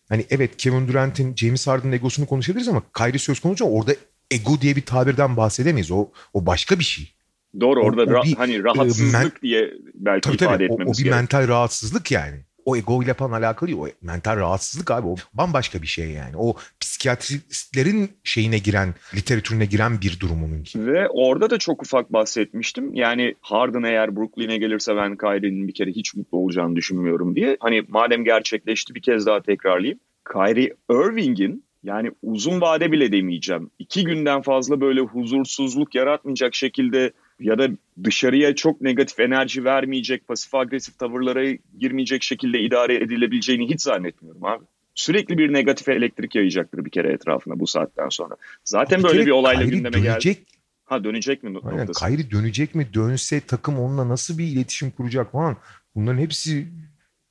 Hani 0.08 0.26
evet 0.30 0.56
Kevin 0.56 0.88
Durant'in 0.88 1.36
James 1.36 1.66
Harden'ın 1.66 1.92
egosunu 1.92 2.26
konuşabiliriz 2.26 2.68
ama 2.68 2.82
Kyrie 2.96 3.18
söz 3.18 3.40
konusu 3.40 3.64
orada 3.64 3.92
ego 4.30 4.60
diye 4.60 4.76
bir 4.76 4.82
tabirden 4.86 5.36
bahsedemeyiz. 5.36 5.90
O, 5.90 6.08
o 6.34 6.46
başka 6.46 6.78
bir 6.78 6.84
şey. 6.84 7.12
Doğru 7.60 7.80
O- 7.80 7.84
orada 7.84 8.02
o 8.02 8.04
ra- 8.04 8.24
bir, 8.24 8.34
hani 8.34 8.64
rahatsızlık 8.64 9.14
men- 9.34 9.42
diye 9.42 9.72
belki 9.94 10.20
Tabii 10.28 10.34
ifade 10.36 10.54
tabii 10.54 10.66
o, 10.68 10.72
o 10.72 10.74
etmemiz 10.74 10.98
bir 10.98 11.04
gerekiyor. 11.04 11.20
mental 11.20 11.48
rahatsızlık 11.48 12.10
yani. 12.10 12.40
O 12.64 12.76
ego 12.76 13.02
ile 13.02 13.14
falan 13.14 13.32
alakalı 13.32 13.68
değil. 13.68 13.80
O 13.80 13.88
mental 14.02 14.36
rahatsızlık 14.36 14.90
abi. 14.90 15.06
O 15.06 15.16
bambaşka 15.34 15.82
bir 15.82 15.86
şey 15.86 16.10
yani. 16.10 16.36
O 16.36 16.54
psikiyatristlerin 16.80 18.10
şeyine 18.24 18.58
giren, 18.58 18.94
literatürüne 19.14 19.64
giren 19.64 20.00
bir 20.00 20.20
durum 20.20 20.44
onunki. 20.44 20.86
Ve 20.86 21.08
orada 21.08 21.50
da 21.50 21.58
çok 21.58 21.82
ufak 21.82 22.12
bahsetmiştim. 22.12 22.94
Yani 22.94 23.34
Harden 23.40 23.82
eğer 23.82 24.16
Brooklyn'e 24.16 24.58
gelirse 24.58 24.96
ben 24.96 25.16
Kyrie'nin 25.16 25.68
bir 25.68 25.74
kere 25.74 25.90
hiç 25.90 26.14
mutlu 26.14 26.38
olacağını 26.38 26.76
düşünmüyorum 26.76 27.36
diye. 27.36 27.56
Hani 27.60 27.82
madem 27.88 28.24
gerçekleşti 28.24 28.94
bir 28.94 29.02
kez 29.02 29.26
daha 29.26 29.42
tekrarlayayım. 29.42 30.00
Kyrie 30.32 30.74
Irving'in 30.90 31.64
yani 31.82 32.10
uzun 32.22 32.60
vade 32.60 32.92
bile 32.92 33.12
demeyeceğim. 33.12 33.70
iki 33.78 34.04
günden 34.04 34.42
fazla 34.42 34.80
böyle 34.80 35.00
huzursuzluk 35.00 35.94
yaratmayacak 35.94 36.54
şekilde 36.54 37.12
ya 37.42 37.58
da 37.58 37.68
dışarıya 38.04 38.54
çok 38.54 38.80
negatif 38.80 39.20
enerji 39.20 39.64
vermeyecek, 39.64 40.28
pasif 40.28 40.54
agresif 40.54 40.98
tavırlara 40.98 41.44
girmeyecek 41.78 42.22
şekilde 42.22 42.60
idare 42.60 42.96
edilebileceğini 42.96 43.68
hiç 43.68 43.80
zannetmiyorum 43.80 44.44
abi. 44.44 44.64
Sürekli 44.94 45.38
bir 45.38 45.52
negatif 45.52 45.88
elektrik 45.88 46.34
yayacaktır 46.34 46.84
bir 46.84 46.90
kere 46.90 47.12
etrafına 47.12 47.60
bu 47.60 47.66
saatten 47.66 48.08
sonra. 48.08 48.36
Zaten 48.64 48.98
Bir 48.98 49.04
böyle 49.04 49.26
bir 49.26 49.30
olayla 49.30 49.64
gündeme 49.64 50.00
geldi. 50.00 50.06
dönecek, 50.06 50.46
Ha 50.84 51.04
dönecek 51.04 51.42
mi 51.42 51.58
Aynen, 51.64 51.78
noktası? 51.80 52.30
Dönecek 52.30 52.74
mi? 52.74 52.94
Dönse 52.94 53.40
takım 53.40 53.78
onunla 53.78 54.08
nasıl 54.08 54.38
bir 54.38 54.44
iletişim 54.44 54.90
kuracak 54.90 55.32
falan. 55.32 55.56
Bunların 55.94 56.18
hepsi... 56.18 56.68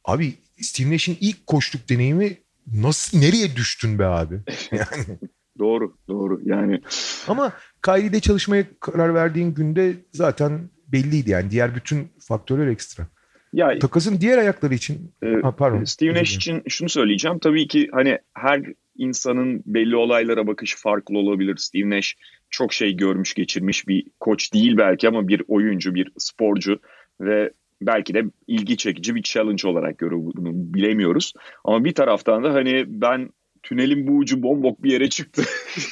Abi 0.06 0.34
Steve 0.62 0.94
Nash'in 0.94 1.18
ilk 1.22 1.48
koştuk 1.48 1.90
deneyimi 1.90 2.38
nasıl 2.74 3.18
nereye 3.20 3.56
düştün 3.56 4.00
be 4.00 4.06
abi? 4.06 4.40
Yani 4.72 5.18
Doğru, 5.60 5.98
doğru. 6.08 6.42
Yani 6.46 6.82
ama 7.28 7.54
Kyrie'de 7.86 8.20
çalışmaya 8.20 8.66
karar 8.80 9.14
verdiğin 9.14 9.54
günde 9.54 9.94
zaten 10.12 10.70
belliydi 10.88 11.30
yani. 11.30 11.52
Diğer 11.52 11.76
bütün 11.76 12.08
faktörler 12.20 12.68
ekstra. 12.68 13.08
ya 13.54 13.80
Takasın 13.80 14.22
diğer 14.22 14.38
ayakları 14.38 14.74
için 14.74 15.12
e, 15.24 15.28
ha, 15.28 15.56
pardon. 15.56 15.84
Steve 15.84 16.14
Nash 16.14 16.36
için 16.36 16.64
şunu 16.68 16.90
söyleyeceğim. 16.90 17.40
Tabii 17.40 17.68
ki 17.68 17.90
hani 17.92 18.18
her 18.34 18.62
insanın 18.98 19.64
belli 19.66 19.96
olaylara 19.96 20.48
bakışı 20.48 20.78
farklı 20.78 21.18
olabilir. 21.18 21.58
Steve 21.58 21.90
Nash 21.90 22.16
çok 22.50 22.74
şey 22.74 22.98
görmüş 22.98 23.34
geçirmiş 23.34 23.88
bir 23.88 24.06
koç 24.20 24.54
değil 24.54 24.78
belki 24.78 25.08
ama 25.08 25.28
bir 25.28 25.44
oyuncu, 25.48 25.96
bir 25.96 26.12
sporcu 26.18 26.80
ve 27.22 27.52
belki 27.82 28.14
de 28.14 28.24
ilgi 28.48 28.78
çekici 28.78 29.16
bir 29.16 29.24
challenge 29.24 29.68
olarak 29.68 29.98
görüyor 29.98 30.22
bunu 30.24 30.74
bilemiyoruz. 30.74 31.34
Ama 31.64 31.84
bir 31.84 31.96
taraftan 31.96 32.44
da 32.44 32.54
hani 32.54 32.86
ben 32.88 33.30
tünelin 33.64 34.08
bu 34.08 34.18
ucu 34.18 34.44
bombok 34.44 34.84
bir 34.84 34.92
yere 34.92 35.10
çıktı 35.10 35.44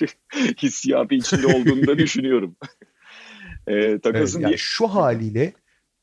hissiyatı 0.62 1.16
içinde 1.16 1.48
olduğunu 1.48 1.88
da 1.88 1.98
düşünüyorum. 1.98 2.56
e, 3.68 3.74
Evet, 3.74 4.04
takasın 4.04 4.40
yani 4.40 4.50
diye 4.50 4.58
şu 4.58 4.88
haliyle 4.88 5.54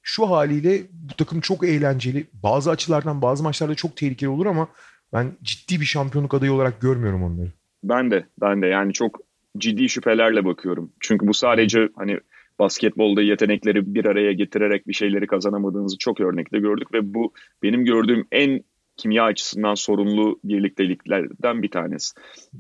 şu 0.02 0.30
haliyle 0.30 0.82
bu 0.92 1.14
takım 1.14 1.40
çok 1.40 1.64
eğlenceli. 1.68 2.24
Bazı 2.42 2.70
açılardan 2.70 3.22
bazı 3.22 3.42
maçlarda 3.42 3.74
çok 3.74 3.96
tehlikeli 3.96 4.28
olur 4.28 4.46
ama 4.46 4.68
ben 5.12 5.32
ciddi 5.42 5.80
bir 5.80 5.86
şampiyonluk 5.86 6.34
adayı 6.34 6.52
olarak 6.52 6.80
görmüyorum 6.80 7.22
onları. 7.22 7.52
Ben 7.84 8.10
de 8.10 8.26
ben 8.40 8.62
de 8.62 8.66
yani 8.66 8.92
çok 8.92 9.20
ciddi 9.58 9.88
şüphelerle 9.88 10.44
bakıyorum. 10.44 10.92
Çünkü 11.00 11.26
bu 11.26 11.34
sadece 11.34 11.88
hani 11.96 12.18
basketbolda 12.58 13.22
yetenekleri 13.22 13.94
bir 13.94 14.04
araya 14.04 14.32
getirerek 14.32 14.88
bir 14.88 14.92
şeyleri 14.92 15.26
kazanamadığınızı 15.26 15.98
çok 15.98 16.20
örnekte 16.20 16.58
gördük 16.58 16.94
ve 16.94 17.14
bu 17.14 17.32
benim 17.62 17.84
gördüğüm 17.84 18.26
en 18.32 18.64
kimya 18.96 19.24
açısından 19.24 19.74
sorunlu 19.74 20.40
birlikteliklerden 20.44 21.62
bir 21.62 21.70
tanesi. 21.70 22.14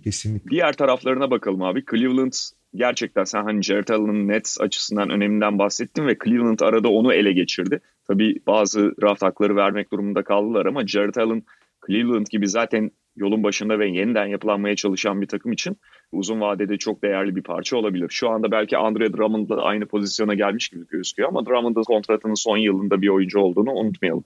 Kesinlikle. 0.04 0.50
Diğer 0.50 0.72
taraflarına 0.72 1.30
bakalım 1.30 1.62
abi. 1.62 1.84
Cleveland 1.90 2.32
gerçekten 2.74 3.24
sen 3.24 3.42
hani 3.42 3.62
Jared 3.62 3.88
Allen'ın 3.88 4.28
Nets 4.28 4.60
açısından 4.60 5.10
öneminden 5.10 5.58
bahsettin 5.58 6.06
ve 6.06 6.16
Cleveland 6.24 6.60
arada 6.60 6.88
onu 6.88 7.12
ele 7.12 7.32
geçirdi. 7.32 7.80
Tabii 8.08 8.40
bazı 8.46 8.94
draft 9.02 9.22
hakları 9.22 9.56
vermek 9.56 9.92
durumunda 9.92 10.22
kaldılar 10.22 10.66
ama 10.66 10.86
Jared 10.86 11.14
Allen 11.14 11.42
Cleveland 11.86 12.26
gibi 12.30 12.48
zaten 12.48 12.90
yolun 13.16 13.42
başında 13.42 13.78
ve 13.78 13.88
yeniden 13.88 14.26
yapılanmaya 14.26 14.76
çalışan 14.76 15.22
bir 15.22 15.26
takım 15.26 15.52
için 15.52 15.76
uzun 16.12 16.40
vadede 16.40 16.76
çok 16.76 17.02
değerli 17.02 17.36
bir 17.36 17.42
parça 17.42 17.76
olabilir. 17.76 18.08
Şu 18.10 18.30
anda 18.30 18.50
belki 18.50 18.76
Andre 18.76 19.12
Drummond'la 19.12 19.62
aynı 19.62 19.86
pozisyona 19.86 20.34
gelmiş 20.34 20.68
gibi 20.68 20.86
gözüküyor 20.86 21.28
ama 21.28 21.46
Drummond'ın 21.46 21.82
kontratının 21.82 22.34
son 22.34 22.56
yılında 22.56 23.02
bir 23.02 23.08
oyuncu 23.08 23.40
olduğunu 23.40 23.72
unutmayalım. 23.72 24.24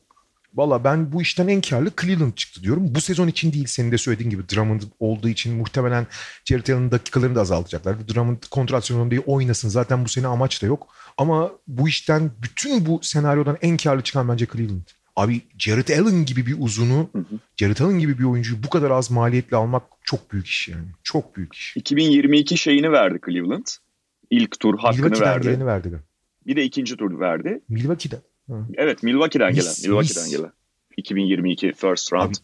Valla 0.55 0.85
ben 0.85 1.13
bu 1.13 1.23
işten 1.23 1.49
en 1.49 1.61
karlı 1.61 1.91
Cleveland 2.01 2.33
çıktı 2.35 2.63
diyorum. 2.63 2.95
Bu 2.95 3.01
sezon 3.01 3.29
için 3.29 3.53
değil 3.53 3.67
senin 3.67 3.93
de 3.93 3.99
söylediğin 3.99 4.31
gibi 4.31 4.43
Drummond 4.49 4.81
olduğu 5.01 5.29
için 5.29 5.57
muhtemelen 5.57 6.07
Jared 6.45 6.67
Allen'ın 6.69 6.91
dakikalarını 6.91 7.35
da 7.37 7.41
azaltacaklar. 7.41 8.09
Drummond 8.09 8.43
kontrat 8.51 8.87
sezonu 8.87 9.11
diye 9.11 9.21
oynasın. 9.21 9.69
Zaten 9.69 10.05
bu 10.05 10.09
sene 10.09 10.27
amaç 10.27 10.63
da 10.63 10.67
yok. 10.67 10.89
Ama 11.19 11.53
bu 11.67 11.89
işten 11.89 12.31
bütün 12.43 12.87
bu 12.87 13.01
senaryodan 13.03 13.57
en 13.63 13.77
karlı 13.77 14.03
çıkan 14.03 14.29
bence 14.29 14.47
Cleveland. 14.53 14.83
Abi 15.17 15.41
Jared 15.59 15.89
Allen 15.89 16.25
gibi 16.25 16.47
bir 16.47 16.57
uzunu, 16.59 17.09
Hı 17.13 17.19
hı. 17.19 17.39
Jared 17.57 17.79
Allen 17.79 17.99
gibi 17.99 18.19
bir 18.19 18.25
oyuncuyu 18.25 18.63
bu 18.63 18.71
kadar 18.71 18.91
az 18.91 19.11
maliyetle 19.11 19.57
almak 19.57 19.83
çok 20.05 20.33
büyük 20.33 20.47
iş 20.47 20.69
yani. 20.69 20.87
Çok 21.03 21.37
büyük 21.37 21.55
iş. 21.55 21.77
2022 21.77 22.59
şeyini 22.59 22.93
verdi 22.93 23.19
Cleveland. 23.27 23.67
ilk 24.31 24.61
tur 24.61 24.79
hakkını 24.79 25.03
Milwaukee'den 25.05 25.35
verdi. 25.35 25.47
geleni 25.47 25.67
verdi. 25.67 26.01
Bir 26.47 26.57
de 26.57 26.65
ikinci 26.65 26.97
tur 26.97 27.21
verdi. 27.21 27.61
Milwaukee'den. 27.69 28.21
Evet 28.75 29.03
Milwaukee'den 29.03 29.55
gelen. 29.55 29.69
Mis, 29.69 29.85
Milwaukee'den 29.85 30.23
mis. 30.25 30.37
gelen. 30.37 30.53
2022 30.97 31.73
first 31.73 32.13
round. 32.13 32.31
Abi, 32.31 32.35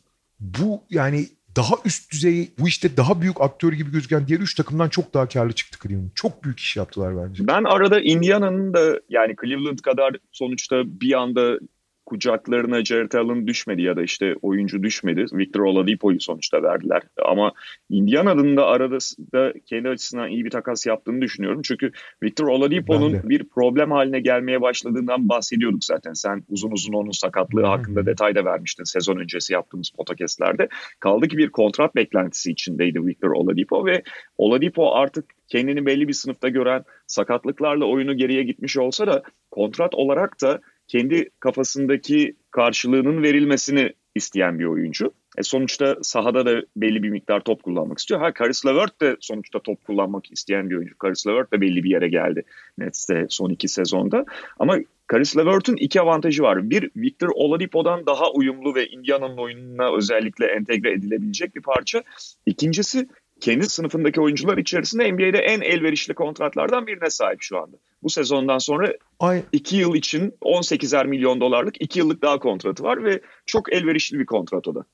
Bu 0.40 0.82
yani 0.90 1.26
daha 1.56 1.74
üst 1.84 2.12
düzey 2.12 2.50
bu 2.58 2.68
işte 2.68 2.96
daha 2.96 3.20
büyük 3.20 3.40
aktör 3.40 3.72
gibi 3.72 3.92
gözüken 3.92 4.26
diğer 4.28 4.40
üç 4.40 4.54
takımdan 4.54 4.88
çok 4.88 5.14
daha 5.14 5.28
karlı 5.28 5.52
çıktı 5.52 5.78
Cleveland. 5.82 6.10
Çok 6.14 6.44
büyük 6.44 6.60
iş 6.60 6.76
yaptılar 6.76 7.16
bence. 7.16 7.46
Ben 7.46 7.64
arada 7.64 8.00
Indiana'nın 8.00 8.74
da 8.74 9.00
yani 9.08 9.36
Cleveland 9.42 9.78
kadar 9.78 10.16
sonuçta 10.32 10.82
bir 10.86 11.12
anda 11.12 11.58
kucaklarına 12.06 12.84
Jared 12.84 13.12
Allen 13.12 13.46
düşmedi 13.46 13.82
ya 13.82 13.96
da 13.96 14.02
işte 14.02 14.34
oyuncu 14.42 14.82
düşmedi. 14.82 15.26
Victor 15.32 15.60
Oladipo'yu 15.60 16.20
sonuçta 16.20 16.62
verdiler. 16.62 17.02
Ama 17.24 17.52
Indiana'nın 17.90 18.56
da 18.56 18.66
arada 18.66 18.98
da 19.32 19.52
kendi 19.66 19.88
açısından 19.88 20.30
iyi 20.30 20.44
bir 20.44 20.50
takas 20.50 20.86
yaptığını 20.86 21.22
düşünüyorum. 21.22 21.60
Çünkü 21.64 21.92
Victor 22.22 22.46
Oladipo'nun 22.48 23.20
bir 23.24 23.44
problem 23.48 23.90
haline 23.90 24.20
gelmeye 24.20 24.60
başladığından 24.60 25.28
bahsediyorduk 25.28 25.84
zaten. 25.84 26.12
Sen 26.12 26.42
uzun 26.48 26.70
uzun 26.70 26.92
onun 26.92 27.10
sakatlığı 27.10 27.62
hı. 27.62 27.66
hakkında 27.66 28.06
detay 28.06 28.34
da 28.34 28.44
vermiştin 28.44 28.84
sezon 28.84 29.16
öncesi 29.16 29.52
yaptığımız 29.52 29.90
podcastlerde. 29.90 30.68
Kaldı 31.00 31.28
ki 31.28 31.38
bir 31.38 31.48
kontrat 31.48 31.94
beklentisi 31.94 32.50
içindeydi 32.50 33.06
Victor 33.06 33.30
Oladipo 33.30 33.86
ve 33.86 34.02
Oladipo 34.38 34.92
artık 34.94 35.24
kendini 35.48 35.86
belli 35.86 36.08
bir 36.08 36.12
sınıfta 36.12 36.48
gören 36.48 36.84
sakatlıklarla 37.06 37.84
oyunu 37.84 38.16
geriye 38.16 38.42
gitmiş 38.42 38.76
olsa 38.76 39.06
da 39.06 39.22
kontrat 39.50 39.94
olarak 39.94 40.42
da 40.42 40.60
kendi 40.88 41.30
kafasındaki 41.40 42.36
karşılığının 42.50 43.22
verilmesini 43.22 43.92
isteyen 44.14 44.58
bir 44.58 44.64
oyuncu. 44.64 45.12
E 45.38 45.42
sonuçta 45.42 45.96
sahada 46.02 46.46
da 46.46 46.62
belli 46.76 47.02
bir 47.02 47.10
miktar 47.10 47.40
top 47.40 47.62
kullanmak 47.62 47.98
istiyor. 47.98 48.20
Ha 48.20 48.32
Karis 48.32 48.66
LeVert 48.66 49.00
de 49.00 49.16
sonuçta 49.20 49.60
top 49.60 49.84
kullanmak 49.84 50.32
isteyen 50.32 50.70
bir 50.70 50.76
oyuncu. 50.76 50.98
Karis 50.98 51.26
LeVert 51.26 51.52
de 51.52 51.60
belli 51.60 51.84
bir 51.84 51.90
yere 51.90 52.08
geldi 52.08 52.42
Nets'te 52.78 53.26
son 53.28 53.50
iki 53.50 53.68
sezonda. 53.68 54.24
Ama 54.58 54.78
Karis 55.06 55.36
LeVert'ün 55.36 55.76
iki 55.76 56.00
avantajı 56.00 56.42
var. 56.42 56.70
Bir, 56.70 56.90
Victor 56.96 57.28
Oladipo'dan 57.34 58.06
daha 58.06 58.30
uyumlu 58.30 58.74
ve 58.74 58.86
Indiana'nın 58.86 59.36
oyununa 59.36 59.96
özellikle 59.96 60.46
entegre 60.46 60.92
edilebilecek 60.92 61.56
bir 61.56 61.62
parça. 61.62 62.02
İkincisi 62.46 63.08
kendi 63.40 63.68
sınıfındaki 63.68 64.20
oyuncular 64.20 64.58
içerisinde 64.58 65.12
NBA'de 65.12 65.38
en 65.38 65.60
elverişli 65.60 66.14
kontratlardan 66.14 66.86
birine 66.86 67.10
sahip 67.10 67.42
şu 67.42 67.58
anda. 67.58 67.76
Bu 68.02 68.10
sezondan 68.10 68.58
sonra 68.58 68.92
Ay, 69.20 69.42
2 69.52 69.76
yıl 69.76 69.94
için 69.94 70.34
18'er 70.42 71.06
milyon 71.06 71.40
dolarlık 71.40 71.74
2 71.80 71.98
yıllık 71.98 72.22
daha 72.22 72.38
kontratı 72.38 72.82
var 72.82 73.04
ve 73.04 73.20
çok 73.46 73.72
elverişli 73.72 74.18
bir 74.18 74.26
kontrat 74.26 74.68
o 74.68 74.74
da. 74.74 74.84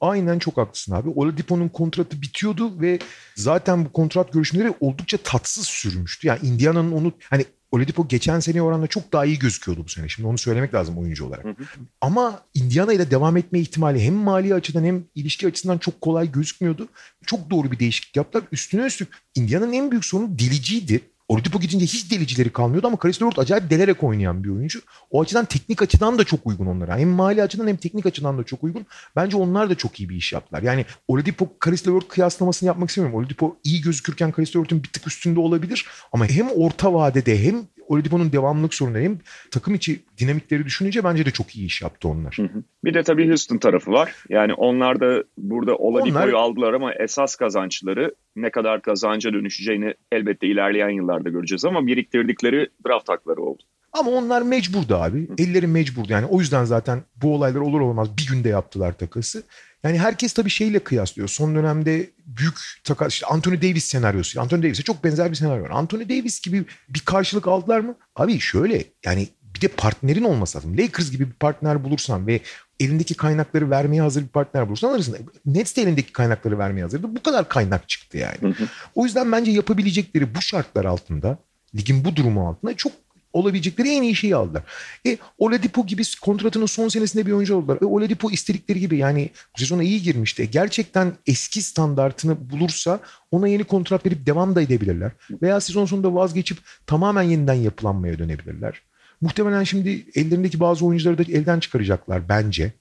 aynen 0.00 0.38
çok 0.38 0.56
haklısın 0.56 0.92
abi. 0.94 1.08
Oladipo'nun 1.16 1.68
kontratı 1.68 2.22
bitiyordu 2.22 2.80
ve 2.80 2.98
zaten 3.34 3.84
bu 3.84 3.92
kontrat 3.92 4.32
görüşmeleri 4.32 4.74
oldukça 4.80 5.18
tatsız 5.18 5.66
sürmüştü. 5.66 6.26
Yani 6.26 6.38
Indiana'nın 6.42 6.92
onu 6.92 7.12
hani 7.30 7.44
Oladipo 7.72 8.08
geçen 8.08 8.40
seneye 8.40 8.62
oranla 8.62 8.86
çok 8.86 9.12
daha 9.12 9.24
iyi 9.24 9.38
gözüküyordu 9.38 9.84
bu 9.84 9.88
sene. 9.88 10.08
Şimdi 10.08 10.28
onu 10.28 10.38
söylemek 10.38 10.74
lazım 10.74 10.98
oyuncu 10.98 11.26
olarak. 11.26 11.44
Hı 11.44 11.48
hı. 11.48 11.64
Ama 12.00 12.42
Indiana 12.54 12.92
ile 12.92 13.10
devam 13.10 13.36
etme 13.36 13.60
ihtimali 13.60 14.04
hem 14.04 14.14
mali 14.14 14.54
açıdan 14.54 14.84
hem 14.84 15.04
ilişki 15.14 15.46
açısından 15.46 15.78
çok 15.78 16.00
kolay 16.00 16.32
gözükmüyordu. 16.32 16.88
Çok 17.26 17.50
doğru 17.50 17.72
bir 17.72 17.78
değişiklik 17.78 18.16
yaptılar. 18.16 18.44
Üstüne 18.52 18.86
üstlük 18.86 19.08
Indiana'nın 19.34 19.72
en 19.72 19.90
büyük 19.90 20.04
sorunu 20.04 20.38
deliciydi. 20.38 21.00
Oladipo 21.28 21.60
gidince 21.60 21.84
hiç 21.84 22.10
delicileri 22.10 22.52
kalmıyordu 22.52 22.86
ama 22.86 22.96
Karis 22.96 23.22
LeVert 23.22 23.38
acayip 23.38 23.70
delerek 23.70 24.02
oynayan 24.02 24.44
bir 24.44 24.48
oyuncu. 24.48 24.80
O 25.10 25.22
açıdan 25.22 25.44
teknik 25.44 25.82
açıdan 25.82 26.18
da 26.18 26.24
çok 26.24 26.46
uygun 26.46 26.66
onlara. 26.66 26.98
Hem 26.98 27.08
mali 27.08 27.42
açıdan 27.42 27.66
hem 27.66 27.76
teknik 27.76 28.06
açıdan 28.06 28.38
da 28.38 28.44
çok 28.44 28.64
uygun. 28.64 28.86
Bence 29.16 29.36
onlar 29.36 29.70
da 29.70 29.74
çok 29.74 30.00
iyi 30.00 30.08
bir 30.08 30.16
iş 30.16 30.32
yaptılar. 30.32 30.62
Yani 30.62 30.86
Oladipo 31.08 31.48
Karis 31.58 31.88
LeVert 31.88 32.08
kıyaslamasını 32.08 32.66
yapmak 32.66 32.88
istemiyorum. 32.88 33.18
Oladipo 33.18 33.56
iyi 33.64 33.80
gözükürken 33.80 34.32
Karis 34.32 34.56
LeVert'in 34.56 34.82
bir 34.82 34.88
tık 34.88 35.06
üstünde 35.06 35.40
olabilir. 35.40 35.86
Ama 36.12 36.26
hem 36.26 36.48
orta 36.48 36.94
vadede 36.94 37.44
hem 37.44 37.66
Oladipo'nun 37.92 38.32
devamlılık 38.32 38.74
sorunları 38.74 39.02
hem 39.02 39.18
takım 39.50 39.74
içi 39.74 40.00
dinamikleri 40.18 40.64
düşününce 40.64 41.04
bence 41.04 41.26
de 41.26 41.30
çok 41.30 41.56
iyi 41.56 41.66
iş 41.66 41.82
yaptı 41.82 42.08
onlar. 42.08 42.34
Hı 42.38 42.42
hı. 42.42 42.62
Bir 42.84 42.94
de 42.94 43.02
tabii 43.02 43.28
Houston 43.28 43.58
tarafı 43.58 43.90
var. 43.90 44.14
Yani 44.28 44.54
onlar 44.54 45.00
da 45.00 45.24
burada 45.38 45.76
Oladipo'yu 45.76 46.24
Onlar- 46.24 46.32
aldılar 46.32 46.72
ama 46.72 46.94
esas 46.94 47.36
kazançları 47.36 48.14
ne 48.36 48.50
kadar 48.50 48.82
kazanca 48.82 49.32
dönüşeceğini 49.32 49.94
elbette 50.12 50.46
ilerleyen 50.46 50.88
yıllarda 50.90 51.28
göreceğiz 51.28 51.64
ama 51.64 51.86
biriktirdikleri 51.86 52.68
draft 52.86 53.08
hakları 53.08 53.40
oldu. 53.42 53.62
Ama 53.92 54.10
onlar 54.10 54.42
mecburdu 54.42 54.96
abi. 54.96 55.28
Elleri 55.38 55.66
mecburdu. 55.66 56.12
Yani 56.12 56.26
o 56.26 56.40
yüzden 56.40 56.64
zaten 56.64 57.02
bu 57.16 57.34
olaylar 57.34 57.60
olur 57.60 57.80
olmaz 57.80 58.08
bir 58.18 58.26
günde 58.26 58.48
yaptılar 58.48 58.92
takası. 58.92 59.42
Yani 59.84 59.98
herkes 59.98 60.32
tabii 60.32 60.50
şeyle 60.50 60.78
kıyaslıyor. 60.78 61.28
Son 61.28 61.54
dönemde 61.54 62.10
büyük 62.26 62.54
takas, 62.84 63.12
işte 63.12 63.26
Anthony 63.26 63.56
Davis 63.56 63.84
senaryosu. 63.84 64.40
Anthony 64.40 64.62
Davis'e 64.62 64.82
çok 64.82 65.04
benzer 65.04 65.30
bir 65.30 65.36
senaryo 65.36 65.64
var. 65.64 65.70
Anthony 65.70 66.08
Davis 66.08 66.40
gibi 66.40 66.64
bir 66.88 67.00
karşılık 67.00 67.48
aldılar 67.48 67.80
mı? 67.80 67.94
Abi 68.16 68.40
şöyle 68.40 68.84
yani 69.04 69.28
bir 69.54 69.60
de 69.60 69.68
partnerin 69.68 70.24
olması 70.24 70.58
lazım. 70.58 70.78
Lakers 70.78 71.10
gibi 71.10 71.26
bir 71.26 71.32
partner 71.32 71.84
bulursan 71.84 72.26
ve 72.26 72.40
elindeki 72.80 73.14
kaynakları 73.14 73.70
vermeye 73.70 74.02
hazır 74.02 74.22
bir 74.22 74.28
partner 74.28 74.68
bulursan 74.68 74.88
alırsın. 74.88 75.16
Nets 75.46 75.76
de 75.76 75.82
elindeki 75.82 76.12
kaynakları 76.12 76.58
vermeye 76.58 76.82
hazırdı. 76.82 77.16
Bu 77.16 77.22
kadar 77.22 77.48
kaynak 77.48 77.88
çıktı 77.88 78.18
yani. 78.18 78.54
O 78.94 79.04
yüzden 79.04 79.32
bence 79.32 79.50
yapabilecekleri 79.50 80.34
bu 80.34 80.42
şartlar 80.42 80.84
altında, 80.84 81.38
ligin 81.74 82.04
bu 82.04 82.16
durumu 82.16 82.48
altında 82.48 82.76
çok 82.76 82.92
olabilecekleri 83.32 83.88
en 83.88 84.02
iyi 84.02 84.14
şeyi 84.14 84.36
aldılar. 84.36 84.62
E 85.06 85.18
Oladipo 85.38 85.86
gibi 85.86 86.02
kontratının 86.22 86.66
son 86.66 86.88
senesinde 86.88 87.26
bir 87.26 87.32
oyuncu 87.32 87.56
oldular. 87.56 87.78
E 87.82 87.84
Oladipo 87.84 88.30
istedikleri 88.30 88.80
gibi 88.80 88.96
yani 88.96 89.30
bu 89.56 89.60
sezona 89.60 89.82
iyi 89.82 90.02
girmişti. 90.02 90.50
Gerçekten 90.50 91.12
eski 91.26 91.62
standartını 91.62 92.50
bulursa 92.50 93.00
ona 93.30 93.48
yeni 93.48 93.64
kontrat 93.64 94.06
verip 94.06 94.26
devam 94.26 94.54
da 94.54 94.62
edebilirler. 94.62 95.12
Veya 95.42 95.60
sezon 95.60 95.86
sonunda 95.86 96.14
vazgeçip 96.14 96.58
tamamen 96.86 97.22
yeniden 97.22 97.54
yapılanmaya 97.54 98.18
dönebilirler. 98.18 98.82
Muhtemelen 99.20 99.64
şimdi 99.64 100.06
ellerindeki 100.14 100.60
bazı 100.60 100.86
oyuncuları 100.86 101.18
da 101.18 101.22
elden 101.22 101.60
çıkaracaklar 101.60 102.28
bence. 102.28 102.72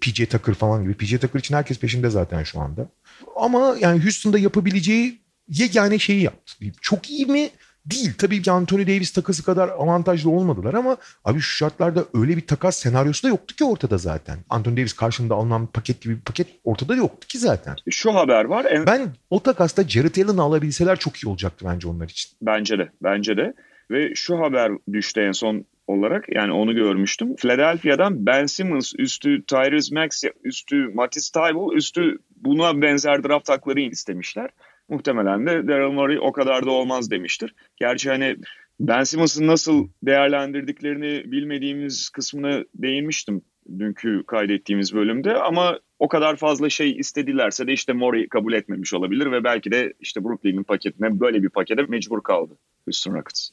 PJ 0.00 0.26
Tucker 0.26 0.54
falan 0.54 0.82
gibi. 0.82 0.94
PJ 0.94 1.18
Tucker 1.18 1.40
için 1.40 1.54
herkes 1.54 1.78
peşinde 1.78 2.10
zaten 2.10 2.42
şu 2.42 2.60
anda. 2.60 2.88
Ama 3.36 3.76
yani 3.80 4.02
Houston'da 4.02 4.38
yapabileceği 4.38 5.18
yegane 5.48 5.98
şeyi 5.98 6.22
yaptı. 6.22 6.54
Çok 6.80 7.10
iyi 7.10 7.26
mi? 7.26 7.50
Değil. 7.90 8.14
Tabii 8.18 8.42
ki 8.42 8.50
Anthony 8.50 8.86
Davis 8.86 9.12
takası 9.12 9.44
kadar 9.44 9.68
avantajlı 9.68 10.30
olmadılar 10.30 10.74
ama 10.74 10.96
abi 11.24 11.40
şu 11.40 11.56
şartlarda 11.56 12.04
öyle 12.14 12.36
bir 12.36 12.46
takas 12.46 12.76
senaryosu 12.76 13.22
da 13.22 13.28
yoktu 13.28 13.56
ki 13.56 13.64
ortada 13.64 13.98
zaten. 13.98 14.38
Anthony 14.50 14.76
Davis 14.76 14.92
karşında 14.92 15.34
alınan 15.34 15.66
paket 15.66 16.00
gibi 16.00 16.16
bir 16.16 16.20
paket 16.20 16.46
ortada 16.64 16.96
yoktu 16.96 17.28
ki 17.28 17.38
zaten. 17.38 17.76
Şu 17.90 18.14
haber 18.14 18.44
var. 18.44 18.64
En, 18.64 18.86
Ben 18.86 19.08
o 19.30 19.42
takasta 19.42 19.88
Jared 19.88 20.16
Allen'ı 20.16 20.42
alabilseler 20.42 20.96
çok 20.96 21.16
iyi 21.16 21.28
olacaktı 21.28 21.64
bence 21.68 21.88
onlar 21.88 22.08
için. 22.08 22.32
Bence 22.42 22.78
de, 22.78 22.88
bence 23.02 23.36
de. 23.36 23.54
Ve 23.90 24.14
şu 24.14 24.38
haber 24.38 24.72
düştü 24.92 25.20
en 25.20 25.32
son 25.32 25.64
olarak 25.86 26.24
yani 26.28 26.52
onu 26.52 26.74
görmüştüm. 26.74 27.36
Philadelphia'dan 27.36 28.26
Ben 28.26 28.46
Simmons 28.46 28.92
üstü 28.98 29.44
Tyrese 29.46 29.94
Maxey 29.94 30.30
üstü 30.44 30.88
Matisse 30.94 31.40
Thybulle 31.40 31.76
üstü 31.76 32.18
buna 32.36 32.82
benzer 32.82 33.24
draft 33.24 33.48
hakları 33.48 33.80
istemişler. 33.80 34.50
Muhtemelen 34.88 35.46
de 35.46 35.68
Daryl 35.68 35.92
Morey 35.92 36.18
o 36.20 36.32
kadar 36.32 36.66
da 36.66 36.70
olmaz 36.70 37.10
demiştir. 37.10 37.54
Gerçi 37.76 38.10
hani 38.10 38.36
Ben 38.80 39.04
Simmons'ı 39.04 39.46
nasıl 39.46 39.88
değerlendirdiklerini 40.02 41.32
bilmediğimiz 41.32 42.08
kısmına 42.08 42.64
değinmiştim 42.74 43.42
dünkü 43.78 44.22
kaydettiğimiz 44.26 44.94
bölümde 44.94 45.34
ama 45.36 45.78
o 45.98 46.08
kadar 46.08 46.36
fazla 46.36 46.70
şey 46.70 46.98
istedilerse 46.98 47.66
de 47.66 47.72
işte 47.72 47.92
Morey 47.92 48.28
kabul 48.28 48.52
etmemiş 48.52 48.94
olabilir 48.94 49.32
ve 49.32 49.44
belki 49.44 49.70
de 49.70 49.92
işte 50.00 50.24
Brooklyn'in 50.24 50.62
paketine 50.62 51.20
böyle 51.20 51.42
bir 51.42 51.48
pakete 51.48 51.82
mecbur 51.82 52.22
kaldı 52.22 52.58
Houston 52.84 53.14
Rockets. 53.14 53.50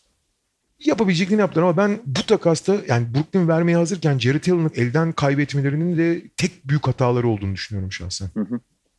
Yapabileceklerini 0.79 1.41
yaptılar 1.41 1.63
ama 1.63 1.77
ben 1.77 1.99
bu 2.05 2.21
takasta 2.27 2.77
yani 2.87 3.07
Brooklyn 3.15 3.47
vermeye 3.47 3.77
hazırken 3.77 4.19
Jared 4.19 4.45
Allen'ı 4.45 4.69
elden 4.75 5.11
kaybetmelerinin 5.11 5.97
de 5.97 6.21
tek 6.37 6.51
büyük 6.65 6.87
hataları 6.87 7.27
olduğunu 7.27 7.53
düşünüyorum 7.53 7.91
şahsen. 7.91 8.29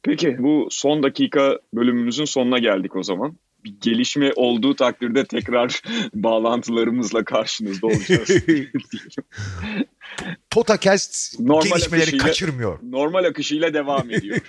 Peki 0.06 0.36
bu 0.38 0.68
son 0.70 1.02
dakika 1.02 1.58
bölümümüzün 1.74 2.24
sonuna 2.24 2.58
geldik 2.58 2.96
o 2.96 3.02
zaman. 3.02 3.36
Bir 3.64 3.74
gelişme 3.80 4.32
olduğu 4.36 4.76
takdirde 4.76 5.24
tekrar 5.24 5.82
bağlantılarımızla 6.14 7.24
karşınızda 7.24 7.86
olacağız. 7.86 8.30
Potacast 10.50 11.40
Normal 11.40 11.62
gelişmeleri 11.62 12.10
akışıyla- 12.10 12.18
kaçırmıyor. 12.18 12.78
Normal 12.82 13.24
akışıyla 13.24 13.74
devam 13.74 14.10
ediyor. 14.10 14.40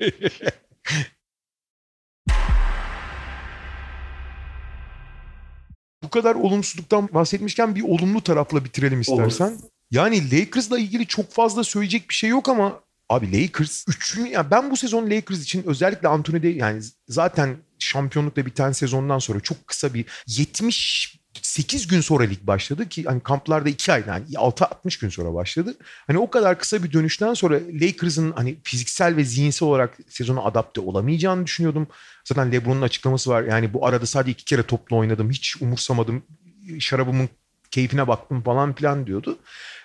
Bu 6.02 6.10
kadar 6.10 6.34
olumsuzluktan 6.34 7.08
bahsetmişken 7.14 7.74
bir 7.74 7.82
olumlu 7.82 8.20
tarafla 8.20 8.64
bitirelim 8.64 9.00
istersen. 9.00 9.58
Yani 9.90 10.30
Lakers'la 10.32 10.78
ilgili 10.78 11.06
çok 11.06 11.30
fazla 11.30 11.64
söyleyecek 11.64 12.08
bir 12.08 12.14
şey 12.14 12.30
yok 12.30 12.48
ama 12.48 12.80
abi 13.14 13.42
Lakers 13.42 13.84
üçüncü 13.88 14.30
ya 14.30 14.50
ben 14.50 14.70
bu 14.70 14.76
sezon 14.76 15.10
Lakers 15.10 15.42
için 15.42 15.62
özellikle 15.66 16.08
Anthony 16.08 16.42
Davis 16.42 16.56
yani 16.56 16.82
zaten 17.08 17.56
şampiyonlukla 17.78 18.46
biten 18.46 18.72
sezondan 18.72 19.18
sonra 19.18 19.40
çok 19.40 19.66
kısa 19.66 19.94
bir 19.94 20.04
70 20.26 21.22
8 21.42 21.86
gün 21.86 22.00
sonra 22.00 22.24
lig 22.24 22.38
başladı 22.42 22.88
ki 22.88 23.04
hani 23.04 23.20
kamplarda 23.20 23.68
2 23.68 23.92
ay 23.92 24.04
yani 24.08 24.24
6-60 24.34 25.00
gün 25.00 25.08
sonra 25.08 25.34
başladı. 25.34 25.74
Hani 26.06 26.18
o 26.18 26.30
kadar 26.30 26.58
kısa 26.58 26.82
bir 26.82 26.92
dönüşten 26.92 27.34
sonra 27.34 27.60
Lakers'ın 27.72 28.32
hani 28.32 28.56
fiziksel 28.64 29.16
ve 29.16 29.24
zihinsel 29.24 29.68
olarak 29.68 29.98
sezona 30.08 30.42
adapte 30.42 30.80
olamayacağını 30.80 31.46
düşünüyordum. 31.46 31.86
Zaten 32.24 32.52
LeBron'un 32.52 32.82
açıklaması 32.82 33.30
var. 33.30 33.42
Yani 33.42 33.74
bu 33.74 33.86
arada 33.86 34.06
sadece 34.06 34.32
iki 34.32 34.44
kere 34.44 34.62
topla 34.62 34.96
oynadım. 34.96 35.30
Hiç 35.30 35.56
umursamadım. 35.62 36.22
Şarabımın 36.78 37.28
keyfine 37.70 38.08
baktım 38.08 38.42
falan 38.42 38.74
filan 38.74 39.06
diyordu. 39.06 39.38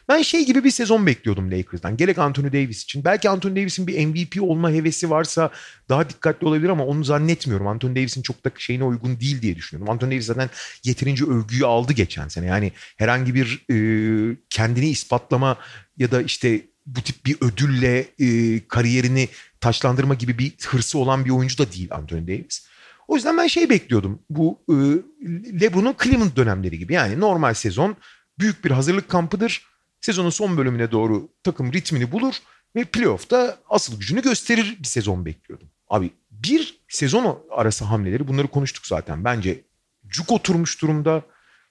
Ben 0.10 0.22
şey 0.22 0.46
gibi 0.46 0.64
bir 0.64 0.72
sezon 0.72 1.06
bekliyordum 1.06 1.52
Lakers'dan. 1.52 1.98
Gerek 1.98 2.18
Anthony 2.18 2.48
Davis 2.48 2.84
için. 2.84 3.06
Belki 3.06 3.30
Anthony 3.30 3.56
Davis'in 3.56 3.88
bir 3.88 4.06
MVP 4.06 4.42
olma 4.42 4.72
hevesi 4.72 5.10
varsa 5.10 5.52
daha 5.90 6.10
dikkatli 6.10 6.48
olabilir 6.48 6.70
ama 6.70 6.86
onu 6.86 7.04
zannetmiyorum. 7.04 7.68
Anthony 7.68 7.96
Davis'in 7.96 8.22
çok 8.22 8.46
da 8.46 8.52
şeyine 8.58 8.84
uygun 8.84 9.20
değil 9.20 9.42
diye 9.42 9.56
düşünüyorum. 9.56 9.94
Anthony 9.94 10.12
Davis 10.12 10.26
zaten 10.26 10.50
yeterince 10.84 11.26
övgüyü 11.26 11.66
aldı 11.66 11.94
geçen 11.94 12.28
sene. 12.28 12.46
Yani 12.46 12.72
herhangi 12.98 13.36
bir 13.36 13.66
e, 13.72 14.38
kendini 14.50 14.90
ispatlama 14.90 15.58
ya 15.98 16.12
da 16.12 16.22
işte 16.22 16.62
bu 16.86 17.02
tip 17.02 17.26
bir 17.26 17.38
ödülle 17.42 18.06
e, 18.20 18.60
kariyerini 18.68 19.30
taşlandırma 19.62 20.14
gibi 20.14 20.38
bir 20.38 20.54
hırsı 20.68 20.98
olan 20.98 21.26
bir 21.26 21.30
oyuncu 21.30 21.58
da 21.58 21.72
değil 21.72 21.88
Anthony 21.92 22.28
Davis. 22.28 22.68
O 23.08 23.16
yüzden 23.16 23.38
ben 23.38 23.48
şey 23.48 23.70
bekliyordum. 23.70 24.20
Bu 24.30 24.60
e, 24.70 24.76
LeBron'un 25.62 25.96
Cleveland 26.04 26.36
dönemleri 26.36 26.80
gibi. 26.80 26.94
Yani 26.94 27.20
normal 27.20 27.54
sezon 27.54 27.96
büyük 28.40 28.66
bir 28.66 28.72
hazırlık 28.72 29.10
kampıdır. 29.10 29.77
Sezonun 30.02 30.30
son 30.30 30.58
bölümüne 30.58 30.92
doğru 30.92 31.30
takım 31.44 31.74
ritmini 31.74 32.12
bulur 32.12 32.36
ve 32.76 32.84
playoff'ta 32.84 33.58
asıl 33.70 34.00
gücünü 34.00 34.22
gösterir 34.22 34.78
bir 34.80 34.88
sezon 34.88 35.26
bekliyordum. 35.26 35.70
Abi 35.90 36.12
bir 36.32 36.80
sezon 36.88 37.46
arası 37.52 37.86
hamleleri 37.86 38.28
bunları 38.28 38.48
konuştuk 38.48 38.88
zaten. 38.88 39.24
Bence 39.24 39.62
cuk 40.08 40.32
oturmuş 40.32 40.82
durumda. 40.82 41.22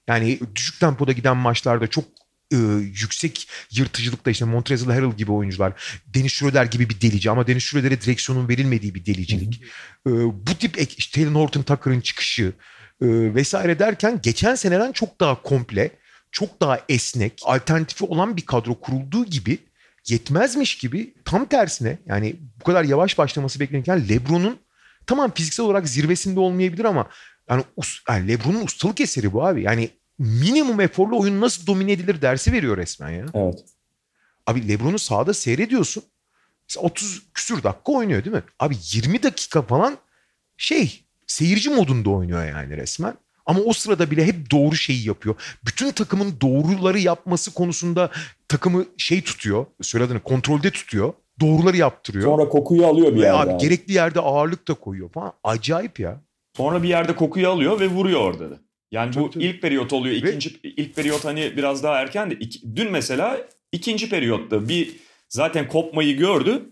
Yani 0.08 0.40
düşük 0.56 0.80
tempoda 0.80 1.12
giden 1.12 1.36
maçlarda 1.36 1.86
çok 1.86 2.04
e, 2.52 2.56
yüksek 3.02 3.48
yırtıcılıkta 3.70 4.30
işte 4.30 4.44
Montrezl 4.44 4.90
Harrell 4.90 5.16
gibi 5.16 5.32
oyuncular, 5.32 5.72
Dennis 6.06 6.32
Schroeder 6.32 6.64
gibi 6.64 6.90
bir 6.90 7.00
delici 7.00 7.30
ama 7.30 7.46
Dennis 7.46 7.64
Schroeder'e 7.64 8.00
direksiyonun 8.00 8.48
verilmediği 8.48 8.94
bir 8.94 9.06
delicilik. 9.06 9.62
E, 10.06 10.10
bu 10.46 10.54
tip 10.58 10.78
ek, 10.78 10.94
işte 10.98 11.20
Taylor 11.20 11.40
Horton 11.40 11.62
Tucker'ın 11.62 12.00
çıkışı 12.00 12.52
e, 13.00 13.06
vesaire 13.34 13.78
derken 13.78 14.20
geçen 14.22 14.54
seneden 14.54 14.92
çok 14.92 15.20
daha 15.20 15.42
komple, 15.42 15.90
çok 16.36 16.60
daha 16.60 16.80
esnek, 16.88 17.40
alternatifi 17.44 18.04
olan 18.04 18.36
bir 18.36 18.46
kadro 18.46 18.74
kurulduğu 18.80 19.24
gibi 19.24 19.58
yetmezmiş 20.08 20.78
gibi 20.78 21.14
tam 21.24 21.44
tersine 21.44 21.98
yani 22.06 22.36
bu 22.60 22.64
kadar 22.64 22.84
yavaş 22.84 23.18
başlaması 23.18 23.60
beklenirken 23.60 24.08
LeBron'un 24.08 24.58
tamam 25.06 25.34
fiziksel 25.34 25.66
olarak 25.66 25.88
zirvesinde 25.88 26.40
olmayabilir 26.40 26.84
ama 26.84 27.08
yani, 27.50 27.64
yani 28.08 28.28
LeBron'un 28.28 28.64
ustalık 28.64 29.00
eseri 29.00 29.32
bu 29.32 29.46
abi. 29.46 29.62
Yani 29.62 29.90
minimum 30.18 30.80
eforlu 30.80 31.20
oyun 31.20 31.40
nasıl 31.40 31.66
domine 31.66 31.92
edilir 31.92 32.22
dersi 32.22 32.52
veriyor 32.52 32.76
resmen 32.76 33.10
ya. 33.10 33.26
Evet. 33.34 33.64
Abi 34.46 34.68
Lebron'u 34.68 34.98
sahada 34.98 35.34
seyrediyorsun. 35.34 36.02
30 36.76 37.22
küsür 37.34 37.62
dakika 37.62 37.92
oynuyor 37.92 38.24
değil 38.24 38.36
mi? 38.36 38.42
Abi 38.58 38.76
20 38.92 39.22
dakika 39.22 39.62
falan 39.62 39.98
şey 40.56 41.04
seyirci 41.26 41.70
modunda 41.70 42.10
oynuyor 42.10 42.44
yani 42.44 42.76
resmen. 42.76 43.14
Ama 43.46 43.60
o 43.60 43.72
sırada 43.72 44.10
bile 44.10 44.26
hep 44.26 44.50
doğru 44.50 44.74
şeyi 44.76 45.06
yapıyor. 45.08 45.34
Bütün 45.66 45.90
takımın 45.92 46.34
doğruları 46.40 46.98
yapması 46.98 47.54
konusunda 47.54 48.10
takımı 48.48 48.84
şey 48.96 49.22
tutuyor. 49.22 49.66
Söylediğini 49.82 50.20
kontrolde 50.22 50.70
tutuyor. 50.70 51.12
Doğruları 51.40 51.76
yaptırıyor. 51.76 52.24
Sonra 52.24 52.48
kokuyu 52.48 52.86
alıyor 52.86 53.12
bir 53.12 53.20
Ve 53.20 53.24
yerde. 53.26 53.36
abi, 53.38 53.50
abi. 53.50 53.58
gerekli 53.60 53.92
yerde 53.92 54.20
ağırlık 54.20 54.68
da 54.68 54.74
koyuyor 54.74 55.08
falan. 55.10 55.32
Acayip 55.44 56.00
ya. 56.00 56.20
Sonra 56.56 56.82
bir 56.82 56.88
yerde 56.88 57.16
kokuyu 57.16 57.48
alıyor 57.48 57.80
ve 57.80 57.86
vuruyor 57.88 58.20
orada 58.20 58.50
da. 58.50 58.58
Yani 58.92 59.10
bu 59.10 59.14
Tabii, 59.14 59.30
tabii. 59.30 59.44
ilk 59.44 59.62
periyot 59.62 59.92
oluyor. 59.92 60.14
Ve- 60.22 60.28
İkinci 60.28 60.60
ilk 60.62 60.96
periyot 60.96 61.24
hani 61.24 61.56
biraz 61.56 61.82
daha 61.82 62.00
erken 62.00 62.30
de 62.30 62.34
iki- 62.34 62.76
dün 62.76 62.92
mesela 62.92 63.38
ikinci 63.72 64.08
periyotta 64.08 64.68
bir 64.68 64.96
zaten 65.28 65.68
kopmayı 65.68 66.16
gördü. 66.16 66.62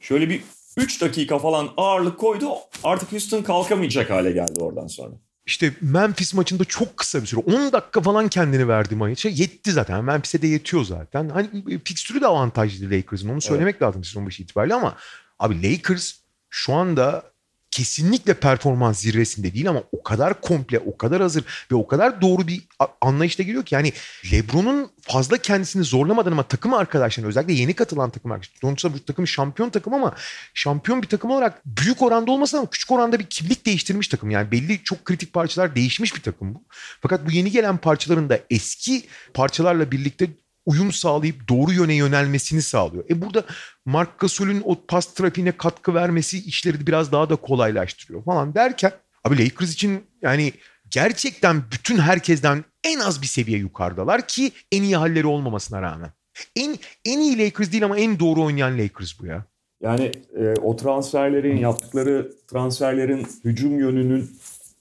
Şöyle 0.00 0.28
bir 0.30 0.40
3 0.76 1.00
dakika 1.02 1.38
falan 1.38 1.68
ağırlık 1.76 2.18
koydu. 2.18 2.48
Artık 2.84 3.12
Houston 3.12 3.42
kalkamayacak 3.42 4.10
hale 4.10 4.32
geldi 4.32 4.60
oradan 4.60 4.86
sonra. 4.86 5.10
İşte 5.46 5.72
Memphis 5.80 6.34
maçında 6.34 6.64
çok 6.64 6.96
kısa 6.96 7.22
bir 7.22 7.26
süre 7.26 7.40
10 7.40 7.72
dakika 7.72 8.00
falan 8.00 8.28
kendini 8.28 8.68
verdi 8.68 8.94
maça. 8.94 9.28
Yetti 9.28 9.72
zaten. 9.72 10.04
Memphis'e 10.04 10.42
de 10.42 10.46
yetiyor 10.46 10.84
zaten. 10.84 11.28
Hani 11.28 11.78
fikstürü 11.84 12.20
de 12.20 12.26
avantajlı 12.26 12.90
Lakers'ın. 12.90 13.28
Onu 13.28 13.40
söylemek 13.40 13.82
lazım 13.82 14.04
sezon 14.04 14.26
başı 14.26 14.42
itibariyle 14.42 14.74
ama 14.74 14.96
abi 15.38 15.72
Lakers 15.72 16.14
şu 16.50 16.74
anda 16.74 17.31
kesinlikle 17.72 18.34
performans 18.34 19.00
zirvesinde 19.00 19.54
değil 19.54 19.68
ama 19.68 19.82
o 19.92 20.02
kadar 20.02 20.40
komple, 20.40 20.78
o 20.78 20.96
kadar 20.96 21.22
hazır 21.22 21.44
ve 21.70 21.74
o 21.74 21.86
kadar 21.86 22.20
doğru 22.22 22.46
bir 22.46 22.62
a- 22.78 22.86
anlayışla 23.00 23.44
geliyor 23.44 23.64
ki 23.64 23.74
yani 23.74 23.92
LeBron'un 24.32 24.90
fazla 25.00 25.38
kendisini 25.38 25.84
zorlamadan 25.84 26.32
ama 26.32 26.42
takım 26.42 26.74
arkadaşlarına 26.74 27.28
özellikle 27.28 27.52
yeni 27.54 27.74
katılan 27.74 28.10
takım 28.10 28.32
arkadaşlar. 28.32 28.58
Sonuçta 28.60 28.94
bu 28.94 29.04
takım 29.04 29.26
şampiyon 29.26 29.70
takım 29.70 29.94
ama 29.94 30.14
şampiyon 30.54 31.02
bir 31.02 31.08
takım 31.08 31.30
olarak 31.30 31.66
büyük 31.66 32.02
oranda 32.02 32.30
olmasa 32.30 32.58
ama 32.58 32.70
küçük 32.70 32.90
oranda 32.90 33.18
bir 33.18 33.26
kimlik 33.26 33.66
değiştirmiş 33.66 34.08
takım. 34.08 34.30
Yani 34.30 34.50
belli 34.50 34.84
çok 34.84 35.04
kritik 35.04 35.32
parçalar 35.32 35.74
değişmiş 35.74 36.16
bir 36.16 36.22
takım 36.22 36.54
bu. 36.54 36.62
Fakat 37.00 37.26
bu 37.26 37.30
yeni 37.30 37.50
gelen 37.50 37.76
parçaların 37.76 38.30
da 38.30 38.38
eski 38.50 39.04
parçalarla 39.34 39.90
birlikte 39.90 40.26
uyum 40.66 40.92
sağlayıp 40.92 41.48
doğru 41.48 41.72
yöne 41.72 41.94
yönelmesini 41.94 42.62
sağlıyor. 42.62 43.04
E 43.10 43.22
burada 43.22 43.44
Mark 43.84 44.18
Gasol'ün 44.18 44.62
o 44.64 44.76
pas 44.88 45.14
trafiğine 45.14 45.52
katkı 45.52 45.94
vermesi 45.94 46.44
işleri 46.44 46.86
biraz 46.86 47.12
daha 47.12 47.30
da 47.30 47.36
kolaylaştırıyor 47.36 48.24
falan 48.24 48.54
derken 48.54 48.92
abi 49.24 49.44
Lakers 49.44 49.72
için 49.72 50.04
yani 50.22 50.52
gerçekten 50.90 51.62
bütün 51.72 51.98
herkesten 51.98 52.64
en 52.84 52.98
az 52.98 53.22
bir 53.22 53.26
seviye 53.26 53.58
yukarıdalar 53.58 54.28
ki 54.28 54.52
en 54.72 54.82
iyi 54.82 54.96
halleri 54.96 55.26
olmamasına 55.26 55.82
rağmen. 55.82 56.10
En 56.56 56.78
en 57.04 57.18
iyi 57.18 57.38
Lakers 57.38 57.72
değil 57.72 57.84
ama 57.84 57.98
en 57.98 58.18
doğru 58.18 58.44
oynayan 58.44 58.78
Lakers 58.78 59.20
bu 59.20 59.26
ya. 59.26 59.44
Yani 59.82 60.12
e, 60.38 60.54
o 60.62 60.76
transferlerin 60.76 61.56
yaptıkları 61.56 62.32
transferlerin 62.46 63.26
hücum 63.44 63.78
yönünün 63.78 64.30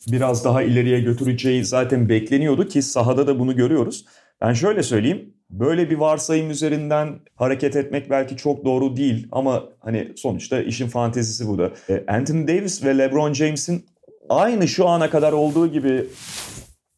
biraz 0.08 0.46
daha 0.46 0.64
ileriye 0.64 1.00
götüreceği 1.00 1.66
zaten 1.66 2.10
bekleniyordu 2.10 2.68
ki 2.68 2.82
sahada 2.82 3.28
da 3.28 3.40
bunu 3.40 3.56
görüyoruz. 3.56 4.06
Ben 4.42 4.54
şöyle 4.54 4.84
söyleyeyim. 4.84 5.34
Böyle 5.52 5.90
bir 5.90 5.98
varsayım 5.98 6.50
üzerinden 6.50 7.20
hareket 7.36 7.76
etmek 7.76 8.10
belki 8.10 8.38
çok 8.38 8.66
doğru 8.66 8.96
değil 8.96 9.28
ama 9.32 9.64
hani 9.80 10.12
sonuçta 10.16 10.62
işin 10.62 10.88
fantezisi 10.88 11.48
bu 11.48 11.58
da. 11.58 11.72
E, 11.90 12.04
Anthony 12.08 12.48
Davis 12.48 12.86
ve 12.86 12.98
LeBron 12.98 13.34
James'in 13.34 13.86
aynı 14.30 14.68
şu 14.68 14.88
ana 14.88 15.10
kadar 15.10 15.34
olduğu 15.34 15.68
gibi 15.68 16.06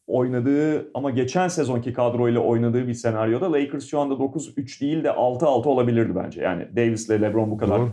oynadığı 0.06 0.90
ama 0.94 1.10
geçen 1.10 1.48
sezonki 1.48 1.92
kadroyla 1.92 2.40
oynadığı 2.40 2.88
bir 2.88 2.94
senaryoda 2.94 3.52
Lakers 3.52 3.86
şu 3.86 4.00
anda 4.00 4.14
9-3 4.14 4.80
değil 4.80 5.04
de 5.04 5.08
6-6 5.08 5.46
olabilirdi 5.46 6.12
bence. 6.16 6.40
Yani 6.42 6.76
Davis 6.76 7.08
ile 7.08 7.22
LeBron 7.22 7.50
bu 7.50 7.56
kadar 7.56 7.80
Doğru. 7.80 7.90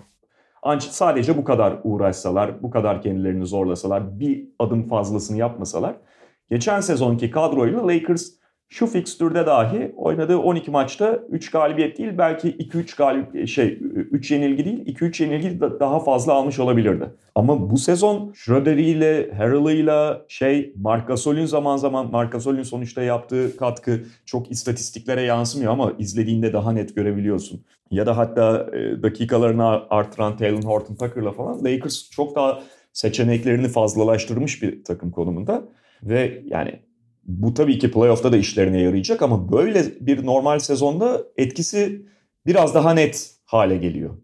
ancak 0.63 0.93
sadece 0.93 1.37
bu 1.37 1.43
kadar 1.43 1.79
uğraşsalar, 1.83 2.63
bu 2.63 2.71
kadar 2.71 3.01
kendilerini 3.01 3.45
zorlasalar, 3.45 4.19
bir 4.19 4.47
adım 4.59 4.87
fazlasını 4.87 5.37
yapmasalar 5.37 5.95
geçen 6.49 6.79
sezonki 6.79 7.31
kadroyla 7.31 7.87
Lakers 7.87 8.40
şu 8.71 8.87
fikstürde 8.87 9.45
dahi 9.45 9.91
oynadığı 9.97 10.37
12 10.37 10.71
maçta 10.71 11.19
3 11.29 11.51
galibiyet 11.51 11.97
değil 11.97 12.11
belki 12.17 12.49
2-3 12.49 12.97
galip 12.97 13.47
şey 13.47 13.77
3 14.11 14.31
yenilgi 14.31 14.65
değil 14.65 14.85
2-3 14.85 15.23
yenilgi 15.23 15.59
da- 15.59 15.79
daha 15.79 15.99
fazla 15.99 16.33
almış 16.33 16.59
olabilirdi. 16.59 17.09
Ama 17.35 17.69
bu 17.69 17.77
sezon 17.77 18.33
Schroeder'iyle, 18.35 19.31
Harrell'ıyla 19.33 20.25
şey 20.27 20.73
Marc 20.75 21.05
Gasol'ün 21.05 21.45
zaman 21.45 21.77
zaman 21.77 22.11
Marc 22.11 22.31
Gasol'ün 22.31 22.63
sonuçta 22.63 23.01
yaptığı 23.03 23.57
katkı 23.57 23.99
çok 24.25 24.51
istatistiklere 24.51 25.21
yansımıyor 25.21 25.71
ama 25.71 25.93
izlediğinde 25.99 26.53
daha 26.53 26.71
net 26.71 26.95
görebiliyorsun. 26.95 27.61
Ya 27.91 28.05
da 28.05 28.17
hatta 28.17 28.69
e, 28.73 29.03
dakikalarını 29.03 29.81
artıran 29.89 30.37
Taylor 30.37 30.63
Horton 30.63 30.95
Tucker'la 30.95 31.31
falan 31.31 31.65
Lakers 31.65 32.09
çok 32.09 32.35
daha 32.35 32.59
seçeneklerini 32.93 33.67
fazlalaştırmış 33.67 34.63
bir 34.63 34.83
takım 34.83 35.11
konumunda. 35.11 35.63
Ve 36.03 36.41
yani 36.45 36.79
bu 37.23 37.53
tabii 37.53 37.79
ki 37.79 37.91
playoff'ta 37.91 38.31
da 38.31 38.37
işlerine 38.37 38.81
yarayacak 38.81 39.21
ama 39.21 39.51
böyle 39.51 39.85
bir 39.99 40.25
normal 40.25 40.59
sezonda 40.59 41.23
etkisi 41.37 42.05
biraz 42.45 42.75
daha 42.75 42.93
net 42.93 43.35
hale 43.45 43.77
geliyor. 43.77 44.17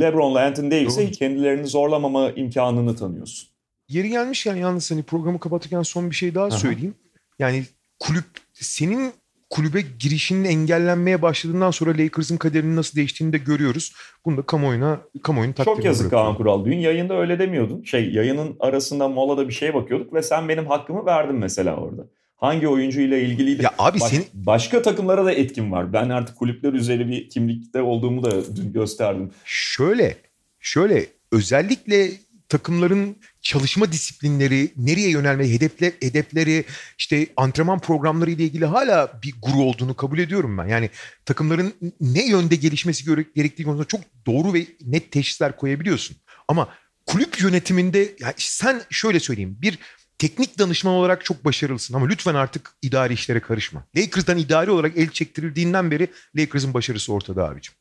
LeBron'la 0.00 0.46
Anthony 0.46 0.70
Davis'e 0.70 1.10
kendilerini 1.10 1.66
zorlamama 1.66 2.30
imkanını 2.30 2.96
tanıyorsun. 2.96 3.48
Yeri 3.88 4.08
gelmişken 4.08 4.56
yalnız 4.56 4.90
hani 4.90 5.02
programı 5.02 5.40
kapatırken 5.40 5.82
son 5.82 6.10
bir 6.10 6.14
şey 6.14 6.34
daha 6.34 6.50
söyleyeyim. 6.50 6.94
Yani 7.38 7.64
kulüp 7.98 8.24
senin 8.52 9.12
kulübe 9.50 9.80
girişinin 9.98 10.44
engellenmeye 10.44 11.22
başladığından 11.22 11.70
sonra 11.70 11.90
Lakers'ın 11.90 12.36
kaderinin 12.36 12.76
nasıl 12.76 12.96
değiştiğini 12.96 13.32
de 13.32 13.38
görüyoruz. 13.38 13.92
Bunu 14.24 14.36
da 14.36 14.42
kamuoyuna 14.42 15.00
kamuoyunun 15.22 15.52
Çok 15.52 15.64
takdirine 15.66 15.86
yazık 15.86 16.04
bırakıyorum. 16.04 16.26
Kaan 16.26 16.36
Kural. 16.36 16.64
Dün 16.64 16.78
yayında 16.78 17.14
öyle 17.14 17.38
demiyordun. 17.38 17.82
Şey 17.82 18.12
yayının 18.12 18.56
arasında 18.60 19.08
molada 19.08 19.48
bir 19.48 19.52
şeye 19.52 19.74
bakıyorduk 19.74 20.14
ve 20.14 20.22
sen 20.22 20.48
benim 20.48 20.66
hakkımı 20.66 21.06
verdin 21.06 21.36
mesela 21.36 21.76
orada. 21.76 22.06
Hangi 22.38 22.68
oyuncuyla 22.68 23.16
ilgiliydi? 23.18 23.62
Ya 23.62 23.74
abi 23.78 24.00
Baş- 24.00 24.10
senin 24.10 24.26
Başka 24.34 24.82
takımlara 24.82 25.24
da 25.24 25.32
etkim 25.32 25.72
var. 25.72 25.92
Ben 25.92 26.08
artık 26.08 26.36
kulüpler 26.36 26.72
üzeri 26.72 27.08
bir 27.08 27.30
kimlikte 27.30 27.82
olduğumu 27.82 28.22
da 28.22 28.56
dün 28.56 28.72
gösterdim. 28.72 29.30
Şöyle, 29.44 30.16
şöyle 30.60 31.06
özellikle 31.32 32.10
takımların 32.48 33.16
çalışma 33.42 33.92
disiplinleri, 33.92 34.72
nereye 34.76 35.10
yönelmeyi, 35.10 35.54
hedefler, 35.54 35.92
hedefleri, 36.02 36.64
işte 36.98 37.26
antrenman 37.36 37.78
programları 37.78 38.30
ile 38.30 38.44
ilgili 38.44 38.66
hala 38.66 39.20
bir 39.22 39.34
guru 39.42 39.62
olduğunu 39.62 39.94
kabul 39.94 40.18
ediyorum 40.18 40.58
ben. 40.58 40.66
Yani 40.66 40.90
takımların 41.24 41.72
ne 42.00 42.26
yönde 42.26 42.56
gelişmesi 42.56 43.04
gerektiği 43.34 43.64
konusunda 43.64 43.88
çok 43.88 44.00
doğru 44.26 44.54
ve 44.54 44.66
net 44.86 45.12
teşhisler 45.12 45.56
koyabiliyorsun. 45.56 46.16
Ama 46.48 46.68
kulüp 47.06 47.40
yönetiminde 47.40 47.98
yani 48.20 48.34
sen 48.36 48.82
şöyle 48.90 49.20
söyleyeyim 49.20 49.58
bir 49.62 49.78
teknik 50.18 50.58
danışman 50.58 50.94
olarak 50.94 51.24
çok 51.24 51.44
başarılısın 51.44 51.94
ama 51.94 52.06
lütfen 52.06 52.34
artık 52.34 52.70
idari 52.82 53.12
işlere 53.12 53.40
karışma. 53.40 53.82
Lakers'dan 53.96 54.38
idari 54.38 54.70
olarak 54.70 54.96
el 54.96 55.10
çektirildiğinden 55.10 55.90
beri 55.90 56.08
Lakers'ın 56.36 56.74
başarısı 56.74 57.12
ortada 57.12 57.48
abicim. 57.48 57.74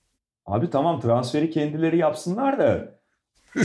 Abi 0.46 0.70
tamam 0.70 1.02
transferi 1.02 1.50
kendileri 1.50 1.98
yapsınlar 1.98 2.60
da 2.60 3.00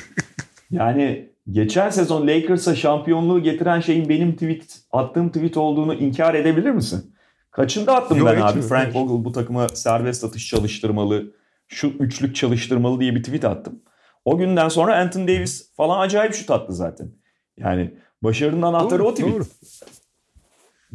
yani 0.70 1.30
geçen 1.50 1.90
sezon 1.90 2.26
Lakers'a 2.26 2.74
şampiyonluğu 2.76 3.42
getiren 3.42 3.80
şeyin 3.80 4.08
benim 4.08 4.32
tweet 4.32 4.78
attığım 4.92 5.28
tweet 5.28 5.56
olduğunu 5.56 5.94
inkar 5.94 6.34
edebilir 6.34 6.70
misin? 6.70 7.14
Kaçında 7.50 7.96
attım 7.96 8.18
Yok, 8.18 8.28
ben 8.28 8.40
abi? 8.40 8.58
yok, 8.58 8.68
Frank. 8.68 8.94
Vogel 8.94 9.24
bu 9.24 9.32
takıma 9.32 9.68
serbest 9.68 10.24
atış 10.24 10.48
çalıştırmalı, 10.48 11.34
şu 11.68 11.86
üçlük 11.88 12.36
çalıştırmalı 12.36 13.00
diye 13.00 13.14
bir 13.14 13.22
tweet 13.22 13.44
attım. 13.44 13.82
O 14.24 14.38
günden 14.38 14.68
sonra 14.68 14.96
Anthony 14.96 15.28
Davis 15.28 15.74
falan 15.74 16.00
acayip 16.00 16.34
şut 16.34 16.50
attı 16.50 16.72
zaten. 16.72 17.12
Yani 17.56 17.94
başarının 18.22 18.62
anahtarı 18.62 18.98
Doğru, 18.98 19.08
o 19.08 19.14
tweet. 19.14 19.32
doğru. 19.32 19.44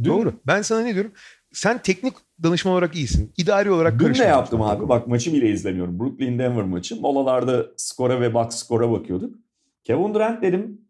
Dün, 0.04 0.10
Doğru. 0.10 0.34
Ben 0.48 0.62
sana 0.62 0.82
ne 0.82 0.94
diyorum? 0.94 1.12
Sen 1.54 1.82
teknik 1.82 2.14
danışman 2.44 2.74
olarak 2.74 2.96
iyisin. 2.96 3.34
İdari 3.38 3.72
olarak 3.72 4.00
Dün 4.00 4.14
ne 4.14 4.24
yaptım 4.24 4.62
abi? 4.62 4.90
Bak 4.90 5.08
maçı 5.08 5.34
bile 5.34 5.50
izlemiyorum. 5.50 6.00
Brooklyn 6.00 6.40
Denver 6.40 6.64
maçı. 6.64 7.02
Molalarda 7.02 7.66
skora 7.78 8.22
ve 8.22 8.34
box 8.34 8.56
skora 8.56 8.92
bakıyorduk. 8.92 9.36
Kevin 9.84 10.14
Durant 10.14 10.42
dedim 10.42 10.82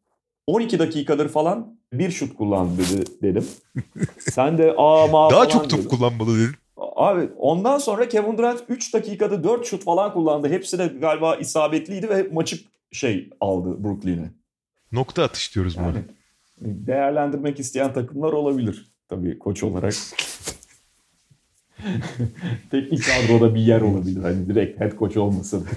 12 0.48 0.80
dakikadır 0.80 1.30
falan 1.30 1.78
bir 1.94 2.12
şut 2.12 2.36
kullandı 2.38 2.82
dedi, 2.82 3.06
dedim. 3.22 3.46
Sen 4.20 4.58
de 4.58 4.74
aa 4.78 5.08
ma 5.08 5.30
Daha 5.30 5.50
çok 5.50 5.70
top 5.70 5.90
kullanmalı 5.90 6.38
dedin. 6.38 6.56
Abi 6.96 7.30
ondan 7.38 7.78
sonra 7.78 8.10
Kevin 8.10 8.38
Durant 8.38 8.64
3 8.70 8.94
dakikada 8.94 9.44
4 9.44 9.66
şut 9.66 9.84
falan 9.84 10.14
kullandı. 10.14 10.50
Hepsi 10.50 10.80
de 10.80 10.88
galiba 10.88 11.36
isabetliydi 11.36 12.10
ve 12.10 12.28
maçı 12.32 12.58
şey 12.92 13.30
aldı 13.42 13.84
Brooklyn'e. 13.84 14.32
Nokta 14.92 15.24
atış 15.24 15.56
diyoruz 15.56 15.78
buna. 15.78 15.94
Değerlendirmek 16.62 17.60
isteyen 17.60 17.94
takımlar 17.94 18.34
olabilir 18.34 18.86
tabii 19.10 19.40
koç 19.40 19.64
olarak. 19.64 19.94
Teknik 22.72 23.04
kadroda 23.06 23.56
bir 23.56 23.62
yer 23.62 23.82
olabilir. 23.82 24.22
Hani 24.22 24.48
direkt 24.48 24.82
head 24.82 25.00
coach 25.00 25.18
olmasın. 25.18 25.66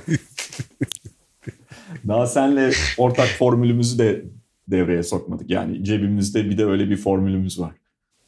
Daha 2.09 2.27
senle 2.27 2.71
ortak 2.99 3.29
formülümüzü 3.29 3.99
de 3.99 4.25
devreye 4.69 5.03
sokmadık. 5.03 5.51
Yani 5.51 5.85
cebimizde 5.85 6.51
bir 6.51 6.59
de 6.59 6.65
öyle 6.65 6.91
bir 6.91 6.97
formülümüz 6.97 7.61
var. 7.61 7.73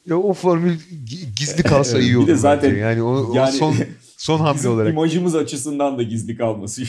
Ya 0.07 0.17
o 0.19 0.33
formül 0.33 0.73
gi- 1.05 1.35
gizli 1.39 1.63
kalsa 1.63 1.99
iyi 1.99 2.11
Bir 2.11 2.17
olur. 2.17 2.27
de 2.27 2.37
zaten 2.37 2.71
bence. 2.71 2.81
yani 2.81 3.03
o, 3.03 3.31
o 3.31 3.35
yani 3.35 3.53
son 3.53 3.75
son 4.17 4.39
hamle 4.39 4.69
olarak. 4.69 4.93
imajımız 4.93 5.35
açısından 5.35 5.99
da 5.99 6.03
gizli 6.03 6.37
kalması. 6.37 6.83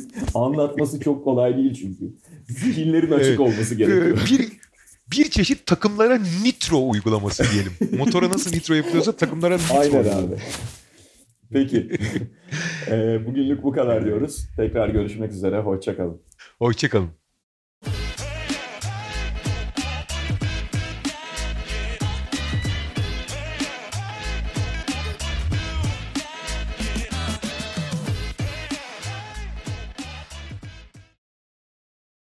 Anlatması 0.34 1.00
çok 1.00 1.24
kolay 1.24 1.56
değil 1.56 1.74
çünkü. 1.74 2.04
Zihinlerin 2.48 3.10
açık 3.10 3.28
Evet. 3.28 3.40
olması 3.40 3.74
gerekiyor. 3.74 4.18
Ee, 4.18 4.30
bir 4.30 4.48
bir 5.12 5.30
çeşit 5.30 5.66
takımlara 5.66 6.18
nitro 6.44 6.88
uygulaması 6.90 7.44
diyelim. 7.52 7.72
Motora 7.98 8.28
nasıl 8.28 8.50
nitro 8.50 8.74
yapılıyorsa 8.74 9.12
takımlara 9.12 9.56
nitro. 9.56 9.78
Aynen 9.78 10.04
abi. 10.12 10.34
Peki. 11.52 11.88
Ee, 12.90 13.26
bugünlük 13.26 13.62
bu 13.62 13.72
kadar 13.72 14.04
diyoruz. 14.04 14.46
Tekrar 14.56 14.88
görüşmek 14.88 15.32
üzere. 15.32 15.60
Hoşçakalın. 15.60 16.20
Hoşçakalın. 16.58 17.10